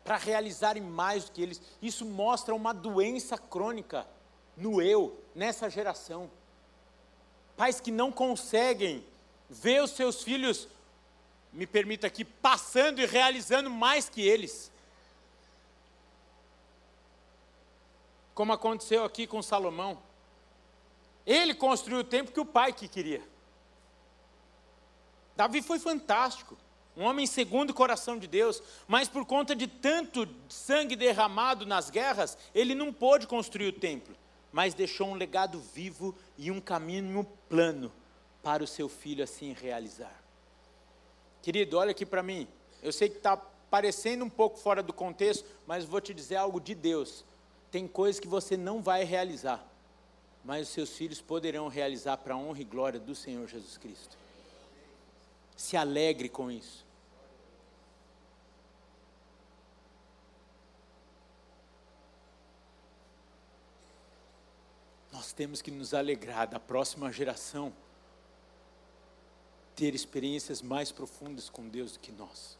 para 0.04 0.16
realizarem 0.16 0.82
mais 0.82 1.24
do 1.24 1.32
que 1.32 1.42
eles. 1.42 1.60
Isso 1.80 2.04
mostra 2.04 2.54
uma 2.54 2.72
doença 2.72 3.38
crônica 3.38 4.06
no 4.56 4.82
eu, 4.82 5.20
nessa 5.34 5.70
geração. 5.70 6.30
Pais 7.56 7.80
que 7.80 7.90
não 7.90 8.10
conseguem 8.10 9.04
ver 9.48 9.82
os 9.82 9.92
seus 9.92 10.22
filhos 10.22 10.68
me 11.52 11.66
permita 11.66 12.06
aqui, 12.06 12.24
passando 12.24 13.00
e 13.00 13.06
realizando 13.06 13.68
mais 13.68 14.08
que 14.08 14.22
eles. 14.22 14.72
Como 18.34 18.52
aconteceu 18.52 19.04
aqui 19.04 19.26
com 19.26 19.42
Salomão. 19.42 20.02
Ele 21.26 21.54
construiu 21.54 22.00
o 22.00 22.04
templo 22.04 22.32
que 22.32 22.40
o 22.40 22.46
pai 22.46 22.72
que 22.72 22.88
queria. 22.88 23.22
Davi 25.36 25.62
foi 25.62 25.78
fantástico, 25.78 26.56
um 26.96 27.04
homem 27.04 27.26
segundo 27.26 27.70
o 27.70 27.74
coração 27.74 28.18
de 28.18 28.26
Deus, 28.26 28.62
mas 28.86 29.08
por 29.08 29.24
conta 29.24 29.56
de 29.56 29.66
tanto 29.66 30.28
sangue 30.48 30.94
derramado 30.94 31.64
nas 31.64 31.88
guerras, 31.90 32.36
ele 32.54 32.74
não 32.74 32.92
pôde 32.92 33.26
construir 33.26 33.68
o 33.68 33.72
templo, 33.72 34.14
mas 34.52 34.74
deixou 34.74 35.08
um 35.08 35.14
legado 35.14 35.58
vivo 35.58 36.14
e 36.36 36.50
um 36.50 36.60
caminho 36.60 37.24
plano 37.48 37.90
para 38.42 38.62
o 38.62 38.66
seu 38.66 38.88
filho 38.88 39.24
assim 39.24 39.52
realizar. 39.52 40.21
Querido, 41.42 41.76
olha 41.76 41.90
aqui 41.90 42.06
para 42.06 42.22
mim. 42.22 42.46
Eu 42.80 42.92
sei 42.92 43.08
que 43.08 43.16
está 43.16 43.36
parecendo 43.36 44.24
um 44.24 44.30
pouco 44.30 44.58
fora 44.58 44.82
do 44.82 44.92
contexto, 44.92 45.44
mas 45.66 45.84
vou 45.84 46.00
te 46.00 46.14
dizer 46.14 46.36
algo 46.36 46.60
de 46.60 46.74
Deus. 46.74 47.24
Tem 47.70 47.88
coisas 47.88 48.20
que 48.20 48.28
você 48.28 48.56
não 48.56 48.80
vai 48.80 49.02
realizar, 49.02 49.66
mas 50.44 50.68
os 50.68 50.74
seus 50.74 50.90
filhos 50.96 51.20
poderão 51.20 51.68
realizar 51.68 52.18
para 52.18 52.34
a 52.34 52.36
honra 52.36 52.60
e 52.60 52.64
glória 52.64 53.00
do 53.00 53.14
Senhor 53.14 53.48
Jesus 53.48 53.76
Cristo. 53.76 54.16
Se 55.56 55.76
alegre 55.76 56.28
com 56.28 56.50
isso. 56.50 56.84
Nós 65.10 65.32
temos 65.32 65.62
que 65.62 65.70
nos 65.70 65.94
alegrar 65.94 66.46
da 66.46 66.60
próxima 66.60 67.10
geração 67.10 67.72
ter 69.74 69.94
experiências 69.94 70.62
mais 70.62 70.92
profundas 70.92 71.48
com 71.48 71.68
Deus 71.68 71.92
do 71.92 71.98
que 71.98 72.12
nós. 72.12 72.58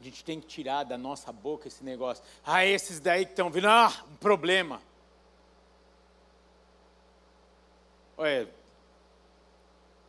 A 0.00 0.04
gente 0.04 0.24
tem 0.24 0.40
que 0.40 0.46
tirar 0.46 0.82
da 0.84 0.98
nossa 0.98 1.30
boca 1.32 1.68
esse 1.68 1.84
negócio. 1.84 2.24
Ah, 2.44 2.66
esses 2.66 2.98
daí 2.98 3.24
que 3.24 3.32
estão 3.32 3.50
vindo, 3.50 3.68
ah, 3.68 4.04
um 4.10 4.16
problema. 4.16 4.82
Olha, 8.16 8.48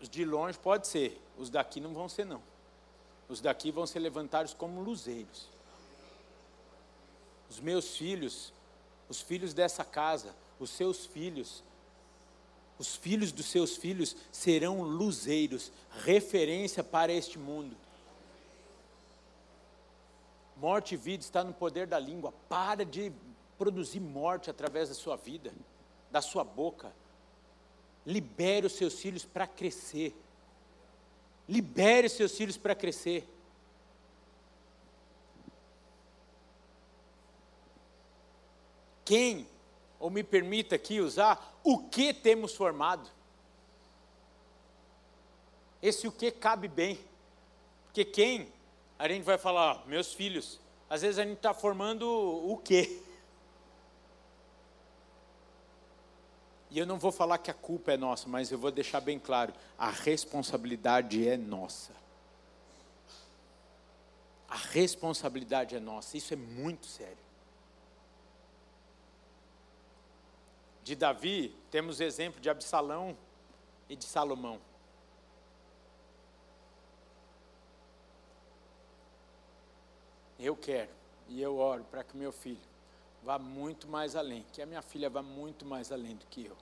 os 0.01 0.09
de 0.09 0.25
longe 0.25 0.57
pode 0.57 0.87
ser, 0.87 1.21
os 1.37 1.49
daqui 1.49 1.79
não 1.79 1.93
vão 1.93 2.09
ser 2.09 2.25
não. 2.25 2.41
Os 3.29 3.39
daqui 3.39 3.71
vão 3.71 3.85
ser 3.85 3.99
levantados 3.99 4.53
como 4.53 4.81
luzeiros 4.81 5.53
os 7.53 7.59
meus 7.59 7.95
filhos, 7.95 8.51
os 9.09 9.21
filhos 9.21 9.53
dessa 9.53 9.83
casa, 9.83 10.35
os 10.59 10.69
seus 10.69 11.05
filhos, 11.05 11.63
os 12.79 12.95
filhos 12.95 13.31
dos 13.31 13.45
seus 13.45 13.77
filhos 13.77 14.15
serão 14.31 14.81
luzeiros, 14.81 15.71
referência 16.03 16.83
para 16.83 17.13
este 17.13 17.37
mundo. 17.37 17.75
Morte 20.57 20.93
e 20.93 20.97
vida 20.97 21.23
está 21.23 21.43
no 21.43 21.53
poder 21.53 21.87
da 21.87 21.99
língua. 21.99 22.33
Para 22.47 22.85
de 22.85 23.11
produzir 23.57 23.99
morte 23.99 24.49
através 24.49 24.89
da 24.89 24.95
sua 24.95 25.15
vida, 25.15 25.53
da 26.11 26.21
sua 26.21 26.43
boca. 26.43 26.91
Libere 28.05 28.65
os 28.65 28.73
seus 28.73 28.99
filhos 28.99 29.25
para 29.25 29.47
crescer. 29.47 30.15
Libere 31.47 32.07
os 32.07 32.13
seus 32.13 32.35
filhos 32.35 32.57
para 32.57 32.75
crescer. 32.75 33.27
Quem, 39.05 39.47
ou 39.99 40.09
me 40.09 40.23
permita 40.23 40.75
aqui 40.75 40.99
usar, 40.99 41.59
o 41.63 41.77
que 41.77 42.13
temos 42.13 42.55
formado. 42.55 43.09
Esse 45.81 46.07
o 46.07 46.11
que 46.11 46.31
cabe 46.31 46.67
bem. 46.67 46.99
Porque 47.85 48.05
quem, 48.05 48.51
a 48.97 49.07
gente 49.07 49.23
vai 49.23 49.37
falar, 49.37 49.85
meus 49.85 50.13
filhos, 50.13 50.59
às 50.89 51.01
vezes 51.01 51.19
a 51.19 51.23
gente 51.23 51.37
está 51.37 51.53
formando 51.53 52.07
o 52.07 52.57
quê? 52.57 53.01
E 56.73 56.79
eu 56.79 56.87
não 56.87 56.97
vou 56.97 57.11
falar 57.11 57.37
que 57.37 57.51
a 57.51 57.53
culpa 57.53 57.91
é 57.91 57.97
nossa, 57.97 58.27
mas 58.27 58.51
eu 58.51 58.57
vou 58.57 58.71
deixar 58.71 58.99
bem 58.99 59.19
claro: 59.19 59.53
a 59.77 59.91
responsabilidade 59.91 61.27
é 61.27 61.37
nossa. 61.37 61.91
A 64.49 64.55
responsabilidade 64.55 65.75
é 65.75 65.79
nossa, 65.79 66.17
isso 66.17 66.33
é 66.33 66.37
muito 66.37 66.87
sério. 66.87 67.22
De 70.83 70.95
Davi, 70.95 71.55
temos 71.71 72.01
exemplo 72.01 72.41
de 72.41 72.49
Absalão 72.49 73.17
e 73.87 73.95
de 73.95 74.03
Salomão. 74.03 74.59
Eu 80.37 80.57
quero 80.57 80.91
e 81.29 81.41
eu 81.41 81.57
oro 81.57 81.85
para 81.85 82.03
que 82.03 82.17
meu 82.17 82.33
filho 82.33 82.59
vá 83.23 83.39
muito 83.39 83.87
mais 83.87 84.13
além, 84.13 84.45
que 84.51 84.61
a 84.61 84.65
minha 84.65 84.81
filha 84.81 85.09
vá 85.09 85.21
muito 85.21 85.65
mais 85.65 85.89
além 85.89 86.17
do 86.17 86.25
que 86.25 86.45
eu, 86.45 86.57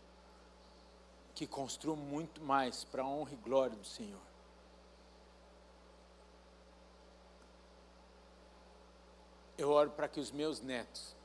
que 1.33 1.47
construa 1.47 1.95
muito 1.95 2.43
mais 2.43 2.83
para 2.83 3.01
a 3.01 3.07
honra 3.07 3.33
e 3.33 3.37
glória 3.37 3.75
do 3.75 3.85
Senhor. 3.85 4.21
Eu 9.57 9.71
oro 9.71 9.89
para 9.89 10.07
que 10.07 10.19
os 10.19 10.31
meus 10.31 10.61
netos 10.61 11.15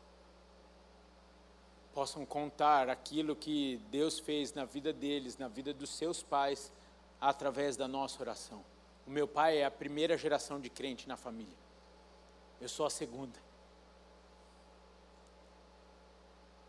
possam 1.96 2.26
contar 2.26 2.90
aquilo 2.90 3.34
que 3.34 3.80
Deus 3.90 4.18
fez 4.18 4.52
na 4.52 4.66
vida 4.66 4.92
deles, 4.92 5.38
na 5.38 5.48
vida 5.48 5.72
dos 5.72 5.88
seus 5.88 6.22
pais, 6.22 6.70
através 7.18 7.74
da 7.74 7.88
nossa 7.88 8.20
oração. 8.20 8.62
O 9.06 9.10
meu 9.10 9.26
pai 9.26 9.56
é 9.60 9.64
a 9.64 9.70
primeira 9.70 10.14
geração 10.18 10.60
de 10.60 10.68
crente 10.68 11.08
na 11.08 11.16
família. 11.16 11.56
Eu 12.60 12.68
sou 12.68 12.84
a 12.84 12.90
segunda. 12.90 13.38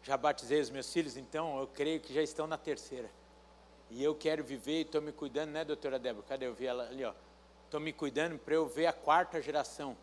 Já 0.01 0.15
batizei 0.15 0.61
os 0.61 0.69
meus 0.69 0.93
filhos, 0.93 1.17
então 1.17 1.59
eu 1.59 1.67
creio 1.67 1.99
que 1.99 2.13
já 2.13 2.21
estão 2.21 2.47
na 2.47 2.57
terceira. 2.57 3.11
E 3.89 4.01
eu 4.01 4.15
quero 4.15 4.45
viver 4.45 4.77
e 4.77 4.81
estou 4.83 5.01
me 5.01 5.11
cuidando, 5.11 5.49
né, 5.49 5.65
doutora 5.65 5.99
Débora? 5.99 6.25
Cadê 6.25 6.47
eu 6.47 6.53
vi 6.53 6.67
ela 6.67 6.87
ali, 6.87 7.03
ó? 7.03 7.13
Estou 7.65 7.81
me 7.81 7.91
cuidando 7.91 8.39
para 8.39 8.53
eu 8.53 8.65
ver 8.65 8.85
a 8.85 8.93
quarta 8.93 9.41
geração. 9.41 9.97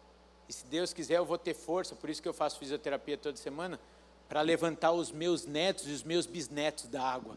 E 0.46 0.52
se 0.52 0.66
Deus 0.66 0.92
quiser, 0.92 1.16
eu 1.16 1.24
vou 1.24 1.38
ter 1.38 1.54
força, 1.54 1.96
por 1.96 2.10
isso 2.10 2.20
que 2.20 2.28
eu 2.28 2.34
faço 2.34 2.58
fisioterapia 2.58 3.16
toda 3.16 3.38
semana 3.38 3.80
para 4.28 4.40
levantar 4.40 4.92
os 4.92 5.10
meus 5.10 5.46
netos 5.46 5.86
e 5.86 5.92
os 5.92 6.02
meus 6.02 6.26
bisnetos 6.26 6.86
da 6.86 7.02
água. 7.02 7.36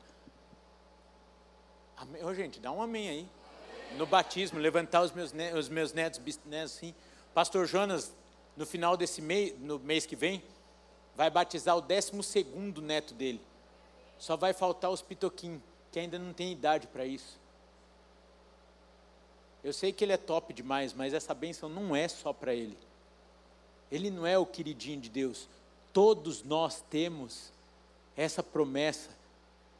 Amém. 1.95 2.21
Gente, 2.35 2.59
dá 2.59 2.71
um 2.71 2.81
amém 2.81 3.09
aí. 3.09 3.27
No 3.97 4.05
batismo, 4.05 4.59
levantar 4.59 5.01
os 5.01 5.11
meus, 5.11 5.31
netos, 5.31 5.59
os 5.59 5.69
meus 5.69 5.93
netos, 5.93 6.19
bisnetos, 6.19 6.73
sim. 6.73 6.93
Pastor 7.33 7.65
Jonas, 7.65 8.13
no 8.55 8.65
final 8.65 8.95
desse 8.95 9.21
mês, 9.21 9.57
no 9.59 9.79
mês 9.79 10.05
que 10.05 10.15
vem, 10.15 10.43
vai 11.15 11.29
batizar 11.29 11.75
o 11.75 11.81
12 11.81 12.23
segundo 12.23 12.81
neto 12.81 13.13
dele. 13.13 13.41
Só 14.19 14.35
vai 14.35 14.53
faltar 14.53 14.91
os 14.91 15.01
pitoquim, 15.01 15.61
que 15.91 15.99
ainda 15.99 16.19
não 16.19 16.33
tem 16.33 16.51
idade 16.51 16.87
para 16.87 17.05
isso. 17.05 17.39
Eu 19.63 19.73
sei 19.73 19.91
que 19.91 20.03
ele 20.03 20.13
é 20.13 20.17
top 20.17 20.53
demais, 20.53 20.93
mas 20.93 21.13
essa 21.13 21.33
bênção 21.33 21.67
não 21.67 21.95
é 21.95 22.07
só 22.07 22.31
para 22.31 22.53
ele. 22.53 22.77
Ele 23.91 24.09
não 24.09 24.25
é 24.25 24.37
o 24.37 24.45
queridinho 24.45 24.99
de 24.99 25.09
Deus 25.09 25.47
todos 25.97 26.43
nós 26.43 26.79
temos 26.91 27.51
essa 28.15 28.43
promessa. 28.43 29.09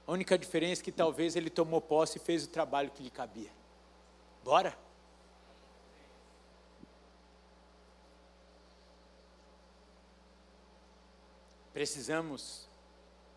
A 0.07 0.11
única 0.11 0.35
diferença 0.35 0.81
é 0.81 0.83
que 0.83 0.91
talvez 0.91 1.35
ele 1.35 1.47
tomou 1.47 1.79
posse 1.79 2.17
e 2.17 2.19
fez 2.19 2.43
o 2.43 2.47
trabalho 2.47 2.89
que 2.89 3.03
lhe 3.03 3.11
cabia. 3.11 3.51
Bora? 4.43 4.75
Precisamos 11.71 12.67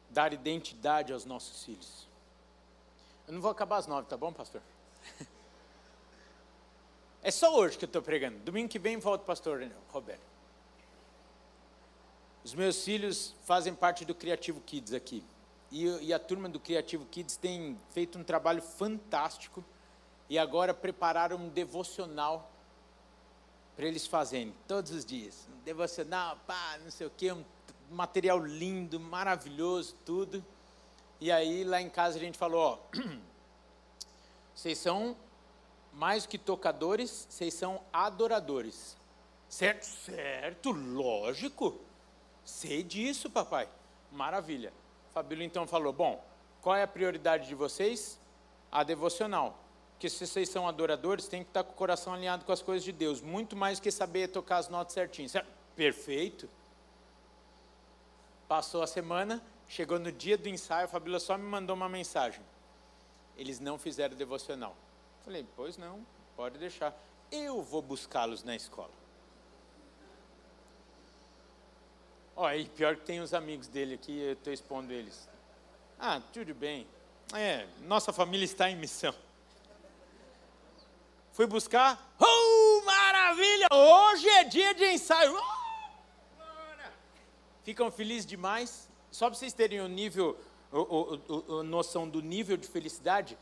dar 0.08 0.32
identidade 0.32 1.12
aos 1.12 1.26
nossos 1.26 1.62
filhos. 1.62 2.08
Eu 3.28 3.34
não 3.34 3.42
vou 3.42 3.50
acabar 3.50 3.76
às 3.76 3.86
nove, 3.86 4.08
tá 4.08 4.16
bom, 4.16 4.32
pastor? 4.32 4.62
É 7.22 7.30
só 7.30 7.54
hoje 7.54 7.76
que 7.76 7.84
eu 7.84 7.86
estou 7.86 8.00
pregando. 8.00 8.38
Domingo 8.38 8.70
que 8.70 8.78
vem 8.78 8.96
volta 8.96 9.22
o 9.22 9.26
pastor 9.26 9.70
Roberto. 9.90 10.29
Os 12.42 12.54
meus 12.54 12.82
filhos 12.82 13.34
fazem 13.44 13.74
parte 13.74 14.04
do 14.04 14.14
Criativo 14.14 14.60
Kids 14.62 14.94
aqui. 14.94 15.22
E, 15.70 15.84
e, 16.06 16.12
a 16.12 16.18
turma 16.18 16.48
do 16.48 16.58
Criativo 16.58 17.04
Kids 17.04 17.36
tem 17.36 17.78
feito 17.92 18.18
um 18.18 18.24
trabalho 18.24 18.62
fantástico 18.62 19.64
e 20.28 20.38
agora 20.38 20.72
prepararam 20.74 21.36
um 21.36 21.48
devocional 21.48 22.50
para 23.76 23.86
eles 23.86 24.06
fazerem 24.06 24.54
todos 24.66 24.90
os 24.90 25.04
dias. 25.04 25.46
Um 25.54 25.62
devocional, 25.62 26.38
pá, 26.46 26.78
não 26.82 26.90
sei 26.90 27.06
o 27.06 27.10
quê, 27.10 27.30
um 27.30 27.44
material 27.90 28.38
lindo, 28.38 28.98
maravilhoso, 28.98 29.94
tudo. 30.04 30.44
E 31.20 31.30
aí 31.30 31.62
lá 31.62 31.80
em 31.80 31.90
casa 31.90 32.16
a 32.16 32.20
gente 32.20 32.38
falou, 32.38 32.60
ó, 32.60 32.98
vocês 34.54 34.78
são 34.78 35.14
mais 35.92 36.24
que 36.24 36.38
tocadores, 36.38 37.26
vocês 37.28 37.52
são 37.52 37.82
adoradores. 37.92 38.96
Certo? 39.48 39.84
Certo, 39.84 40.70
lógico. 40.70 41.89
Sei 42.50 42.82
disso, 42.82 43.30
papai. 43.30 43.68
Maravilha. 44.10 44.72
Fabílio 45.14 45.44
então 45.44 45.66
falou: 45.66 45.92
Bom, 45.92 46.22
qual 46.60 46.76
é 46.76 46.82
a 46.82 46.86
prioridade 46.86 47.46
de 47.46 47.54
vocês? 47.54 48.20
A 48.70 48.82
devocional. 48.82 49.56
Porque 49.92 50.10
se 50.10 50.26
vocês 50.26 50.48
são 50.48 50.66
adoradores, 50.66 51.28
tem 51.28 51.42
que 51.42 51.50
estar 51.50 51.62
com 51.62 51.72
o 51.72 51.74
coração 51.74 52.12
alinhado 52.12 52.44
com 52.44 52.52
as 52.52 52.60
coisas 52.60 52.82
de 52.82 52.92
Deus. 52.92 53.20
Muito 53.20 53.54
mais 53.54 53.78
que 53.78 53.90
saber 53.90 54.28
tocar 54.28 54.58
as 54.58 54.68
notas 54.68 54.92
certinho. 54.92 55.28
Perfeito. 55.76 56.48
Passou 58.48 58.82
a 58.82 58.86
semana, 58.86 59.42
chegou 59.68 59.98
no 59.98 60.10
dia 60.10 60.36
do 60.36 60.48
ensaio, 60.48 60.86
a 60.86 60.88
Fabíola 60.88 61.20
só 61.20 61.38
me 61.38 61.44
mandou 61.44 61.76
uma 61.76 61.88
mensagem. 61.88 62.42
Eles 63.36 63.60
não 63.60 63.78
fizeram 63.78 64.16
devocional. 64.16 64.74
Falei, 65.24 65.46
pois 65.54 65.78
não, 65.78 66.04
pode 66.36 66.58
deixar. 66.58 66.94
Eu 67.30 67.62
vou 67.62 67.80
buscá-los 67.80 68.42
na 68.42 68.56
escola. 68.56 68.99
Ó, 72.42 72.50
e 72.52 72.64
pior 72.64 72.96
que 72.96 73.02
tem 73.04 73.20
os 73.20 73.34
amigos 73.34 73.68
dele 73.68 73.96
aqui, 73.96 74.18
eu 74.18 74.32
estou 74.32 74.50
expondo 74.50 74.90
eles. 74.94 75.28
Ah, 75.98 76.22
tudo 76.32 76.54
bem. 76.54 76.86
É, 77.34 77.66
nossa 77.82 78.14
família 78.14 78.46
está 78.46 78.70
em 78.70 78.76
missão. 78.76 79.14
Fui 81.32 81.46
buscar. 81.46 82.00
Oh, 82.18 82.82
maravilha! 82.86 83.66
Hoje 83.70 84.26
é 84.26 84.44
dia 84.44 84.72
de 84.72 84.86
ensaio. 84.86 85.36
Oh, 85.36 86.40
Ficam 87.62 87.90
felizes 87.90 88.24
demais. 88.24 88.88
Só 89.10 89.26
para 89.26 89.38
vocês 89.38 89.52
terem 89.52 89.82
o 89.82 89.86
nível, 89.86 90.40
o, 90.72 91.62
noção 91.62 92.08
do 92.08 92.22
nível 92.22 92.56
de 92.56 92.66
felicidade, 92.66 93.36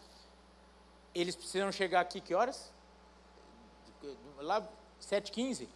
eles 1.14 1.36
precisam 1.36 1.70
chegar 1.70 2.00
aqui 2.00 2.20
que 2.20 2.34
horas? 2.34 2.72
Lá, 4.40 4.68
7h15. 5.00 5.68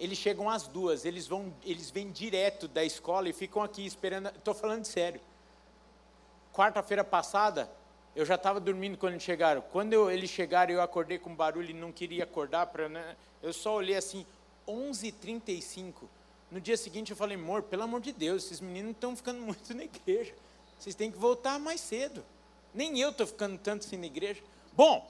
Eles 0.00 0.16
chegam 0.16 0.48
às 0.48 0.66
duas, 0.66 1.04
eles 1.04 1.28
vão, 1.28 1.52
eles 1.62 1.90
vêm 1.90 2.10
direto 2.10 2.66
da 2.66 2.82
escola 2.82 3.28
e 3.28 3.34
ficam 3.34 3.62
aqui 3.62 3.84
esperando. 3.84 4.30
Estou 4.30 4.54
falando 4.54 4.86
sério. 4.86 5.20
Quarta-feira 6.54 7.04
passada, 7.04 7.70
eu 8.16 8.24
já 8.24 8.36
estava 8.36 8.58
dormindo 8.58 8.96
quando 8.96 9.12
eles 9.12 9.22
chegaram. 9.22 9.60
Quando 9.60 9.92
eu, 9.92 10.10
eles 10.10 10.30
chegaram, 10.30 10.72
eu 10.72 10.80
acordei 10.80 11.18
com 11.18 11.34
barulho 11.34 11.68
e 11.68 11.74
não 11.74 11.92
queria 11.92 12.24
acordar. 12.24 12.66
Pra, 12.68 12.88
né? 12.88 13.14
Eu 13.42 13.52
só 13.52 13.74
olhei 13.74 13.94
assim, 13.94 14.24
11h35. 14.66 15.92
No 16.50 16.60
dia 16.60 16.78
seguinte 16.78 17.10
eu 17.10 17.16
falei, 17.16 17.36
amor, 17.36 17.62
pelo 17.62 17.82
amor 17.82 18.00
de 18.00 18.12
Deus, 18.12 18.46
esses 18.46 18.60
meninos 18.60 18.92
estão 18.92 19.14
ficando 19.14 19.40
muito 19.44 19.74
na 19.74 19.84
igreja. 19.84 20.34
Vocês 20.78 20.94
têm 20.94 21.12
que 21.12 21.18
voltar 21.18 21.58
mais 21.58 21.78
cedo. 21.78 22.24
Nem 22.74 22.98
eu 22.98 23.10
estou 23.10 23.26
ficando 23.26 23.58
tanto 23.58 23.86
assim 23.86 23.98
na 23.98 24.06
igreja. 24.06 24.42
Bom, 24.72 25.06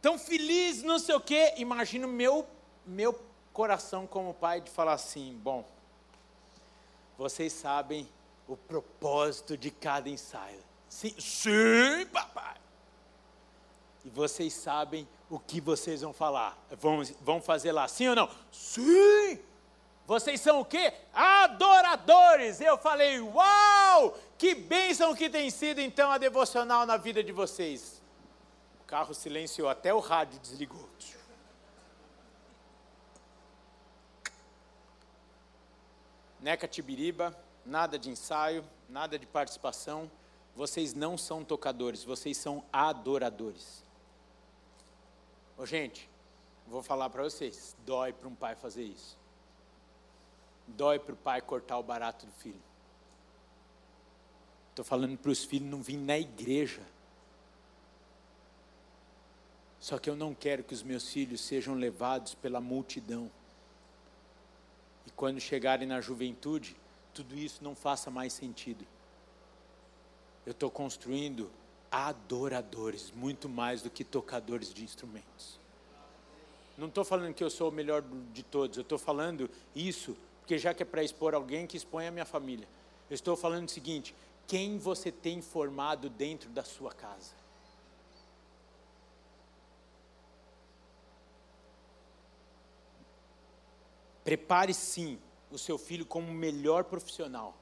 tão 0.00 0.18
feliz, 0.18 0.82
não 0.82 0.98
sei 0.98 1.14
o 1.14 1.20
quê. 1.20 1.54
Imagino 1.56 2.08
meu, 2.08 2.44
meu 2.84 3.12
coração 3.52 4.06
como 4.06 4.34
pai 4.34 4.60
de 4.60 4.70
falar 4.70 4.94
assim, 4.94 5.38
bom, 5.42 5.64
vocês 7.16 7.52
sabem 7.52 8.08
o 8.48 8.56
propósito 8.56 9.56
de 9.56 9.70
cada 9.70 10.08
ensaio. 10.08 10.60
Sim, 10.88 11.14
sim, 11.18 12.06
papai. 12.12 12.56
E 14.04 14.10
vocês 14.10 14.52
sabem 14.52 15.08
o 15.30 15.38
que 15.38 15.60
vocês 15.60 16.02
vão 16.02 16.12
falar. 16.12 16.58
Vão, 16.78 17.02
vão 17.20 17.40
fazer 17.40 17.72
lá, 17.72 17.86
sim 17.86 18.08
ou 18.08 18.16
não? 18.16 18.28
Sim! 18.50 19.38
Vocês 20.06 20.40
são 20.40 20.60
o 20.60 20.64
quê? 20.64 20.92
Adoradores. 21.14 22.60
Eu 22.60 22.76
falei, 22.76 23.20
uau! 23.20 24.18
Que 24.36 24.54
bênção 24.54 25.14
que 25.14 25.30
tem 25.30 25.48
sido 25.48 25.80
então 25.80 26.10
a 26.10 26.18
devocional 26.18 26.84
na 26.84 26.96
vida 26.96 27.22
de 27.22 27.30
vocês. 27.32 28.02
O 28.82 28.84
carro 28.84 29.14
silenciou, 29.14 29.68
até 29.68 29.94
o 29.94 30.00
rádio 30.00 30.40
desligou. 30.40 30.88
Neca 36.42 36.66
Tibiriba, 36.66 37.38
nada 37.64 37.96
de 37.96 38.10
ensaio, 38.10 38.64
nada 38.88 39.16
de 39.16 39.26
participação. 39.26 40.10
Vocês 40.56 40.92
não 40.92 41.16
são 41.16 41.44
tocadores, 41.44 42.02
vocês 42.02 42.36
são 42.36 42.64
adoradores. 42.72 43.84
Ô, 45.56 45.64
gente, 45.64 46.10
vou 46.66 46.82
falar 46.82 47.08
para 47.10 47.22
vocês: 47.22 47.76
dói 47.86 48.12
para 48.12 48.26
um 48.26 48.34
pai 48.34 48.56
fazer 48.56 48.82
isso. 48.82 49.16
Dói 50.66 50.98
para 50.98 51.14
o 51.14 51.16
pai 51.16 51.40
cortar 51.40 51.78
o 51.78 51.82
barato 51.82 52.26
do 52.26 52.32
filho. 52.32 52.60
Estou 54.70 54.84
falando 54.84 55.16
para 55.16 55.30
os 55.30 55.44
filhos 55.44 55.70
não 55.70 55.80
virem 55.80 56.04
na 56.04 56.18
igreja. 56.18 56.82
Só 59.78 59.96
que 59.96 60.10
eu 60.10 60.16
não 60.16 60.34
quero 60.34 60.64
que 60.64 60.74
os 60.74 60.82
meus 60.82 61.08
filhos 61.08 61.40
sejam 61.40 61.74
levados 61.74 62.34
pela 62.34 62.60
multidão. 62.60 63.30
E 65.06 65.10
quando 65.10 65.40
chegarem 65.40 65.86
na 65.86 66.00
juventude, 66.00 66.76
tudo 67.12 67.36
isso 67.36 67.62
não 67.62 67.74
faça 67.74 68.10
mais 68.10 68.32
sentido. 68.32 68.86
Eu 70.46 70.52
estou 70.52 70.70
construindo 70.70 71.50
adoradores, 71.90 73.12
muito 73.14 73.48
mais 73.48 73.82
do 73.82 73.90
que 73.90 74.02
tocadores 74.02 74.72
de 74.72 74.82
instrumentos. 74.82 75.60
Não 76.76 76.88
estou 76.88 77.04
falando 77.04 77.34
que 77.34 77.44
eu 77.44 77.50
sou 77.50 77.68
o 77.68 77.72
melhor 77.72 78.02
de 78.32 78.42
todos, 78.42 78.76
eu 78.76 78.82
estou 78.82 78.98
falando 78.98 79.48
isso, 79.76 80.16
porque 80.40 80.58
já 80.58 80.72
que 80.72 80.82
é 80.82 80.86
para 80.86 81.04
expor 81.04 81.34
alguém, 81.34 81.66
que 81.66 81.76
expõe 81.76 82.06
a 82.06 82.10
minha 82.10 82.24
família. 82.24 82.66
Eu 83.10 83.14
estou 83.14 83.36
falando 83.36 83.68
o 83.68 83.70
seguinte: 83.70 84.14
quem 84.46 84.78
você 84.78 85.12
tem 85.12 85.42
formado 85.42 86.08
dentro 86.08 86.48
da 86.50 86.64
sua 86.64 86.92
casa? 86.92 87.41
Prepare 94.24 94.72
sim 94.72 95.18
o 95.50 95.58
seu 95.58 95.76
filho 95.76 96.06
como 96.06 96.28
o 96.28 96.34
melhor 96.34 96.84
profissional, 96.84 97.56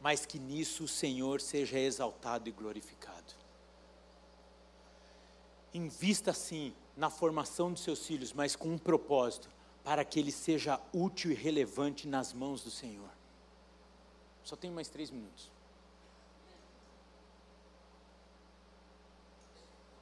mas 0.00 0.24
que 0.24 0.38
nisso 0.38 0.84
o 0.84 0.88
Senhor 0.88 1.40
seja 1.40 1.78
exaltado 1.78 2.48
e 2.48 2.52
glorificado. 2.52 3.34
Invista 5.74 6.32
sim 6.32 6.72
na 6.96 7.10
formação 7.10 7.72
dos 7.72 7.82
seus 7.82 8.06
filhos, 8.06 8.32
mas 8.32 8.56
com 8.56 8.68
um 8.68 8.78
propósito, 8.78 9.50
para 9.84 10.04
que 10.04 10.18
ele 10.18 10.32
seja 10.32 10.80
útil 10.92 11.30
e 11.30 11.34
relevante 11.34 12.08
nas 12.08 12.32
mãos 12.32 12.62
do 12.62 12.70
Senhor. 12.70 13.10
Só 14.42 14.56
tem 14.56 14.70
mais 14.70 14.88
três 14.88 15.10
minutos. 15.10 15.50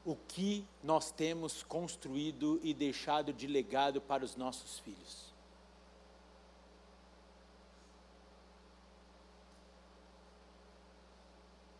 O 0.05 0.15
que 0.15 0.65
nós 0.83 1.11
temos 1.11 1.63
construído 1.63 2.61
e 2.63 2.73
deixado 2.73 3.33
de 3.33 3.47
legado 3.47 4.01
para 4.01 4.25
os 4.25 4.37
nossos 4.37 4.79
filhos? 4.79 5.34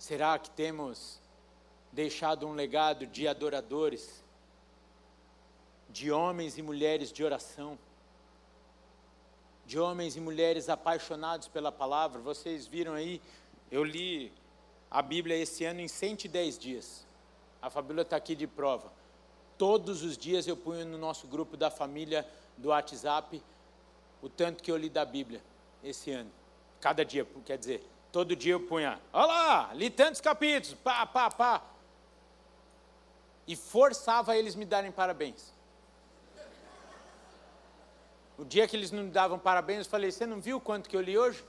Será 0.05 0.39
que 0.39 0.51
temos 0.51 1.19
deixado 1.91 2.47
um 2.47 2.53
legado 2.53 3.07
de 3.07 3.27
adoradores, 3.27 4.23
de 5.89 6.13
homens 6.13 6.59
e 6.59 6.63
mulheres 6.63 7.11
de 7.11 7.25
oração, 7.25 7.79
de 9.65 9.81
homens 9.81 10.15
e 10.15 10.21
mulheres 10.21 10.69
apaixonados 10.69 11.49
pela 11.49 11.73
palavra? 11.73 12.21
Vocês 12.21 12.67
viram 12.67 12.93
aí, 12.93 13.19
eu 13.71 13.83
li 13.83 14.31
a 14.91 15.01
Bíblia 15.01 15.39
esse 15.39 15.65
ano 15.65 15.81
em 15.81 15.89
110 15.89 16.59
dias. 16.59 17.07
A 17.63 17.71
Fabíola 17.71 18.03
está 18.03 18.17
aqui 18.17 18.35
de 18.35 18.47
prova. 18.47 18.93
Todos 19.57 20.03
os 20.03 20.19
dias 20.19 20.47
eu 20.47 20.55
punho 20.55 20.85
no 20.85 20.99
nosso 20.99 21.27
grupo 21.27 21.57
da 21.57 21.71
família 21.71 22.29
do 22.59 22.69
WhatsApp 22.69 23.43
o 24.21 24.29
tanto 24.29 24.63
que 24.63 24.71
eu 24.71 24.77
li 24.77 24.91
da 24.91 25.07
Bíblia 25.07 25.43
esse 25.83 26.11
ano. 26.11 26.31
Cada 26.79 27.07
dia, 27.07 27.27
quer 27.47 27.57
dizer, 27.57 27.94
Todo 28.15 28.37
dia 28.37 28.53
eu 28.53 28.61
punha, 28.61 29.01
olha 29.13 29.27
lá, 29.27 29.71
li 29.75 29.91
tantos 29.91 30.21
capítulos, 30.21 30.79
pá, 30.85 31.05
pá, 31.05 31.29
pá. 31.33 31.61
E 33.45 33.57
forçava 33.57 34.37
eles 34.37 34.55
me 34.55 34.65
darem 34.65 34.93
parabéns. 34.93 35.53
O 38.39 38.45
dia 38.45 38.69
que 38.69 38.77
eles 38.77 38.93
não 38.93 39.03
me 39.03 39.11
davam 39.11 39.37
parabéns, 39.37 39.81
eu 39.81 39.91
falei, 39.91 40.13
você 40.13 40.27
não 40.27 40.41
viu 40.41 40.61
quanto 40.61 40.89
que 40.89 40.95
eu 40.95 41.01
li 41.01 41.19
hoje? 41.19 41.45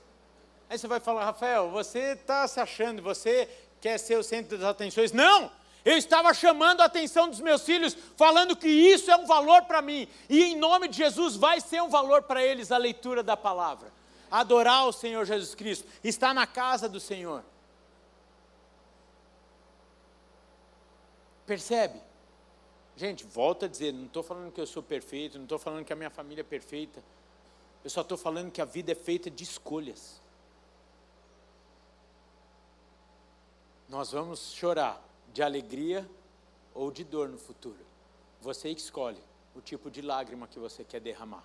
Aí 0.68 0.76
você 0.76 0.88
vai 0.88 0.98
falar, 0.98 1.26
Rafael, 1.26 1.70
você 1.70 2.14
está 2.14 2.48
se 2.48 2.58
achando, 2.58 3.00
você 3.00 3.48
quer 3.80 3.96
ser 3.96 4.18
o 4.18 4.24
centro 4.24 4.58
das 4.58 4.68
atenções. 4.68 5.12
Não! 5.12 5.52
Eu 5.84 5.96
estava 5.96 6.34
chamando 6.34 6.80
a 6.80 6.86
atenção 6.86 7.30
dos 7.30 7.40
meus 7.40 7.62
filhos, 7.62 7.96
falando 8.16 8.56
que 8.56 8.66
isso 8.66 9.08
é 9.08 9.16
um 9.16 9.24
valor 9.24 9.62
para 9.66 9.80
mim. 9.80 10.08
E 10.28 10.42
em 10.42 10.56
nome 10.56 10.88
de 10.88 10.96
Jesus 10.96 11.36
vai 11.36 11.60
ser 11.60 11.80
um 11.80 11.88
valor 11.88 12.24
para 12.24 12.42
eles 12.42 12.72
a 12.72 12.76
leitura 12.76 13.22
da 13.22 13.36
palavra 13.36 13.94
adorar 14.30 14.86
o 14.86 14.92
Senhor 14.92 15.24
Jesus 15.24 15.54
Cristo, 15.54 15.88
estar 16.02 16.34
na 16.34 16.46
casa 16.46 16.88
do 16.88 17.00
Senhor. 17.00 17.42
Percebe? 21.46 22.00
Gente, 22.96 23.24
volta 23.24 23.66
a 23.66 23.68
dizer, 23.68 23.92
não 23.92 24.06
estou 24.06 24.22
falando 24.22 24.50
que 24.50 24.60
eu 24.60 24.66
sou 24.66 24.82
perfeito, 24.82 25.36
não 25.36 25.44
estou 25.44 25.58
falando 25.58 25.84
que 25.84 25.92
a 25.92 25.96
minha 25.96 26.10
família 26.10 26.40
é 26.40 26.44
perfeita, 26.44 27.02
eu 27.84 27.90
só 27.90 28.00
estou 28.00 28.16
falando 28.16 28.50
que 28.50 28.60
a 28.60 28.64
vida 28.64 28.92
é 28.92 28.94
feita 28.94 29.30
de 29.30 29.44
escolhas. 29.44 30.20
Nós 33.88 34.10
vamos 34.10 34.52
chorar 34.52 35.00
de 35.32 35.42
alegria 35.42 36.08
ou 36.74 36.90
de 36.90 37.04
dor 37.04 37.28
no 37.28 37.38
futuro. 37.38 37.78
Você 38.40 38.68
escolhe 38.70 39.22
o 39.54 39.60
tipo 39.60 39.90
de 39.90 40.02
lágrima 40.02 40.48
que 40.48 40.58
você 40.58 40.82
quer 40.82 41.00
derramar. 41.00 41.44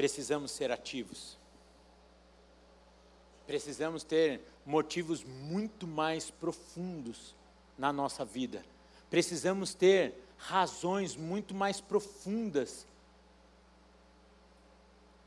Precisamos 0.00 0.50
ser 0.50 0.72
ativos. 0.72 1.36
Precisamos 3.46 4.02
ter 4.02 4.40
motivos 4.64 5.22
muito 5.22 5.86
mais 5.86 6.30
profundos 6.30 7.34
na 7.76 7.92
nossa 7.92 8.24
vida. 8.24 8.64
Precisamos 9.10 9.74
ter 9.74 10.14
razões 10.38 11.16
muito 11.16 11.54
mais 11.54 11.82
profundas 11.82 12.86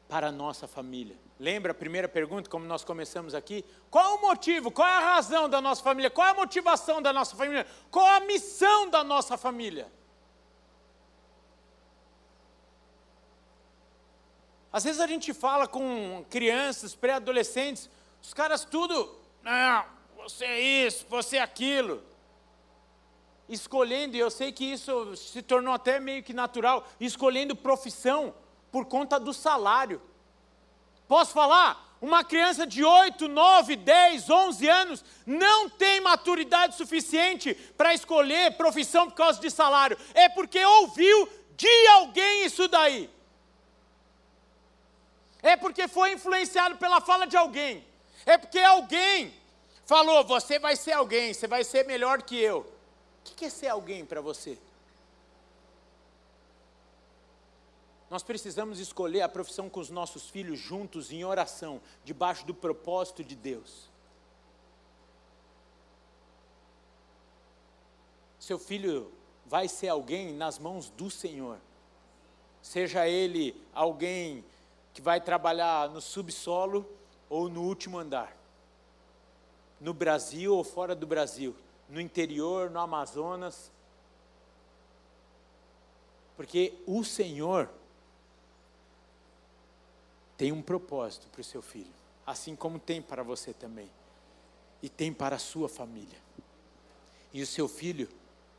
para 0.10 0.30
a 0.30 0.32
nossa 0.32 0.68
família. 0.68 1.16
Lembra 1.40 1.72
a 1.72 1.76
primeira 1.76 2.08
pergunta, 2.08 2.50
como 2.50 2.66
nós 2.66 2.84
começamos 2.84 3.36
aqui? 3.36 3.64
Qual 3.92 4.16
o 4.16 4.22
motivo, 4.22 4.72
qual 4.72 4.88
é 4.88 4.98
a 4.98 5.14
razão 5.14 5.48
da 5.48 5.62
nossa 5.62 5.84
família? 5.84 6.10
Qual 6.10 6.26
é 6.26 6.32
a 6.32 6.34
motivação 6.34 7.00
da 7.00 7.14
nossa 7.14 7.36
família? 7.36 7.68
Qual 7.92 8.08
a 8.08 8.22
missão 8.22 8.90
da 8.90 9.04
nossa 9.04 9.38
família? 9.38 9.88
Às 14.74 14.84
vezes 14.84 15.00
a 15.00 15.06
gente 15.06 15.32
fala 15.36 15.68
com 15.68 16.26
crianças, 16.32 16.96
pré-adolescentes, 16.96 17.88
os 18.20 18.34
caras 18.34 18.66
tudo, 18.66 19.16
não, 19.44 19.86
você 20.18 20.46
é 20.46 20.60
isso, 20.60 21.06
você 21.08 21.38
é 21.38 21.42
aquilo. 21.42 22.02
Escolhendo, 23.48 24.18
e 24.18 24.20
eu 24.20 24.32
sei 24.32 24.52
que 24.52 24.66
isso 24.66 25.16
se 25.16 25.44
tornou 25.44 25.76
até 25.76 26.00
meio 26.00 26.24
que 26.24 26.34
natural, 26.34 26.88
escolhendo 27.00 27.56
profissão 27.56 28.34
por 28.72 28.86
conta 28.86 29.20
do 29.20 29.32
salário. 29.32 30.02
Posso 31.08 31.34
falar? 31.34 31.96
Uma 32.02 32.24
criança 32.24 32.66
de 32.66 32.84
8, 32.84 33.28
9, 33.28 33.76
10, 33.76 34.30
11 34.30 34.68
anos 34.68 35.06
não 35.24 35.70
tem 35.70 36.02
maturidade 36.02 36.76
suficiente 36.76 37.54
para 37.78 37.94
escolher 37.94 38.58
profissão 38.58 39.08
por 39.08 39.16
causa 39.16 39.40
de 39.40 39.52
salário. 39.52 39.98
É 40.16 40.28
porque 40.30 40.66
ouviu 40.66 41.30
de 41.56 41.88
alguém 41.90 42.46
isso 42.46 42.68
daí. 42.68 43.10
É 45.44 45.58
porque 45.58 45.90
foi 45.90 46.14
influenciado 46.14 46.78
pela 46.78 47.02
fala 47.02 47.28
de 47.28 47.36
alguém. 47.36 47.86
É 48.26 48.38
porque 48.38 48.60
alguém 48.60 49.34
falou: 49.86 50.24
você 50.24 50.58
vai 50.58 50.78
ser 50.78 50.94
alguém, 50.94 51.34
você 51.34 51.46
vai 51.46 51.66
ser 51.66 51.86
melhor 51.86 52.24
que 52.24 52.40
eu. 52.40 52.60
O 52.62 53.36
que 53.36 53.46
é 53.46 53.50
ser 53.50 53.68
alguém 53.68 54.06
para 54.06 54.22
você? 54.22 54.58
Nós 58.10 58.24
precisamos 58.24 58.80
escolher 58.80 59.22
a 59.22 59.30
profissão 59.30 59.70
com 59.70 59.80
os 59.80 59.90
nossos 59.90 60.30
filhos 60.30 60.60
juntos 60.60 61.12
em 61.12 61.26
oração, 61.26 61.82
debaixo 62.06 62.46
do 62.46 62.54
propósito 62.54 63.24
de 63.24 63.36
Deus. 63.36 63.90
Seu 68.40 68.60
filho 68.60 69.12
vai 69.46 69.68
ser 69.68 69.88
alguém 69.88 70.34
nas 70.34 70.60
mãos 70.60 70.90
do 70.90 71.10
Senhor. 71.10 71.58
Seja 72.62 73.08
ele 73.08 73.60
alguém 73.74 74.44
que 74.94 75.02
vai 75.02 75.20
trabalhar 75.20 75.90
no 75.90 76.00
subsolo 76.00 76.88
ou 77.30 77.50
no 77.50 77.64
último 77.64 77.98
andar. 77.98 78.36
No 79.82 79.94
Brasil 79.94 80.56
ou 80.56 80.64
fora 80.64 80.96
do 80.96 81.08
Brasil, 81.08 81.56
no 81.90 82.00
interior, 82.00 82.70
no 82.70 82.80
Amazonas. 82.80 83.72
Porque 86.38 86.74
o 86.86 87.04
Senhor 87.04 87.70
tem 90.38 90.52
um 90.52 90.62
propósito 90.62 91.28
para 91.30 91.42
o 91.42 91.44
seu 91.44 91.62
filho, 91.62 91.94
assim 92.26 92.56
como 92.56 92.80
tem 92.80 93.02
para 93.02 93.24
você 93.24 93.54
também, 93.54 93.90
e 94.82 94.90
tem 94.90 95.14
para 95.14 95.36
a 95.36 95.40
sua 95.40 95.70
família. 95.70 96.18
E 97.32 97.42
o 97.42 97.48
seu 97.48 97.68
filho 97.68 98.10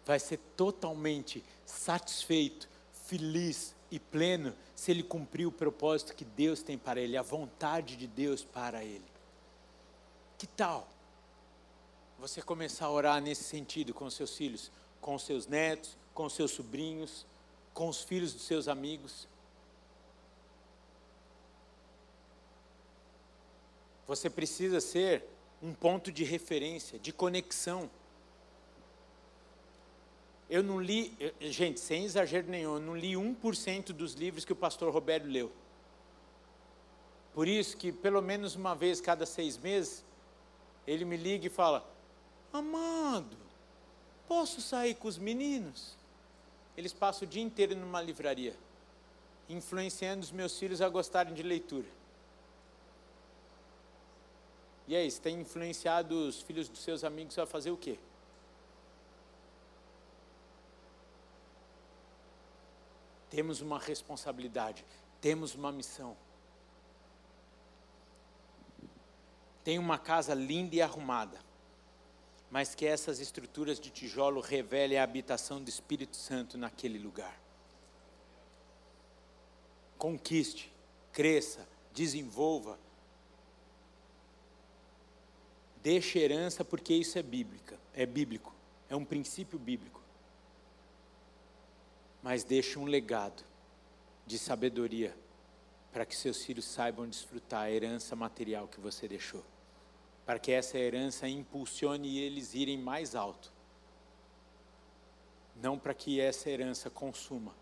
vai 0.05 0.19
ser 0.19 0.39
totalmente 0.57 1.45
satisfeito, 1.65 2.69
feliz 3.07 3.75
e 3.95 4.01
pleno 4.01 4.53
se 4.75 4.91
ele 4.91 5.05
cumprir 5.05 5.47
o 5.47 5.53
propósito 5.53 6.17
que 6.17 6.25
Deus 6.25 6.63
tem 6.63 6.77
para 6.77 7.01
ele, 7.01 7.17
a 7.17 7.23
vontade 7.23 7.97
de 7.97 8.09
Deus 8.09 8.43
para 8.43 8.83
ele. 8.83 9.05
Que 10.37 10.49
tal 10.49 10.89
você 12.19 12.43
começar 12.43 12.87
a 12.87 12.91
orar 12.91 13.23
nesse 13.23 13.45
sentido 13.45 13.95
com 13.95 14.11
seus 14.11 14.37
filhos, 14.37 14.73
com 15.01 15.17
seus 15.17 15.47
netos, 15.47 15.97
com 16.13 16.29
seus 16.29 16.51
sobrinhos, 16.51 17.25
com 17.73 17.89
os 17.89 18.03
filhos 18.03 18.33
dos 18.33 18.43
seus 18.43 18.67
amigos? 18.67 19.29
Você 24.09 24.29
precisa 24.29 24.81
ser 24.81 25.25
um 25.63 25.73
ponto 25.73 26.11
de 26.11 26.25
referência, 26.25 26.99
de 26.99 27.13
conexão. 27.13 27.89
Eu 30.49 30.63
não 30.63 30.81
li, 30.81 31.17
gente, 31.41 31.81
sem 31.81 32.05
exagero 32.05 32.49
nenhum, 32.49 32.75
eu 32.75 32.81
não 32.81 32.97
li 32.97 33.13
1% 33.13 33.93
dos 33.93 34.15
livros 34.15 34.45
que 34.45 34.53
o 34.53 34.57
pastor 34.57 34.93
Roberto 34.93 35.27
leu. 35.27 35.51
Por 37.33 37.49
isso 37.49 37.77
que, 37.77 37.91
pelo 37.91 38.23
menos 38.23 38.55
uma 38.55 38.75
vez 38.75 39.01
cada 39.01 39.27
seis 39.27 39.57
meses, 39.59 40.05
ele 40.87 41.05
me 41.05 41.17
liga 41.17 41.47
e 41.47 41.51
fala: 41.51 41.85
Amado, 42.53 43.37
posso 44.29 44.61
sair 44.61 44.95
com 44.95 45.09
os 45.09 45.19
meninos? 45.19 45.97
Eles 46.77 46.93
passam 46.93 47.27
o 47.27 47.31
dia 47.31 47.43
inteiro 47.43 47.75
numa 47.75 48.01
livraria, 48.01 48.55
influenciando 49.49 50.23
os 50.23 50.31
meus 50.31 50.59
filhos 50.59 50.81
a 50.81 50.89
gostarem 50.89 51.35
de 51.35 51.43
leitura. 51.43 51.89
E 54.87 54.95
aí, 54.95 55.11
você 55.11 55.21
tem 55.21 55.41
influenciado 55.41 56.15
os 56.29 56.43
filhos 56.43 56.69
dos 56.69 56.81
seus 56.81 57.03
amigos 57.03 57.39
a 57.39 57.47
fazer 57.47 57.71
o 57.71 57.77
quê? 57.77 57.99
Temos 63.35 63.61
uma 63.61 63.81
responsabilidade, 63.81 64.87
temos 65.21 65.57
uma 65.57 65.73
missão. 65.73 66.17
Tem 69.65 69.77
uma 69.77 69.99
casa 69.99 70.33
linda 70.35 70.77
e 70.77 70.81
arrumada, 70.81 71.41
mas 72.49 72.77
que 72.77 72.87
essas 72.87 73.19
estruturas 73.19 73.81
de 73.81 73.91
tijolo 73.91 74.41
revelem 74.41 74.99
a 74.99 75.03
habitação 75.03 75.61
do 75.61 75.69
Espírito 75.69 76.17
Santo 76.17 76.57
naquele 76.57 76.97
lugar. 76.97 77.37
Conquiste, 79.99 80.73
cresça, 81.13 81.67
desenvolva, 81.93 82.79
Deixe 85.83 86.21
herança 86.21 86.65
porque 86.65 86.95
isso 86.95 87.19
é 87.19 87.23
bíblica, 87.23 87.79
é 87.93 88.07
bíblico, 88.07 88.55
é 88.89 88.95
um 88.95 89.05
princípio 89.05 89.59
bíblico. 89.59 90.04
Mas 92.25 92.43
deixe 92.43 92.79
um 92.79 92.87
legado 92.87 93.45
de 94.27 94.39
sabedoria 94.39 95.15
para 95.93 96.07
que 96.07 96.17
seus 96.17 96.43
filhos 96.43 96.65
saibam 96.65 97.07
desfrutar 97.07 97.65
a 97.65 97.71
herança 97.71 98.17
material 98.17 98.67
que 98.67 98.81
você 98.81 99.07
deixou. 99.07 99.45
Para 100.25 100.39
que 100.39 100.51
essa 100.51 100.79
herança 100.79 101.29
impulsione 101.29 102.19
eles 102.19 102.55
irem 102.55 102.79
mais 102.79 103.15
alto. 103.15 103.53
Não 105.55 105.79
para 105.79 105.93
que 105.93 106.19
essa 106.19 106.49
herança 106.49 106.89
consuma 106.89 107.55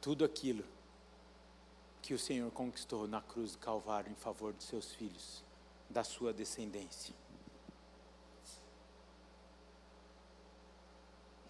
tudo 0.00 0.24
aquilo 0.24 0.64
que 2.02 2.12
o 2.12 2.18
Senhor 2.18 2.50
conquistou 2.50 3.06
na 3.06 3.22
cruz 3.22 3.52
do 3.52 3.58
Calvário 3.58 4.10
em 4.10 4.16
favor 4.16 4.52
de 4.52 4.64
seus 4.64 4.92
filhos, 4.96 5.44
da 5.88 6.02
sua 6.02 6.32
descendência. 6.32 7.14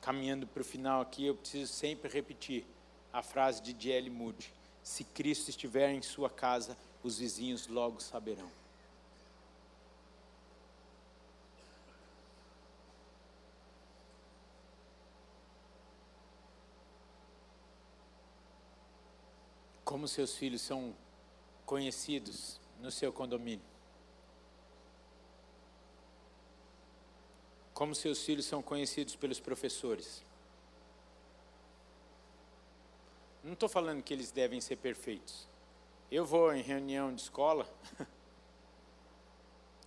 Caminhando 0.00 0.46
para 0.46 0.62
o 0.62 0.64
final 0.64 1.00
aqui, 1.00 1.26
eu 1.26 1.34
preciso 1.34 1.72
sempre 1.72 2.10
repetir 2.10 2.64
a 3.12 3.22
frase 3.22 3.62
de 3.62 3.72
D.L. 3.72 4.08
Moody: 4.10 4.52
Se 4.82 5.04
Cristo 5.04 5.50
estiver 5.50 5.90
em 5.90 6.02
sua 6.02 6.30
casa, 6.30 6.76
os 7.02 7.18
vizinhos 7.18 7.66
logo 7.66 8.00
saberão. 8.00 8.50
como 19.90 20.06
seus 20.06 20.36
filhos 20.36 20.62
são 20.62 20.94
conhecidos 21.66 22.60
no 22.80 22.92
seu 22.92 23.12
condomínio. 23.12 23.64
Como 27.80 27.94
seus 27.94 28.22
filhos 28.22 28.44
são 28.44 28.60
conhecidos 28.60 29.16
pelos 29.16 29.40
professores. 29.40 30.22
Não 33.42 33.54
estou 33.54 33.70
falando 33.70 34.02
que 34.02 34.12
eles 34.12 34.30
devem 34.30 34.60
ser 34.60 34.76
perfeitos. 34.76 35.48
Eu 36.12 36.26
vou 36.26 36.52
em 36.52 36.60
reunião 36.60 37.10
de 37.14 37.22
escola, 37.22 37.66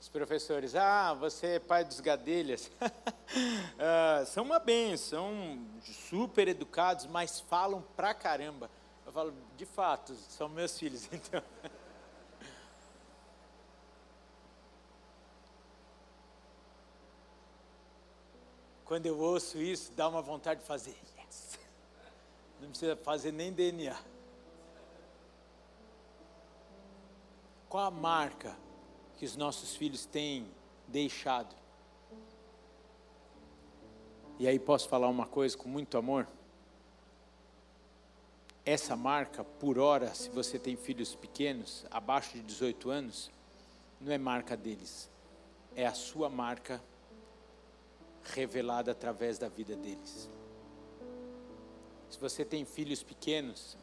os 0.02 0.10
professores, 0.10 0.74
ah, 0.74 1.14
você 1.14 1.46
é 1.46 1.60
pai 1.60 1.86
dos 1.86 2.00
gadelhas. 2.00 2.72
ah, 3.78 4.26
são 4.26 4.44
uma 4.44 4.58
benção, 4.58 5.64
super 6.10 6.48
educados, 6.48 7.06
mas 7.06 7.41
falam 7.41 7.84
pra 7.96 8.12
caramba. 8.16 8.72
Eu 9.06 9.12
falo, 9.12 9.36
de 9.56 9.68
fato, 9.68 10.16
são 10.30 10.50
meus 10.50 10.80
filhos, 10.80 11.08
então. 11.14 11.44
Quando 18.94 19.08
eu 19.08 19.18
ouço 19.18 19.58
isso, 19.58 19.91
dá 19.94 20.08
uma 20.08 20.22
vontade 20.22 20.60
de 20.60 20.68
fazer, 20.68 20.96
yes. 21.18 21.58
Não 22.62 22.70
precisa 22.70 22.96
fazer 22.96 23.32
nem 23.32 23.52
DNA. 23.52 24.00
Qual 27.68 27.84
a 27.84 27.89
marca 27.89 28.56
que 29.18 29.26
os 29.26 29.36
nossos 29.36 29.76
filhos 29.76 30.06
têm 30.06 30.48
deixado? 30.88 31.56
E 34.38 34.48
aí 34.48 34.60
posso 34.60 34.88
falar 34.88 35.08
uma 35.08 35.26
coisa 35.26 35.58
com 35.58 35.68
muito 35.68 35.98
amor? 35.98 36.28
essa 38.64 38.96
marca, 38.96 39.44
por 39.44 39.80
hora, 39.80 40.14
se 40.14 40.30
você 40.30 40.60
tem 40.60 40.78
filhos 40.78 41.16
pequenos, 41.16 41.84
abaixo 41.89 42.34
de 42.34 42.44
18 42.44 42.91
anos, 42.91 43.32
não 44.00 44.14
é 44.14 44.20
marca 44.20 44.56
deles, 44.56 45.10
é 45.76 45.84
a 45.84 45.96
sua 45.96 46.30
marca 46.30 46.80
revelada 48.24 48.92
através 48.92 49.38
da 49.38 49.50
vida 49.50 49.76
deles. 49.76 50.30
Se 52.10 52.20
você 52.20 52.46
tem 52.46 52.64
filhos 52.64 53.04
pequenos, 53.04 53.78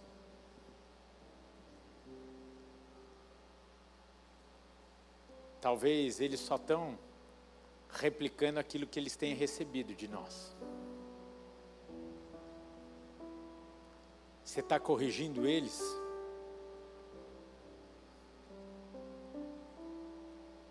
talvez 5.60 6.20
eles 6.20 6.40
só 6.40 6.56
estão 6.56 6.98
replicando 7.90 8.60
aquilo 8.60 8.86
que 8.86 8.98
eles 8.98 9.16
têm 9.16 9.34
recebido 9.34 9.94
de 9.94 10.08
nós. 10.08 10.56
Você 14.44 14.60
está 14.60 14.80
corrigindo 14.80 15.46
eles? 15.46 15.80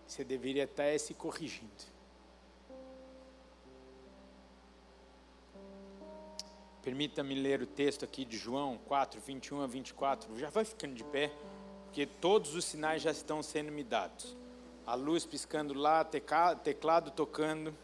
Você 0.07 0.23
deveria 0.23 0.63
estar 0.63 0.99
se 0.99 1.13
corrigindo. 1.13 1.98
Permita-me 6.81 7.35
ler 7.35 7.61
o 7.61 7.67
texto 7.67 8.05
aqui 8.05 8.23
de 8.23 8.37
João 8.37 8.77
4, 8.85 9.19
21 9.19 9.61
a 9.61 9.67
24. 9.67 10.39
Já 10.39 10.49
vai 10.49 10.63
ficando 10.63 10.95
de 10.95 11.03
pé, 11.03 11.29
porque 11.85 12.05
todos 12.05 12.55
os 12.55 12.63
sinais 12.63 13.01
já 13.01 13.11
estão 13.11 13.43
sendo 13.43 13.71
me 13.71 13.83
dados. 13.83 14.37
A 14.87 14.95
luz 14.95 15.25
piscando 15.25 15.73
lá, 15.73 16.05
teclado 16.05 17.11
tocando. 17.11 17.75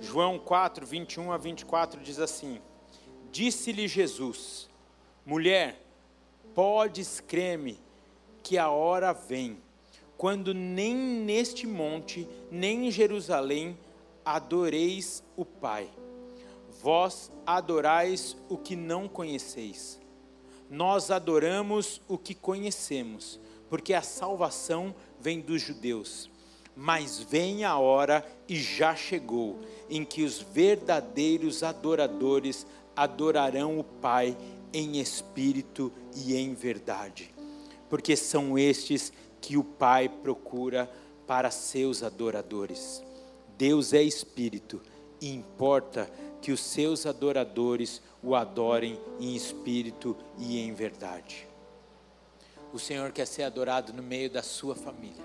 João 0.00 0.38
4, 0.38 0.86
21 0.86 1.32
a 1.32 1.36
24 1.36 2.00
diz 2.00 2.20
assim: 2.20 2.60
Disse-lhe 3.32 3.88
Jesus: 3.88 4.70
Mulher, 5.26 5.82
podes 6.54 7.18
crer-me 7.18 7.80
que 8.44 8.56
a 8.56 8.70
hora 8.70 9.12
vem, 9.12 9.60
quando 10.16 10.54
nem 10.54 10.94
neste 10.94 11.66
monte, 11.66 12.28
nem 12.48 12.86
em 12.86 12.90
Jerusalém 12.92 13.76
adoreis 14.36 15.22
o 15.36 15.44
Pai. 15.44 15.88
Vós 16.82 17.30
adorais 17.46 18.36
o 18.48 18.56
que 18.56 18.76
não 18.76 19.08
conheceis. 19.08 20.00
Nós 20.70 21.10
adoramos 21.10 22.00
o 22.06 22.18
que 22.18 22.34
conhecemos, 22.34 23.40
porque 23.68 23.94
a 23.94 24.02
salvação 24.02 24.94
vem 25.20 25.40
dos 25.40 25.62
judeus. 25.62 26.30
Mas 26.76 27.18
vem 27.18 27.64
a 27.64 27.76
hora, 27.76 28.24
e 28.48 28.56
já 28.56 28.94
chegou, 28.94 29.58
em 29.90 30.04
que 30.04 30.22
os 30.22 30.40
verdadeiros 30.40 31.62
adoradores 31.62 32.66
adorarão 32.94 33.78
o 33.78 33.84
Pai 33.84 34.36
em 34.72 35.00
espírito 35.00 35.92
e 36.14 36.36
em 36.36 36.54
verdade 36.54 37.34
porque 37.88 38.16
são 38.16 38.58
estes 38.58 39.12
que 39.40 39.56
o 39.56 39.64
Pai 39.64 40.08
procura 40.08 40.90
para 41.26 41.50
seus 41.50 42.02
adoradores. 42.02 43.02
Deus 43.58 43.92
é 43.92 44.00
espírito 44.00 44.80
e 45.20 45.34
importa 45.34 46.08
que 46.40 46.52
os 46.52 46.60
seus 46.60 47.04
adoradores 47.06 48.00
o 48.22 48.36
adorem 48.36 49.00
em 49.18 49.34
espírito 49.34 50.16
e 50.38 50.60
em 50.60 50.72
verdade. 50.72 51.44
O 52.72 52.78
Senhor 52.78 53.10
quer 53.10 53.26
ser 53.26 53.42
adorado 53.42 53.92
no 53.92 54.00
meio 54.00 54.30
da 54.30 54.44
sua 54.44 54.76
família. 54.76 55.24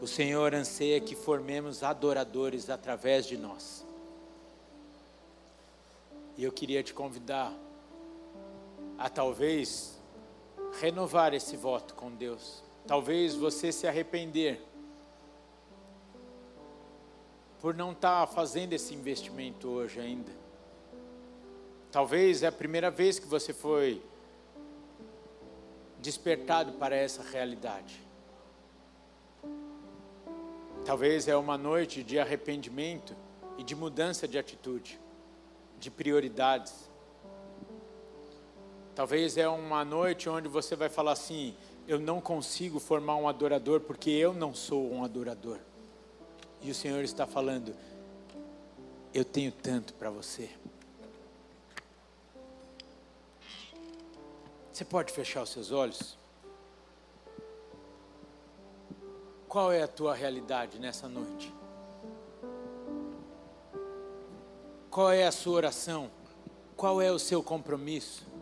O 0.00 0.06
Senhor 0.08 0.52
anseia 0.52 1.00
que 1.00 1.14
formemos 1.14 1.84
adoradores 1.84 2.68
através 2.68 3.24
de 3.24 3.36
nós. 3.36 3.86
E 6.36 6.42
eu 6.42 6.50
queria 6.50 6.82
te 6.82 6.92
convidar 6.92 7.56
a 8.98 9.08
talvez 9.08 9.96
renovar 10.80 11.34
esse 11.34 11.56
voto 11.56 11.94
com 11.94 12.10
Deus. 12.10 12.64
Talvez 12.84 13.36
você 13.36 13.70
se 13.70 13.86
arrepender 13.86 14.60
por 17.62 17.76
não 17.76 17.92
estar 17.92 18.26
tá 18.26 18.32
fazendo 18.32 18.72
esse 18.72 18.92
investimento 18.92 19.68
hoje 19.68 20.00
ainda. 20.00 20.32
Talvez 21.92 22.42
é 22.42 22.48
a 22.48 22.52
primeira 22.52 22.90
vez 22.90 23.20
que 23.20 23.26
você 23.26 23.52
foi 23.52 24.02
despertado 26.00 26.72
para 26.72 26.96
essa 26.96 27.22
realidade. 27.22 28.00
Talvez 30.84 31.28
é 31.28 31.36
uma 31.36 31.56
noite 31.56 32.02
de 32.02 32.18
arrependimento 32.18 33.14
e 33.56 33.62
de 33.62 33.76
mudança 33.76 34.26
de 34.26 34.36
atitude, 34.36 34.98
de 35.78 35.88
prioridades. 35.88 36.90
Talvez 38.92 39.36
é 39.38 39.46
uma 39.46 39.84
noite 39.84 40.28
onde 40.28 40.48
você 40.48 40.74
vai 40.74 40.88
falar 40.88 41.12
assim: 41.12 41.54
eu 41.86 42.00
não 42.00 42.20
consigo 42.20 42.80
formar 42.80 43.14
um 43.14 43.28
adorador 43.28 43.78
porque 43.82 44.10
eu 44.10 44.32
não 44.32 44.52
sou 44.52 44.92
um 44.92 45.04
adorador. 45.04 45.60
E 46.62 46.70
o 46.70 46.74
Senhor 46.74 47.02
está 47.04 47.26
falando: 47.26 47.74
eu 49.12 49.24
tenho 49.24 49.52
tanto 49.52 49.94
para 49.94 50.10
você. 50.10 50.50
Você 54.72 54.84
pode 54.84 55.12
fechar 55.12 55.42
os 55.42 55.50
seus 55.50 55.70
olhos? 55.70 56.16
Qual 59.48 59.70
é 59.70 59.82
a 59.82 59.88
tua 59.88 60.14
realidade 60.14 60.78
nessa 60.78 61.08
noite? 61.08 61.52
Qual 64.90 65.12
é 65.12 65.26
a 65.26 65.32
sua 65.32 65.56
oração? 65.56 66.10
Qual 66.74 67.02
é 67.02 67.10
o 67.10 67.18
seu 67.18 67.42
compromisso? 67.42 68.32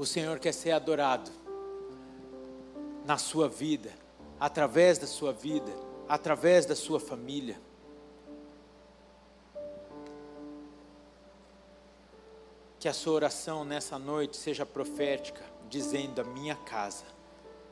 o 0.00 0.06
Senhor 0.06 0.38
quer 0.38 0.54
ser 0.54 0.70
adorado 0.70 1.30
na 3.04 3.18
sua 3.18 3.50
vida, 3.50 3.92
através 4.40 4.96
da 4.96 5.06
sua 5.06 5.30
vida, 5.30 5.70
através 6.10 6.66
da 6.66 6.74
sua 6.74 7.00
família. 7.00 7.58
Que 12.78 12.88
a 12.88 12.92
sua 12.92 13.14
oração 13.14 13.64
nessa 13.64 13.98
noite 13.98 14.36
seja 14.36 14.66
profética, 14.66 15.42
dizendo: 15.68 16.20
A 16.20 16.24
minha 16.24 16.56
casa 16.56 17.04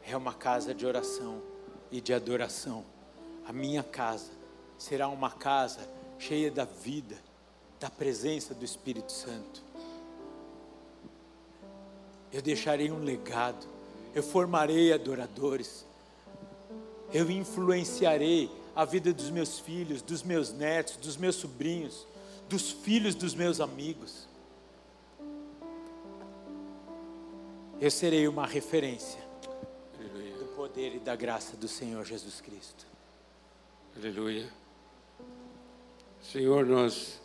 é 0.02 0.16
uma 0.16 0.32
casa 0.32 0.72
de 0.72 0.86
oração 0.86 1.42
e 1.90 2.00
de 2.00 2.14
adoração. 2.14 2.84
A 3.46 3.52
minha 3.52 3.82
casa 3.82 4.30
será 4.78 5.08
uma 5.08 5.30
casa 5.30 5.80
cheia 6.18 6.50
da 6.50 6.64
vida, 6.64 7.16
da 7.80 7.90
presença 7.90 8.54
do 8.54 8.64
Espírito 8.64 9.12
Santo 9.12 9.68
eu 12.32 12.42
deixarei 12.42 12.90
um 12.90 13.02
legado, 13.02 13.66
eu 14.14 14.22
formarei 14.22 14.92
adoradores, 14.92 15.86
eu 17.12 17.30
influenciarei 17.30 18.50
a 18.74 18.84
vida 18.84 19.12
dos 19.12 19.30
meus 19.30 19.58
filhos, 19.58 20.02
dos 20.02 20.22
meus 20.22 20.52
netos, 20.52 20.96
dos 20.96 21.16
meus 21.16 21.36
sobrinhos, 21.36 22.06
dos 22.48 22.70
filhos 22.70 23.14
dos 23.14 23.34
meus 23.34 23.60
amigos. 23.60 24.28
Eu 27.80 27.90
serei 27.90 28.26
uma 28.26 28.46
referência 28.46 29.20
Aleluia. 29.98 30.36
do 30.36 30.46
poder 30.56 30.96
e 30.96 30.98
da 30.98 31.14
graça 31.14 31.56
do 31.56 31.68
Senhor 31.68 32.04
Jesus 32.04 32.40
Cristo. 32.40 32.86
Aleluia. 33.96 34.48
Senhor, 36.20 36.66
nós 36.66 37.20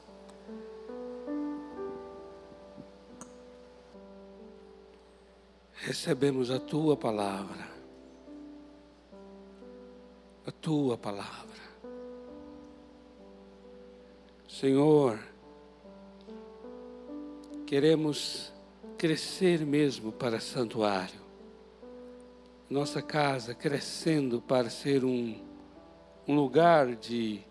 recebemos 5.74 6.50
a 6.50 6.60
tua 6.60 6.96
palavra. 6.96 7.73
A 10.46 10.52
tua 10.52 10.98
palavra. 10.98 11.62
Senhor, 14.48 15.20
queremos 17.66 18.52
crescer 18.98 19.66
mesmo 19.66 20.12
para 20.12 20.40
santuário. 20.40 21.22
Nossa 22.70 23.02
casa 23.02 23.54
crescendo 23.54 24.42
para 24.42 24.70
ser 24.70 25.06
um, 25.06 25.40
um 26.28 26.36
lugar 26.36 26.96
de 26.96 27.42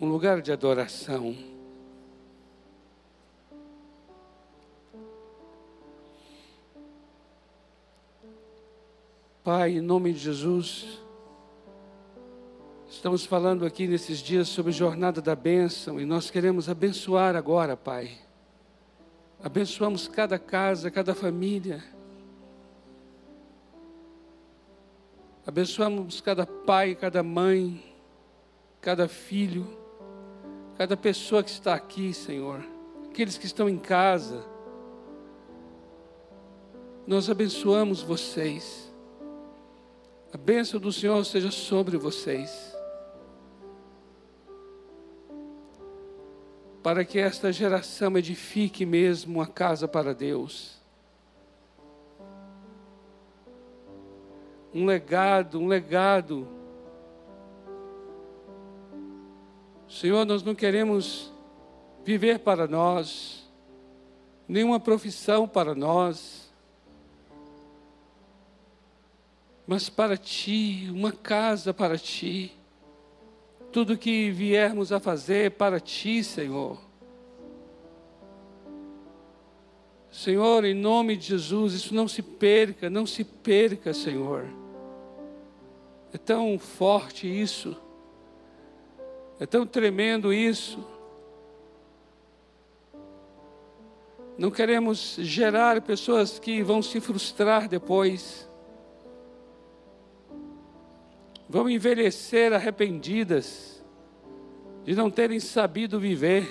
um 0.00 0.08
lugar 0.08 0.42
de 0.42 0.52
adoração 0.52 1.34
Pai, 9.46 9.76
em 9.76 9.80
nome 9.80 10.12
de 10.12 10.18
Jesus, 10.18 11.00
estamos 12.96 13.26
falando 13.26 13.66
aqui 13.66 13.86
nesses 13.86 14.20
dias 14.20 14.48
sobre 14.48 14.72
jornada 14.72 15.20
da 15.20 15.36
bênção 15.36 16.00
e 16.00 16.06
nós 16.06 16.30
queremos 16.30 16.66
abençoar 16.66 17.36
agora, 17.36 17.76
Pai. 17.76 18.10
Abençoamos 19.42 20.08
cada 20.08 20.38
casa, 20.38 20.90
cada 20.90 21.14
família. 21.14 21.84
Abençoamos 25.46 26.22
cada 26.22 26.46
pai, 26.46 26.94
cada 26.94 27.22
mãe, 27.22 27.84
cada 28.80 29.06
filho, 29.06 29.78
cada 30.78 30.96
pessoa 30.96 31.42
que 31.42 31.50
está 31.50 31.74
aqui, 31.74 32.14
Senhor. 32.14 32.64
Aqueles 33.10 33.36
que 33.36 33.46
estão 33.46 33.68
em 33.68 33.78
casa. 33.78 34.42
Nós 37.06 37.28
abençoamos 37.28 38.00
vocês. 38.00 38.90
A 40.32 40.38
bênção 40.38 40.80
do 40.80 40.90
Senhor 40.90 41.22
seja 41.26 41.50
sobre 41.50 41.98
vocês. 41.98 42.75
Para 46.86 47.04
que 47.04 47.18
esta 47.18 47.52
geração 47.52 48.16
edifique 48.16 48.86
mesmo 48.86 49.40
uma 49.40 49.46
casa 49.48 49.88
para 49.88 50.14
Deus. 50.14 50.78
Um 54.72 54.86
legado, 54.86 55.58
um 55.58 55.66
legado. 55.66 56.46
Senhor, 59.88 60.24
nós 60.24 60.44
não 60.44 60.54
queremos 60.54 61.32
viver 62.04 62.38
para 62.38 62.68
nós, 62.68 63.50
nenhuma 64.46 64.78
profissão 64.78 65.48
para 65.48 65.74
nós, 65.74 66.54
mas 69.66 69.88
para 69.88 70.16
Ti, 70.16 70.88
uma 70.92 71.10
casa 71.10 71.74
para 71.74 71.98
Ti 71.98 72.56
tudo 73.76 73.98
que 73.98 74.30
viermos 74.30 74.90
a 74.90 74.98
fazer 74.98 75.50
para 75.50 75.78
Ti, 75.78 76.24
Senhor. 76.24 76.78
Senhor, 80.10 80.64
em 80.64 80.72
nome 80.72 81.14
de 81.14 81.26
Jesus, 81.26 81.74
isso 81.74 81.94
não 81.94 82.08
se 82.08 82.22
perca, 82.22 82.88
não 82.88 83.04
se 83.04 83.22
perca, 83.22 83.92
Senhor. 83.92 84.46
É 86.10 86.16
tão 86.16 86.58
forte 86.58 87.26
isso, 87.26 87.76
é 89.38 89.44
tão 89.44 89.66
tremendo 89.66 90.32
isso. 90.32 90.82
Não 94.38 94.50
queremos 94.50 95.18
gerar 95.20 95.82
pessoas 95.82 96.38
que 96.38 96.62
vão 96.62 96.80
se 96.80 96.98
frustrar 96.98 97.68
depois 97.68 98.45
vão 101.48 101.68
envelhecer 101.68 102.52
arrependidas 102.52 103.84
de 104.84 104.94
não 104.94 105.10
terem 105.10 105.40
sabido 105.40 105.98
viver. 105.98 106.46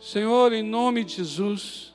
Senhor, 0.00 0.52
em 0.52 0.62
nome 0.62 1.02
de 1.02 1.16
Jesus, 1.16 1.94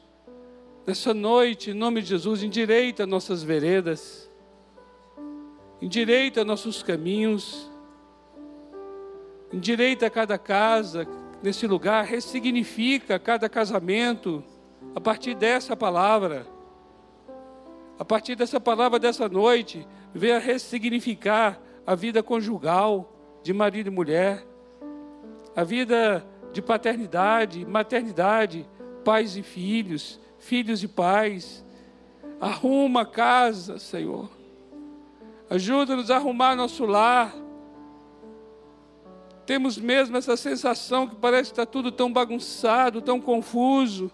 nessa 0.86 1.14
noite, 1.14 1.72
em 1.72 1.74
nome 1.74 2.02
de 2.02 2.10
Jesus, 2.10 2.42
endireita 2.42 3.06
nossas 3.06 3.44
veredas, 3.44 4.30
endireita 5.82 6.44
nossos 6.44 6.82
caminhos, 6.82 7.70
endireita 9.54 10.10
cada 10.10 10.38
casa 10.38 11.08
nesse 11.42 11.68
lugar, 11.68 12.04
ressignifica 12.06 13.18
cada 13.18 13.48
casamento 13.48 14.44
a 14.96 15.00
partir 15.00 15.36
dessa 15.36 15.76
palavra. 15.76 16.46
A 17.98 18.06
partir 18.06 18.36
dessa 18.36 18.60
palavra 18.60 18.98
dessa 18.98 19.28
noite, 19.28 19.86
venha 20.14 20.40
ressignificar 20.40 21.60
a 21.86 21.96
vida 21.96 22.22
conjugal 22.22 23.14
de 23.44 23.54
marido 23.54 23.88
e 23.88 23.92
mulher, 23.92 24.46
a 25.56 25.64
vida 25.64 26.26
de 26.52 26.62
paternidade, 26.62 27.66
maternidade, 27.66 28.68
pais 29.04 29.36
e 29.38 29.44
filhos, 29.44 30.20
filhos 30.38 30.84
e 30.84 30.88
pais. 30.88 31.66
Arruma 32.40 33.02
a 33.02 33.06
casa, 33.06 33.78
Senhor. 33.80 34.30
Ajuda-nos 35.50 36.12
a 36.12 36.18
arrumar 36.18 36.56
nosso 36.56 36.86
lar. 36.86 37.34
Temos 39.46 39.78
mesmo 39.78 40.16
essa 40.16 40.38
sensação 40.38 41.08
que 41.08 41.16
parece 41.16 41.50
que 41.50 41.54
está 41.54 41.66
tudo 41.66 41.92
tão 41.92 42.14
bagunçado, 42.14 43.02
tão 43.02 43.20
confuso. 43.20 44.12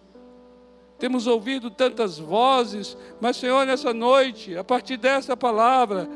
Temos 1.06 1.28
ouvido 1.28 1.70
tantas 1.70 2.18
vozes, 2.18 2.98
mas, 3.22 3.38
Senhor, 3.38 3.64
nessa 3.64 3.94
noite, 3.94 4.58
a 4.58 4.64
partir 4.64 4.98
dessa 4.98 5.38
palavra, 5.38 6.10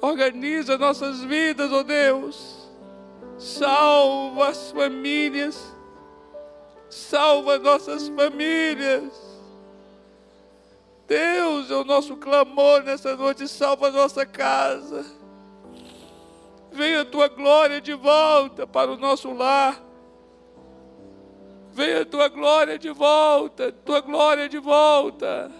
organiza 0.00 0.76
nossas 0.76 1.22
vidas, 1.22 1.70
ó 1.70 1.78
oh 1.78 1.84
Deus. 1.84 2.68
Salva 3.38 4.48
as 4.48 4.72
famílias, 4.72 5.72
salva 6.90 7.56
nossas 7.60 8.08
famílias. 8.08 9.12
Deus, 11.06 11.70
é 11.70 11.76
o 11.76 11.84
nosso 11.84 12.16
clamor 12.16 12.82
nessa 12.82 13.14
noite, 13.14 13.46
salva 13.46 13.86
a 13.86 13.92
nossa 13.92 14.26
casa. 14.26 15.06
Venha 16.72 17.02
a 17.02 17.04
tua 17.04 17.28
glória 17.28 17.80
de 17.80 17.94
volta 17.94 18.66
para 18.66 18.90
o 18.90 18.98
nosso 18.98 19.32
lar. 19.32 19.85
Venha 21.76 22.00
a 22.00 22.04
tua 22.06 22.28
glória 22.28 22.78
de 22.78 22.88
volta, 22.88 23.70
tua 23.70 24.00
glória 24.00 24.48
de 24.48 24.56
volta. 24.56 25.52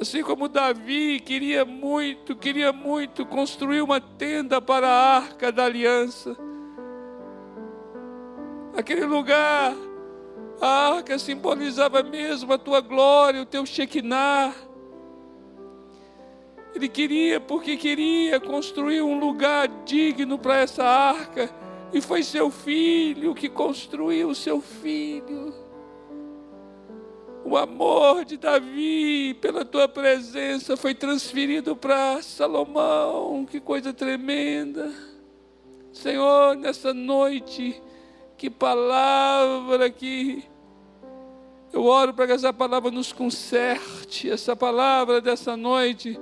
Assim 0.00 0.22
como 0.22 0.48
Davi 0.48 1.20
queria 1.20 1.62
muito, 1.62 2.34
queria 2.34 2.72
muito 2.72 3.26
construir 3.26 3.82
uma 3.82 4.00
tenda 4.00 4.62
para 4.62 4.88
a 4.88 5.16
arca 5.16 5.52
da 5.52 5.66
aliança. 5.66 6.34
Aquele 8.74 9.04
lugar, 9.04 9.74
a 10.58 10.94
arca 10.94 11.18
simbolizava 11.18 12.02
mesmo 12.02 12.54
a 12.54 12.56
tua 12.56 12.80
glória, 12.80 13.42
o 13.42 13.46
teu 13.46 13.66
Shekinah. 13.66 14.54
Ele 16.74 16.88
queria, 16.88 17.38
porque 17.40 17.76
queria 17.76 18.40
construir 18.40 19.02
um 19.02 19.18
lugar 19.18 19.68
digno 19.84 20.38
para 20.38 20.60
essa 20.60 20.82
arca 20.82 21.50
e 21.94 22.00
foi 22.00 22.24
seu 22.24 22.50
filho 22.50 23.32
que 23.36 23.48
construiu 23.48 24.28
o 24.28 24.34
seu 24.34 24.60
filho. 24.60 25.54
O 27.44 27.56
amor 27.56 28.24
de 28.24 28.36
Davi 28.36 29.32
pela 29.34 29.64
tua 29.64 29.86
presença 29.86 30.76
foi 30.76 30.92
transferido 30.92 31.76
para 31.76 32.20
Salomão. 32.20 33.46
Que 33.48 33.60
coisa 33.60 33.92
tremenda. 33.92 34.92
Senhor, 35.92 36.56
nessa 36.56 36.92
noite, 36.92 37.80
que 38.36 38.50
palavra 38.50 39.88
que 39.88 40.42
eu 41.72 41.84
oro 41.84 42.12
para 42.12 42.26
que 42.26 42.32
essa 42.32 42.52
palavra 42.52 42.90
nos 42.90 43.12
conserte, 43.12 44.28
essa 44.28 44.56
palavra 44.56 45.20
dessa 45.20 45.56
noite 45.56 46.18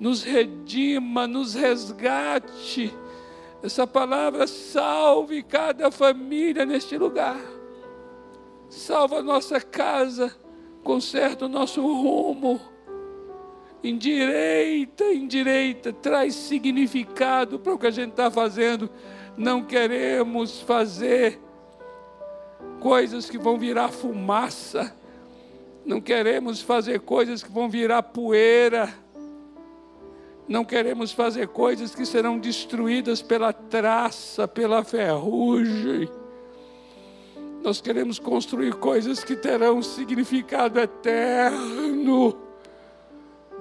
nos 0.00 0.22
redima, 0.22 1.26
nos 1.26 1.52
resgate 1.52 2.90
essa 3.62 3.86
palavra 3.86 4.46
salve 4.46 5.42
cada 5.42 5.90
família 5.90 6.64
neste 6.64 6.96
lugar. 6.96 7.40
Salva 8.68 9.18
a 9.18 9.22
nossa 9.22 9.60
casa, 9.60 10.34
conserta 10.84 11.46
o 11.46 11.48
nosso 11.48 11.80
rumo. 11.80 12.60
Endireita, 13.82 15.04
endireita, 15.04 15.92
traz 15.92 16.34
significado 16.34 17.58
para 17.58 17.74
o 17.74 17.78
que 17.78 17.86
a 17.86 17.90
gente 17.90 18.10
está 18.10 18.30
fazendo. 18.30 18.88
Não 19.36 19.64
queremos 19.64 20.60
fazer 20.60 21.40
coisas 22.80 23.28
que 23.28 23.38
vão 23.38 23.58
virar 23.58 23.88
fumaça. 23.88 24.94
Não 25.84 26.00
queremos 26.00 26.60
fazer 26.60 27.00
coisas 27.00 27.42
que 27.42 27.50
vão 27.50 27.68
virar 27.68 28.02
poeira 28.02 28.92
não 30.48 30.64
queremos 30.64 31.12
fazer 31.12 31.48
coisas 31.48 31.94
que 31.94 32.06
serão 32.06 32.38
destruídas 32.38 33.20
pela 33.20 33.52
traça, 33.52 34.48
pela 34.48 34.82
ferrugem. 34.82 36.08
Nós 37.62 37.82
queremos 37.82 38.18
construir 38.18 38.74
coisas 38.74 39.22
que 39.22 39.36
terão 39.36 39.82
significado 39.82 40.80
eterno. 40.80 42.34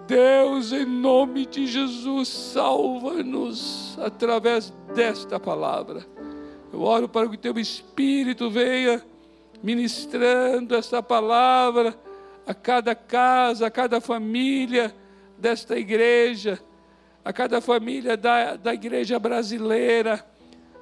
Deus, 0.08 0.72
em 0.72 0.86
nome 0.86 1.46
de 1.46 1.68
Jesus, 1.68 2.30
salva-nos 2.30 4.00
através 4.00 4.74
desta 4.96 5.38
palavra. 5.38 6.06
Eu 6.72 6.82
oro 6.84 7.10
para 7.10 7.28
que 7.28 7.36
o 7.36 7.40
teu 7.40 7.60
Espírito 7.60 8.50
venha 8.50 9.04
ministrando 9.62 10.74
essa 10.74 11.04
palavra 11.04 12.00
a 12.46 12.54
cada 12.54 12.96
casa, 12.96 13.68
a 13.68 13.72
cada 13.72 14.00
família 14.00 14.96
desta 15.38 15.78
igreja 15.78 16.62
a 17.28 17.34
cada 17.34 17.60
família 17.60 18.16
da, 18.16 18.56
da 18.56 18.74
igreja 18.74 19.20
brasileira, 19.20 20.26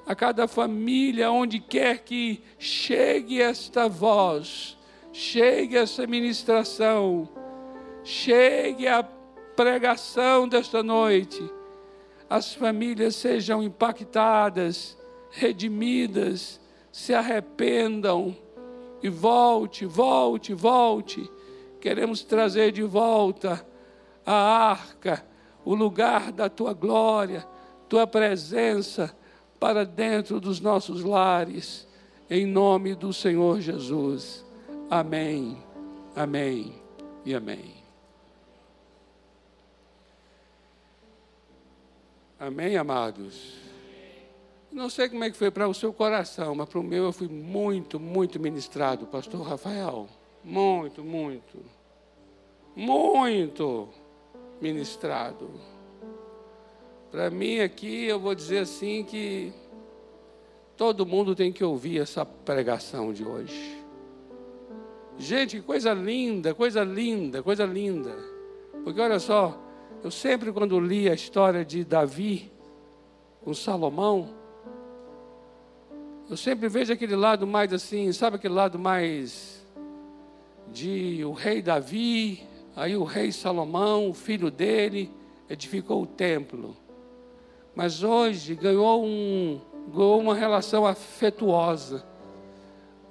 a 0.06 0.14
cada 0.14 0.48
família, 0.48 1.32
onde 1.32 1.60
quer 1.60 2.04
que 2.04 2.40
chegue 2.60 3.42
esta 3.42 3.90
voz, 3.90 4.78
chegue 5.12 5.76
essa 5.76 6.06
ministração, 6.06 7.28
chegue 8.04 8.88
a 8.88 9.02
pregação 9.56 10.48
desta 10.48 10.84
noite, 10.84 11.44
as 12.30 12.54
famílias 12.54 13.16
sejam 13.16 13.64
impactadas, 13.64 14.96
redimidas, 15.32 16.62
se 16.92 17.16
arrependam 17.16 18.38
e 19.02 19.10
volte, 19.10 19.84
volte, 19.84 20.54
volte. 20.54 21.28
Queremos 21.82 22.22
trazer 22.22 22.72
de 22.72 22.84
volta 22.84 23.66
a 24.24 24.70
arca 24.70 25.26
o 25.66 25.74
lugar 25.74 26.32
da 26.32 26.48
tua 26.48 26.74
glória, 26.74 27.46
tua 27.90 28.06
presença 28.06 29.14
para 29.60 29.84
dentro 29.84 30.40
dos 30.40 30.60
nossos 30.62 31.04
lares, 31.04 31.88
em 32.30 32.46
nome 32.46 32.94
do 32.94 33.12
Senhor 33.12 33.60
Jesus. 33.60 34.46
Amém, 34.90 35.58
amém 36.16 36.74
e 37.26 37.34
amém. 37.34 37.74
Amém, 42.40 42.78
amados? 42.78 43.66
não 44.72 44.90
sei 44.90 45.08
como 45.08 45.24
é 45.24 45.32
que 45.32 45.38
foi 45.38 45.50
para 45.50 45.70
o 45.70 45.74
seu 45.74 45.94
coração, 45.94 46.54
mas 46.54 46.68
para 46.68 46.82
o 46.82 46.84
meu 46.84 47.06
eu 47.06 47.14
fui 47.14 47.30
muito, 47.30 47.98
muito 47.98 48.38
ministrado, 48.42 49.08
pastor 49.08 49.42
Rafael. 49.42 50.06
Muito, 50.44 51.02
muito. 51.02 51.66
Muito 52.76 53.88
ministrado. 54.62 55.50
Para 57.12 57.30
mim 57.30 57.60
aqui, 57.60 58.06
eu 58.06 58.20
vou 58.20 58.36
dizer 58.36 58.60
assim 58.60 59.04
que 59.04 59.54
todo 60.76 61.06
mundo 61.06 61.36
tem 61.36 61.52
que 61.52 61.64
ouvir 61.64 62.02
essa 62.02 62.26
pregação 62.26 63.14
de 63.14 63.24
hoje. 63.24 63.84
Gente, 65.18 65.58
que 65.58 65.64
coisa 65.64 65.94
linda, 65.94 66.54
coisa 66.54 66.84
linda, 66.84 67.42
coisa 67.42 67.66
linda. 67.66 68.16
Porque 68.84 69.00
olha 69.00 69.20
só, 69.20 69.58
eu 70.04 70.12
sempre 70.12 70.52
quando 70.52 70.80
li 70.80 71.10
a 71.10 71.14
história 71.14 71.64
de 71.64 71.84
Davi 71.84 72.52
com 73.44 73.54
Salomão, 73.54 74.34
eu 76.30 76.36
sempre 76.36 76.68
vejo 76.68 76.92
aquele 76.92 77.16
lado 77.16 77.48
mais 77.48 77.72
assim, 77.72 78.12
sabe 78.12 78.36
aquele 78.36 78.54
lado 78.54 78.78
mais 78.78 79.64
de 80.72 81.24
o 81.24 81.32
rei 81.32 81.62
Davi, 81.62 82.44
aí 82.76 82.96
o 82.96 83.04
rei 83.04 83.32
Salomão, 83.32 84.10
o 84.10 84.14
filho 84.14 84.52
dele, 84.52 85.12
edificou 85.50 86.02
o 86.02 86.08
templo 86.08 86.76
mas 87.76 88.02
hoje 88.04 88.56
ganhou, 88.56 89.04
um, 89.04 89.60
ganhou 89.94 90.20
uma 90.20 90.34
relação 90.34 90.88
afetuosa. 90.88 92.06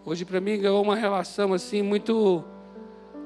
Hoje, 0.06 0.24
para 0.24 0.40
mim, 0.40 0.58
ganhou 0.58 0.82
uma 0.82 0.96
relação 0.96 1.52
assim 1.52 1.82
muito, 1.82 2.42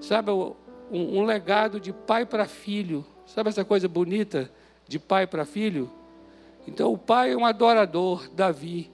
sabe, 0.00 0.32
um, 0.32 0.54
um 0.90 1.24
legado 1.24 1.78
de 1.78 1.92
pai 1.92 2.26
para 2.26 2.46
filho. 2.46 3.06
Sabe 3.24 3.50
essa 3.50 3.64
coisa 3.64 3.86
bonita 3.86 4.50
de 4.88 4.98
pai 4.98 5.28
para 5.28 5.44
filho? 5.44 5.88
Então, 6.66 6.92
o 6.92 6.98
pai 6.98 7.32
é 7.32 7.36
um 7.36 7.46
adorador, 7.46 8.28
Davi. 8.30 8.90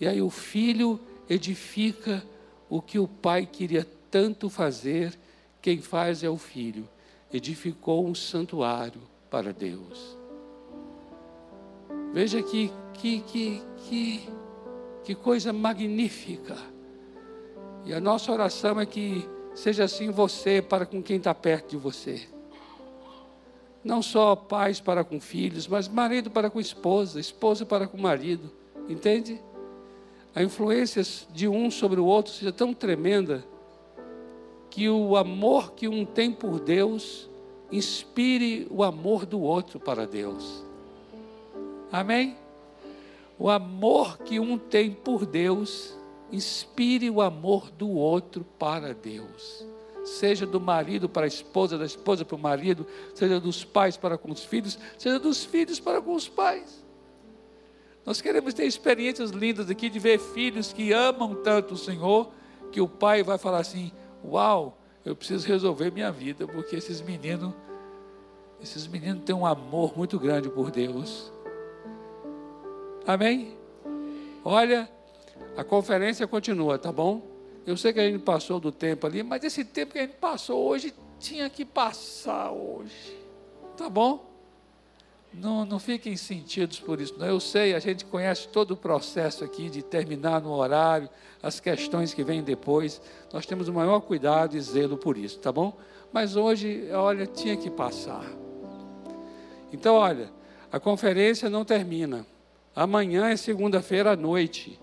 E 0.00 0.08
aí, 0.08 0.20
o 0.20 0.30
filho 0.30 0.98
edifica 1.30 2.24
o 2.68 2.82
que 2.82 2.98
o 2.98 3.06
pai 3.06 3.46
queria 3.46 3.86
tanto 4.10 4.50
fazer. 4.50 5.16
Quem 5.60 5.80
faz 5.80 6.22
é 6.22 6.28
o 6.30 6.36
filho. 6.36 6.88
Edificou 7.32 8.06
um 8.06 8.14
santuário 8.14 9.00
para 9.30 9.52
Deus. 9.52 10.16
Veja 12.12 12.42
que, 12.42 12.72
que, 12.94 13.20
que, 13.20 13.62
que, 13.76 14.28
que 15.04 15.14
coisa 15.14 15.52
magnífica. 15.52 16.56
E 17.84 17.92
a 17.92 18.00
nossa 18.00 18.32
oração 18.32 18.80
é 18.80 18.86
que 18.86 19.28
seja 19.54 19.84
assim 19.84 20.10
você 20.10 20.62
para 20.62 20.86
com 20.86 21.02
quem 21.02 21.16
está 21.16 21.34
perto 21.34 21.70
de 21.70 21.76
você. 21.76 22.26
Não 23.84 24.02
só 24.02 24.34
pais 24.34 24.80
para 24.80 25.04
com 25.04 25.20
filhos, 25.20 25.66
mas 25.66 25.88
marido 25.88 26.30
para 26.30 26.50
com 26.50 26.60
esposa, 26.60 27.20
esposa 27.20 27.64
para 27.64 27.86
com 27.86 27.98
marido. 27.98 28.50
Entende? 28.88 29.40
A 30.34 30.42
influência 30.42 31.02
de 31.32 31.48
um 31.48 31.70
sobre 31.70 32.00
o 32.00 32.04
outro 32.04 32.32
seja 32.32 32.52
tão 32.52 32.72
tremenda 32.72 33.44
que 34.78 34.88
o 34.88 35.16
amor 35.16 35.72
que 35.72 35.88
um 35.88 36.04
tem 36.04 36.30
por 36.30 36.60
Deus 36.60 37.28
inspire 37.68 38.68
o 38.70 38.84
amor 38.84 39.26
do 39.26 39.40
outro 39.40 39.80
para 39.80 40.06
Deus. 40.06 40.62
Amém? 41.90 42.36
O 43.36 43.50
amor 43.50 44.18
que 44.18 44.38
um 44.38 44.56
tem 44.56 44.92
por 44.92 45.26
Deus 45.26 45.98
inspire 46.30 47.10
o 47.10 47.20
amor 47.20 47.72
do 47.72 47.90
outro 47.90 48.46
para 48.56 48.94
Deus. 48.94 49.66
Seja 50.04 50.46
do 50.46 50.60
marido 50.60 51.08
para 51.08 51.24
a 51.24 51.26
esposa, 51.26 51.76
da 51.76 51.84
esposa 51.84 52.24
para 52.24 52.36
o 52.36 52.38
marido, 52.38 52.86
seja 53.16 53.40
dos 53.40 53.64
pais 53.64 53.96
para 53.96 54.16
com 54.16 54.30
os 54.30 54.44
filhos, 54.44 54.78
seja 54.96 55.18
dos 55.18 55.44
filhos 55.44 55.80
para 55.80 56.00
com 56.00 56.14
os 56.14 56.28
pais. 56.28 56.86
Nós 58.06 58.20
queremos 58.20 58.54
ter 58.54 58.64
experiências 58.64 59.32
lindas 59.32 59.68
aqui 59.68 59.90
de 59.90 59.98
ver 59.98 60.20
filhos 60.20 60.72
que 60.72 60.92
amam 60.92 61.34
tanto 61.34 61.74
o 61.74 61.76
Senhor, 61.76 62.30
que 62.70 62.80
o 62.80 62.86
pai 62.86 63.24
vai 63.24 63.38
falar 63.38 63.58
assim: 63.58 63.90
Uau, 64.24 64.78
eu 65.04 65.14
preciso 65.16 65.46
resolver 65.46 65.90
minha 65.90 66.10
vida, 66.10 66.46
porque 66.46 66.76
esses 66.76 67.00
meninos, 67.00 67.52
esses 68.60 68.86
meninos 68.86 69.24
têm 69.24 69.34
um 69.34 69.46
amor 69.46 69.96
muito 69.96 70.18
grande 70.18 70.48
por 70.48 70.70
Deus. 70.70 71.32
Amém? 73.06 73.56
Olha, 74.44 74.88
a 75.56 75.64
conferência 75.64 76.26
continua, 76.26 76.78
tá 76.78 76.92
bom? 76.92 77.22
Eu 77.66 77.76
sei 77.76 77.92
que 77.92 78.00
a 78.00 78.10
gente 78.10 78.22
passou 78.22 78.60
do 78.60 78.72
tempo 78.72 79.06
ali, 79.06 79.22
mas 79.22 79.44
esse 79.44 79.64
tempo 79.64 79.92
que 79.92 79.98
a 79.98 80.02
gente 80.02 80.16
passou 80.16 80.66
hoje 80.68 80.92
tinha 81.18 81.48
que 81.50 81.64
passar 81.64 82.50
hoje. 82.50 83.16
Tá 83.76 83.88
bom? 83.88 84.27
Não, 85.32 85.64
não 85.64 85.78
fiquem 85.78 86.16
sentidos 86.16 86.80
por 86.80 87.00
isso. 87.00 87.14
Não. 87.18 87.26
Eu 87.26 87.38
sei, 87.38 87.74
a 87.74 87.78
gente 87.78 88.04
conhece 88.04 88.48
todo 88.48 88.72
o 88.72 88.76
processo 88.76 89.44
aqui 89.44 89.68
de 89.68 89.82
terminar 89.82 90.40
no 90.40 90.52
horário, 90.52 91.08
as 91.42 91.60
questões 91.60 92.14
que 92.14 92.24
vêm 92.24 92.42
depois. 92.42 93.00
Nós 93.32 93.46
temos 93.46 93.68
o 93.68 93.72
maior 93.72 94.00
cuidado 94.00 94.56
e 94.56 94.60
zelo 94.60 94.96
por 94.96 95.16
isso, 95.16 95.38
tá 95.38 95.52
bom? 95.52 95.76
Mas 96.12 96.36
hoje, 96.36 96.88
olha, 96.92 97.26
tinha 97.26 97.56
que 97.56 97.70
passar. 97.70 98.24
Então, 99.72 99.96
olha, 99.96 100.30
a 100.72 100.80
conferência 100.80 101.50
não 101.50 101.64
termina. 101.64 102.26
Amanhã 102.74 103.28
é 103.28 103.36
segunda-feira 103.36 104.12
à 104.12 104.16
noite. 104.16 104.78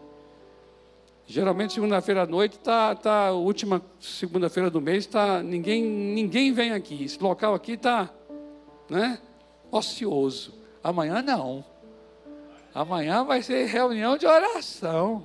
Geralmente 1.28 1.74
segunda-feira 1.74 2.22
à 2.22 2.26
noite 2.28 2.60
tá, 2.60 2.93
tá 2.93 3.32
última 3.32 3.82
segunda-feira 4.00 4.70
do 4.70 4.80
mês 4.80 5.08
tá 5.08 5.41
ninguém 5.41 5.84
ninguém 5.84 6.54
vem 6.54 6.72
aqui. 6.72 7.04
Esse 7.04 7.22
local 7.22 7.56
aqui 7.56 7.76
tá, 7.76 8.12
né? 8.88 9.20
Ocioso. 9.78 10.53
Amanhã 10.84 11.21
não. 11.21 11.65
Amanhã 12.73 13.23
vai 13.23 13.41
ser 13.41 13.65
reunião 13.65 14.17
de 14.17 14.26
oração. 14.26 15.23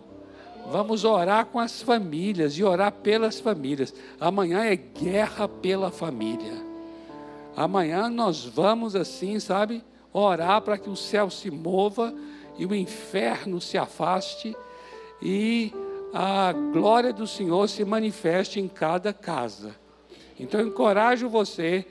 Vamos 0.66 1.04
orar 1.04 1.46
com 1.46 1.58
as 1.58 1.80
famílias 1.80 2.54
e 2.58 2.64
orar 2.64 2.92
pelas 2.92 3.38
famílias. 3.38 3.94
Amanhã 4.20 4.64
é 4.64 4.74
guerra 4.74 5.48
pela 5.48 5.90
família. 5.90 6.52
Amanhã 7.56 8.08
nós 8.08 8.44
vamos 8.44 8.96
assim, 8.96 9.38
sabe, 9.38 9.84
orar 10.12 10.62
para 10.62 10.78
que 10.78 10.90
o 10.90 10.96
céu 10.96 11.30
se 11.30 11.50
mova 11.50 12.12
e 12.58 12.66
o 12.66 12.74
inferno 12.74 13.60
se 13.60 13.78
afaste 13.78 14.56
e 15.22 15.72
a 16.12 16.52
glória 16.72 17.12
do 17.12 17.26
Senhor 17.26 17.68
se 17.68 17.84
manifeste 17.84 18.58
em 18.58 18.66
cada 18.66 19.12
casa. 19.12 19.76
Então 20.38 20.60
encorajo 20.60 21.28
você, 21.28 21.86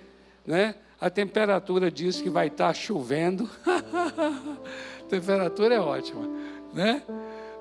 né? 0.46 0.76
A 1.02 1.10
temperatura 1.10 1.90
diz 1.90 2.22
que 2.22 2.30
vai 2.30 2.48
estar 2.48 2.74
chovendo. 2.74 3.50
a 3.66 5.08
temperatura 5.08 5.76
é 5.76 5.80
ótima, 5.80 6.28
né? 6.74 7.02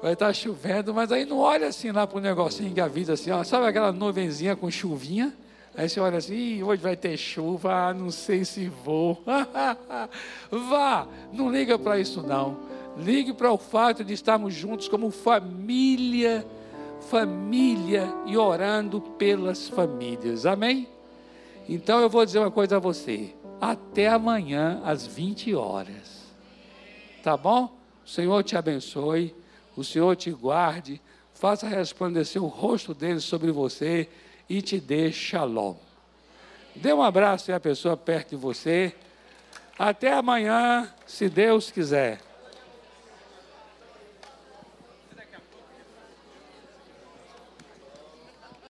Vai 0.02 0.14
estar 0.14 0.32
chovendo, 0.32 0.92
mas 0.92 1.12
aí 1.12 1.24
não 1.24 1.38
olha 1.38 1.68
assim 1.68 1.92
lá 1.92 2.06
para 2.06 2.18
o 2.18 2.20
negocinho 2.20 2.74
que 2.74 2.80
avisa 2.80 3.12
assim, 3.12 3.30
ó, 3.30 3.42
sabe 3.44 3.66
aquela 3.66 3.92
nuvenzinha 3.92 4.56
com 4.56 4.70
chuvinha? 4.70 5.32
Aí 5.76 5.88
você 5.88 6.00
olha 6.00 6.18
assim, 6.18 6.62
hoje 6.62 6.82
vai 6.82 6.96
ter 6.96 7.16
chuva, 7.16 7.72
ah, 7.72 7.94
não 7.94 8.10
sei 8.10 8.44
se 8.44 8.68
vou. 8.68 9.22
Vá, 10.50 11.06
não 11.32 11.50
liga 11.50 11.78
para 11.78 12.00
isso 12.00 12.20
não. 12.20 12.56
Ligue 12.96 13.32
para 13.32 13.52
o 13.52 13.58
fato 13.58 14.02
de 14.02 14.12
estarmos 14.12 14.52
juntos 14.54 14.88
como 14.88 15.12
família, 15.12 16.44
família 17.08 18.12
e 18.26 18.36
orando 18.36 19.00
pelas 19.00 19.68
famílias. 19.68 20.46
Amém? 20.46 20.88
Então 21.68 22.00
eu 22.00 22.08
vou 22.08 22.24
dizer 22.24 22.38
uma 22.38 22.50
coisa 22.50 22.76
a 22.76 22.80
você. 22.80 23.34
Até 23.60 24.08
amanhã 24.08 24.80
às 24.84 25.06
20 25.06 25.54
horas. 25.54 26.24
Tá 27.22 27.36
bom? 27.36 27.76
O 28.06 28.08
Senhor 28.08 28.42
te 28.42 28.56
abençoe, 28.56 29.34
o 29.76 29.84
Senhor 29.84 30.16
te 30.16 30.30
guarde, 30.30 31.00
faça 31.34 31.68
resplandecer 31.68 32.42
o 32.42 32.46
rosto 32.46 32.94
dele 32.94 33.20
sobre 33.20 33.50
você 33.50 34.08
e 34.48 34.62
te 34.62 34.80
dê 34.80 35.12
shalom. 35.12 35.76
Dê 36.74 36.92
um 36.92 37.02
abraço 37.02 37.52
à 37.52 37.60
pessoa 37.60 37.96
perto 37.96 38.30
de 38.30 38.36
você. 38.36 38.94
Até 39.78 40.12
amanhã, 40.12 40.88
se 41.06 41.28
Deus 41.28 41.70
quiser. 41.70 42.27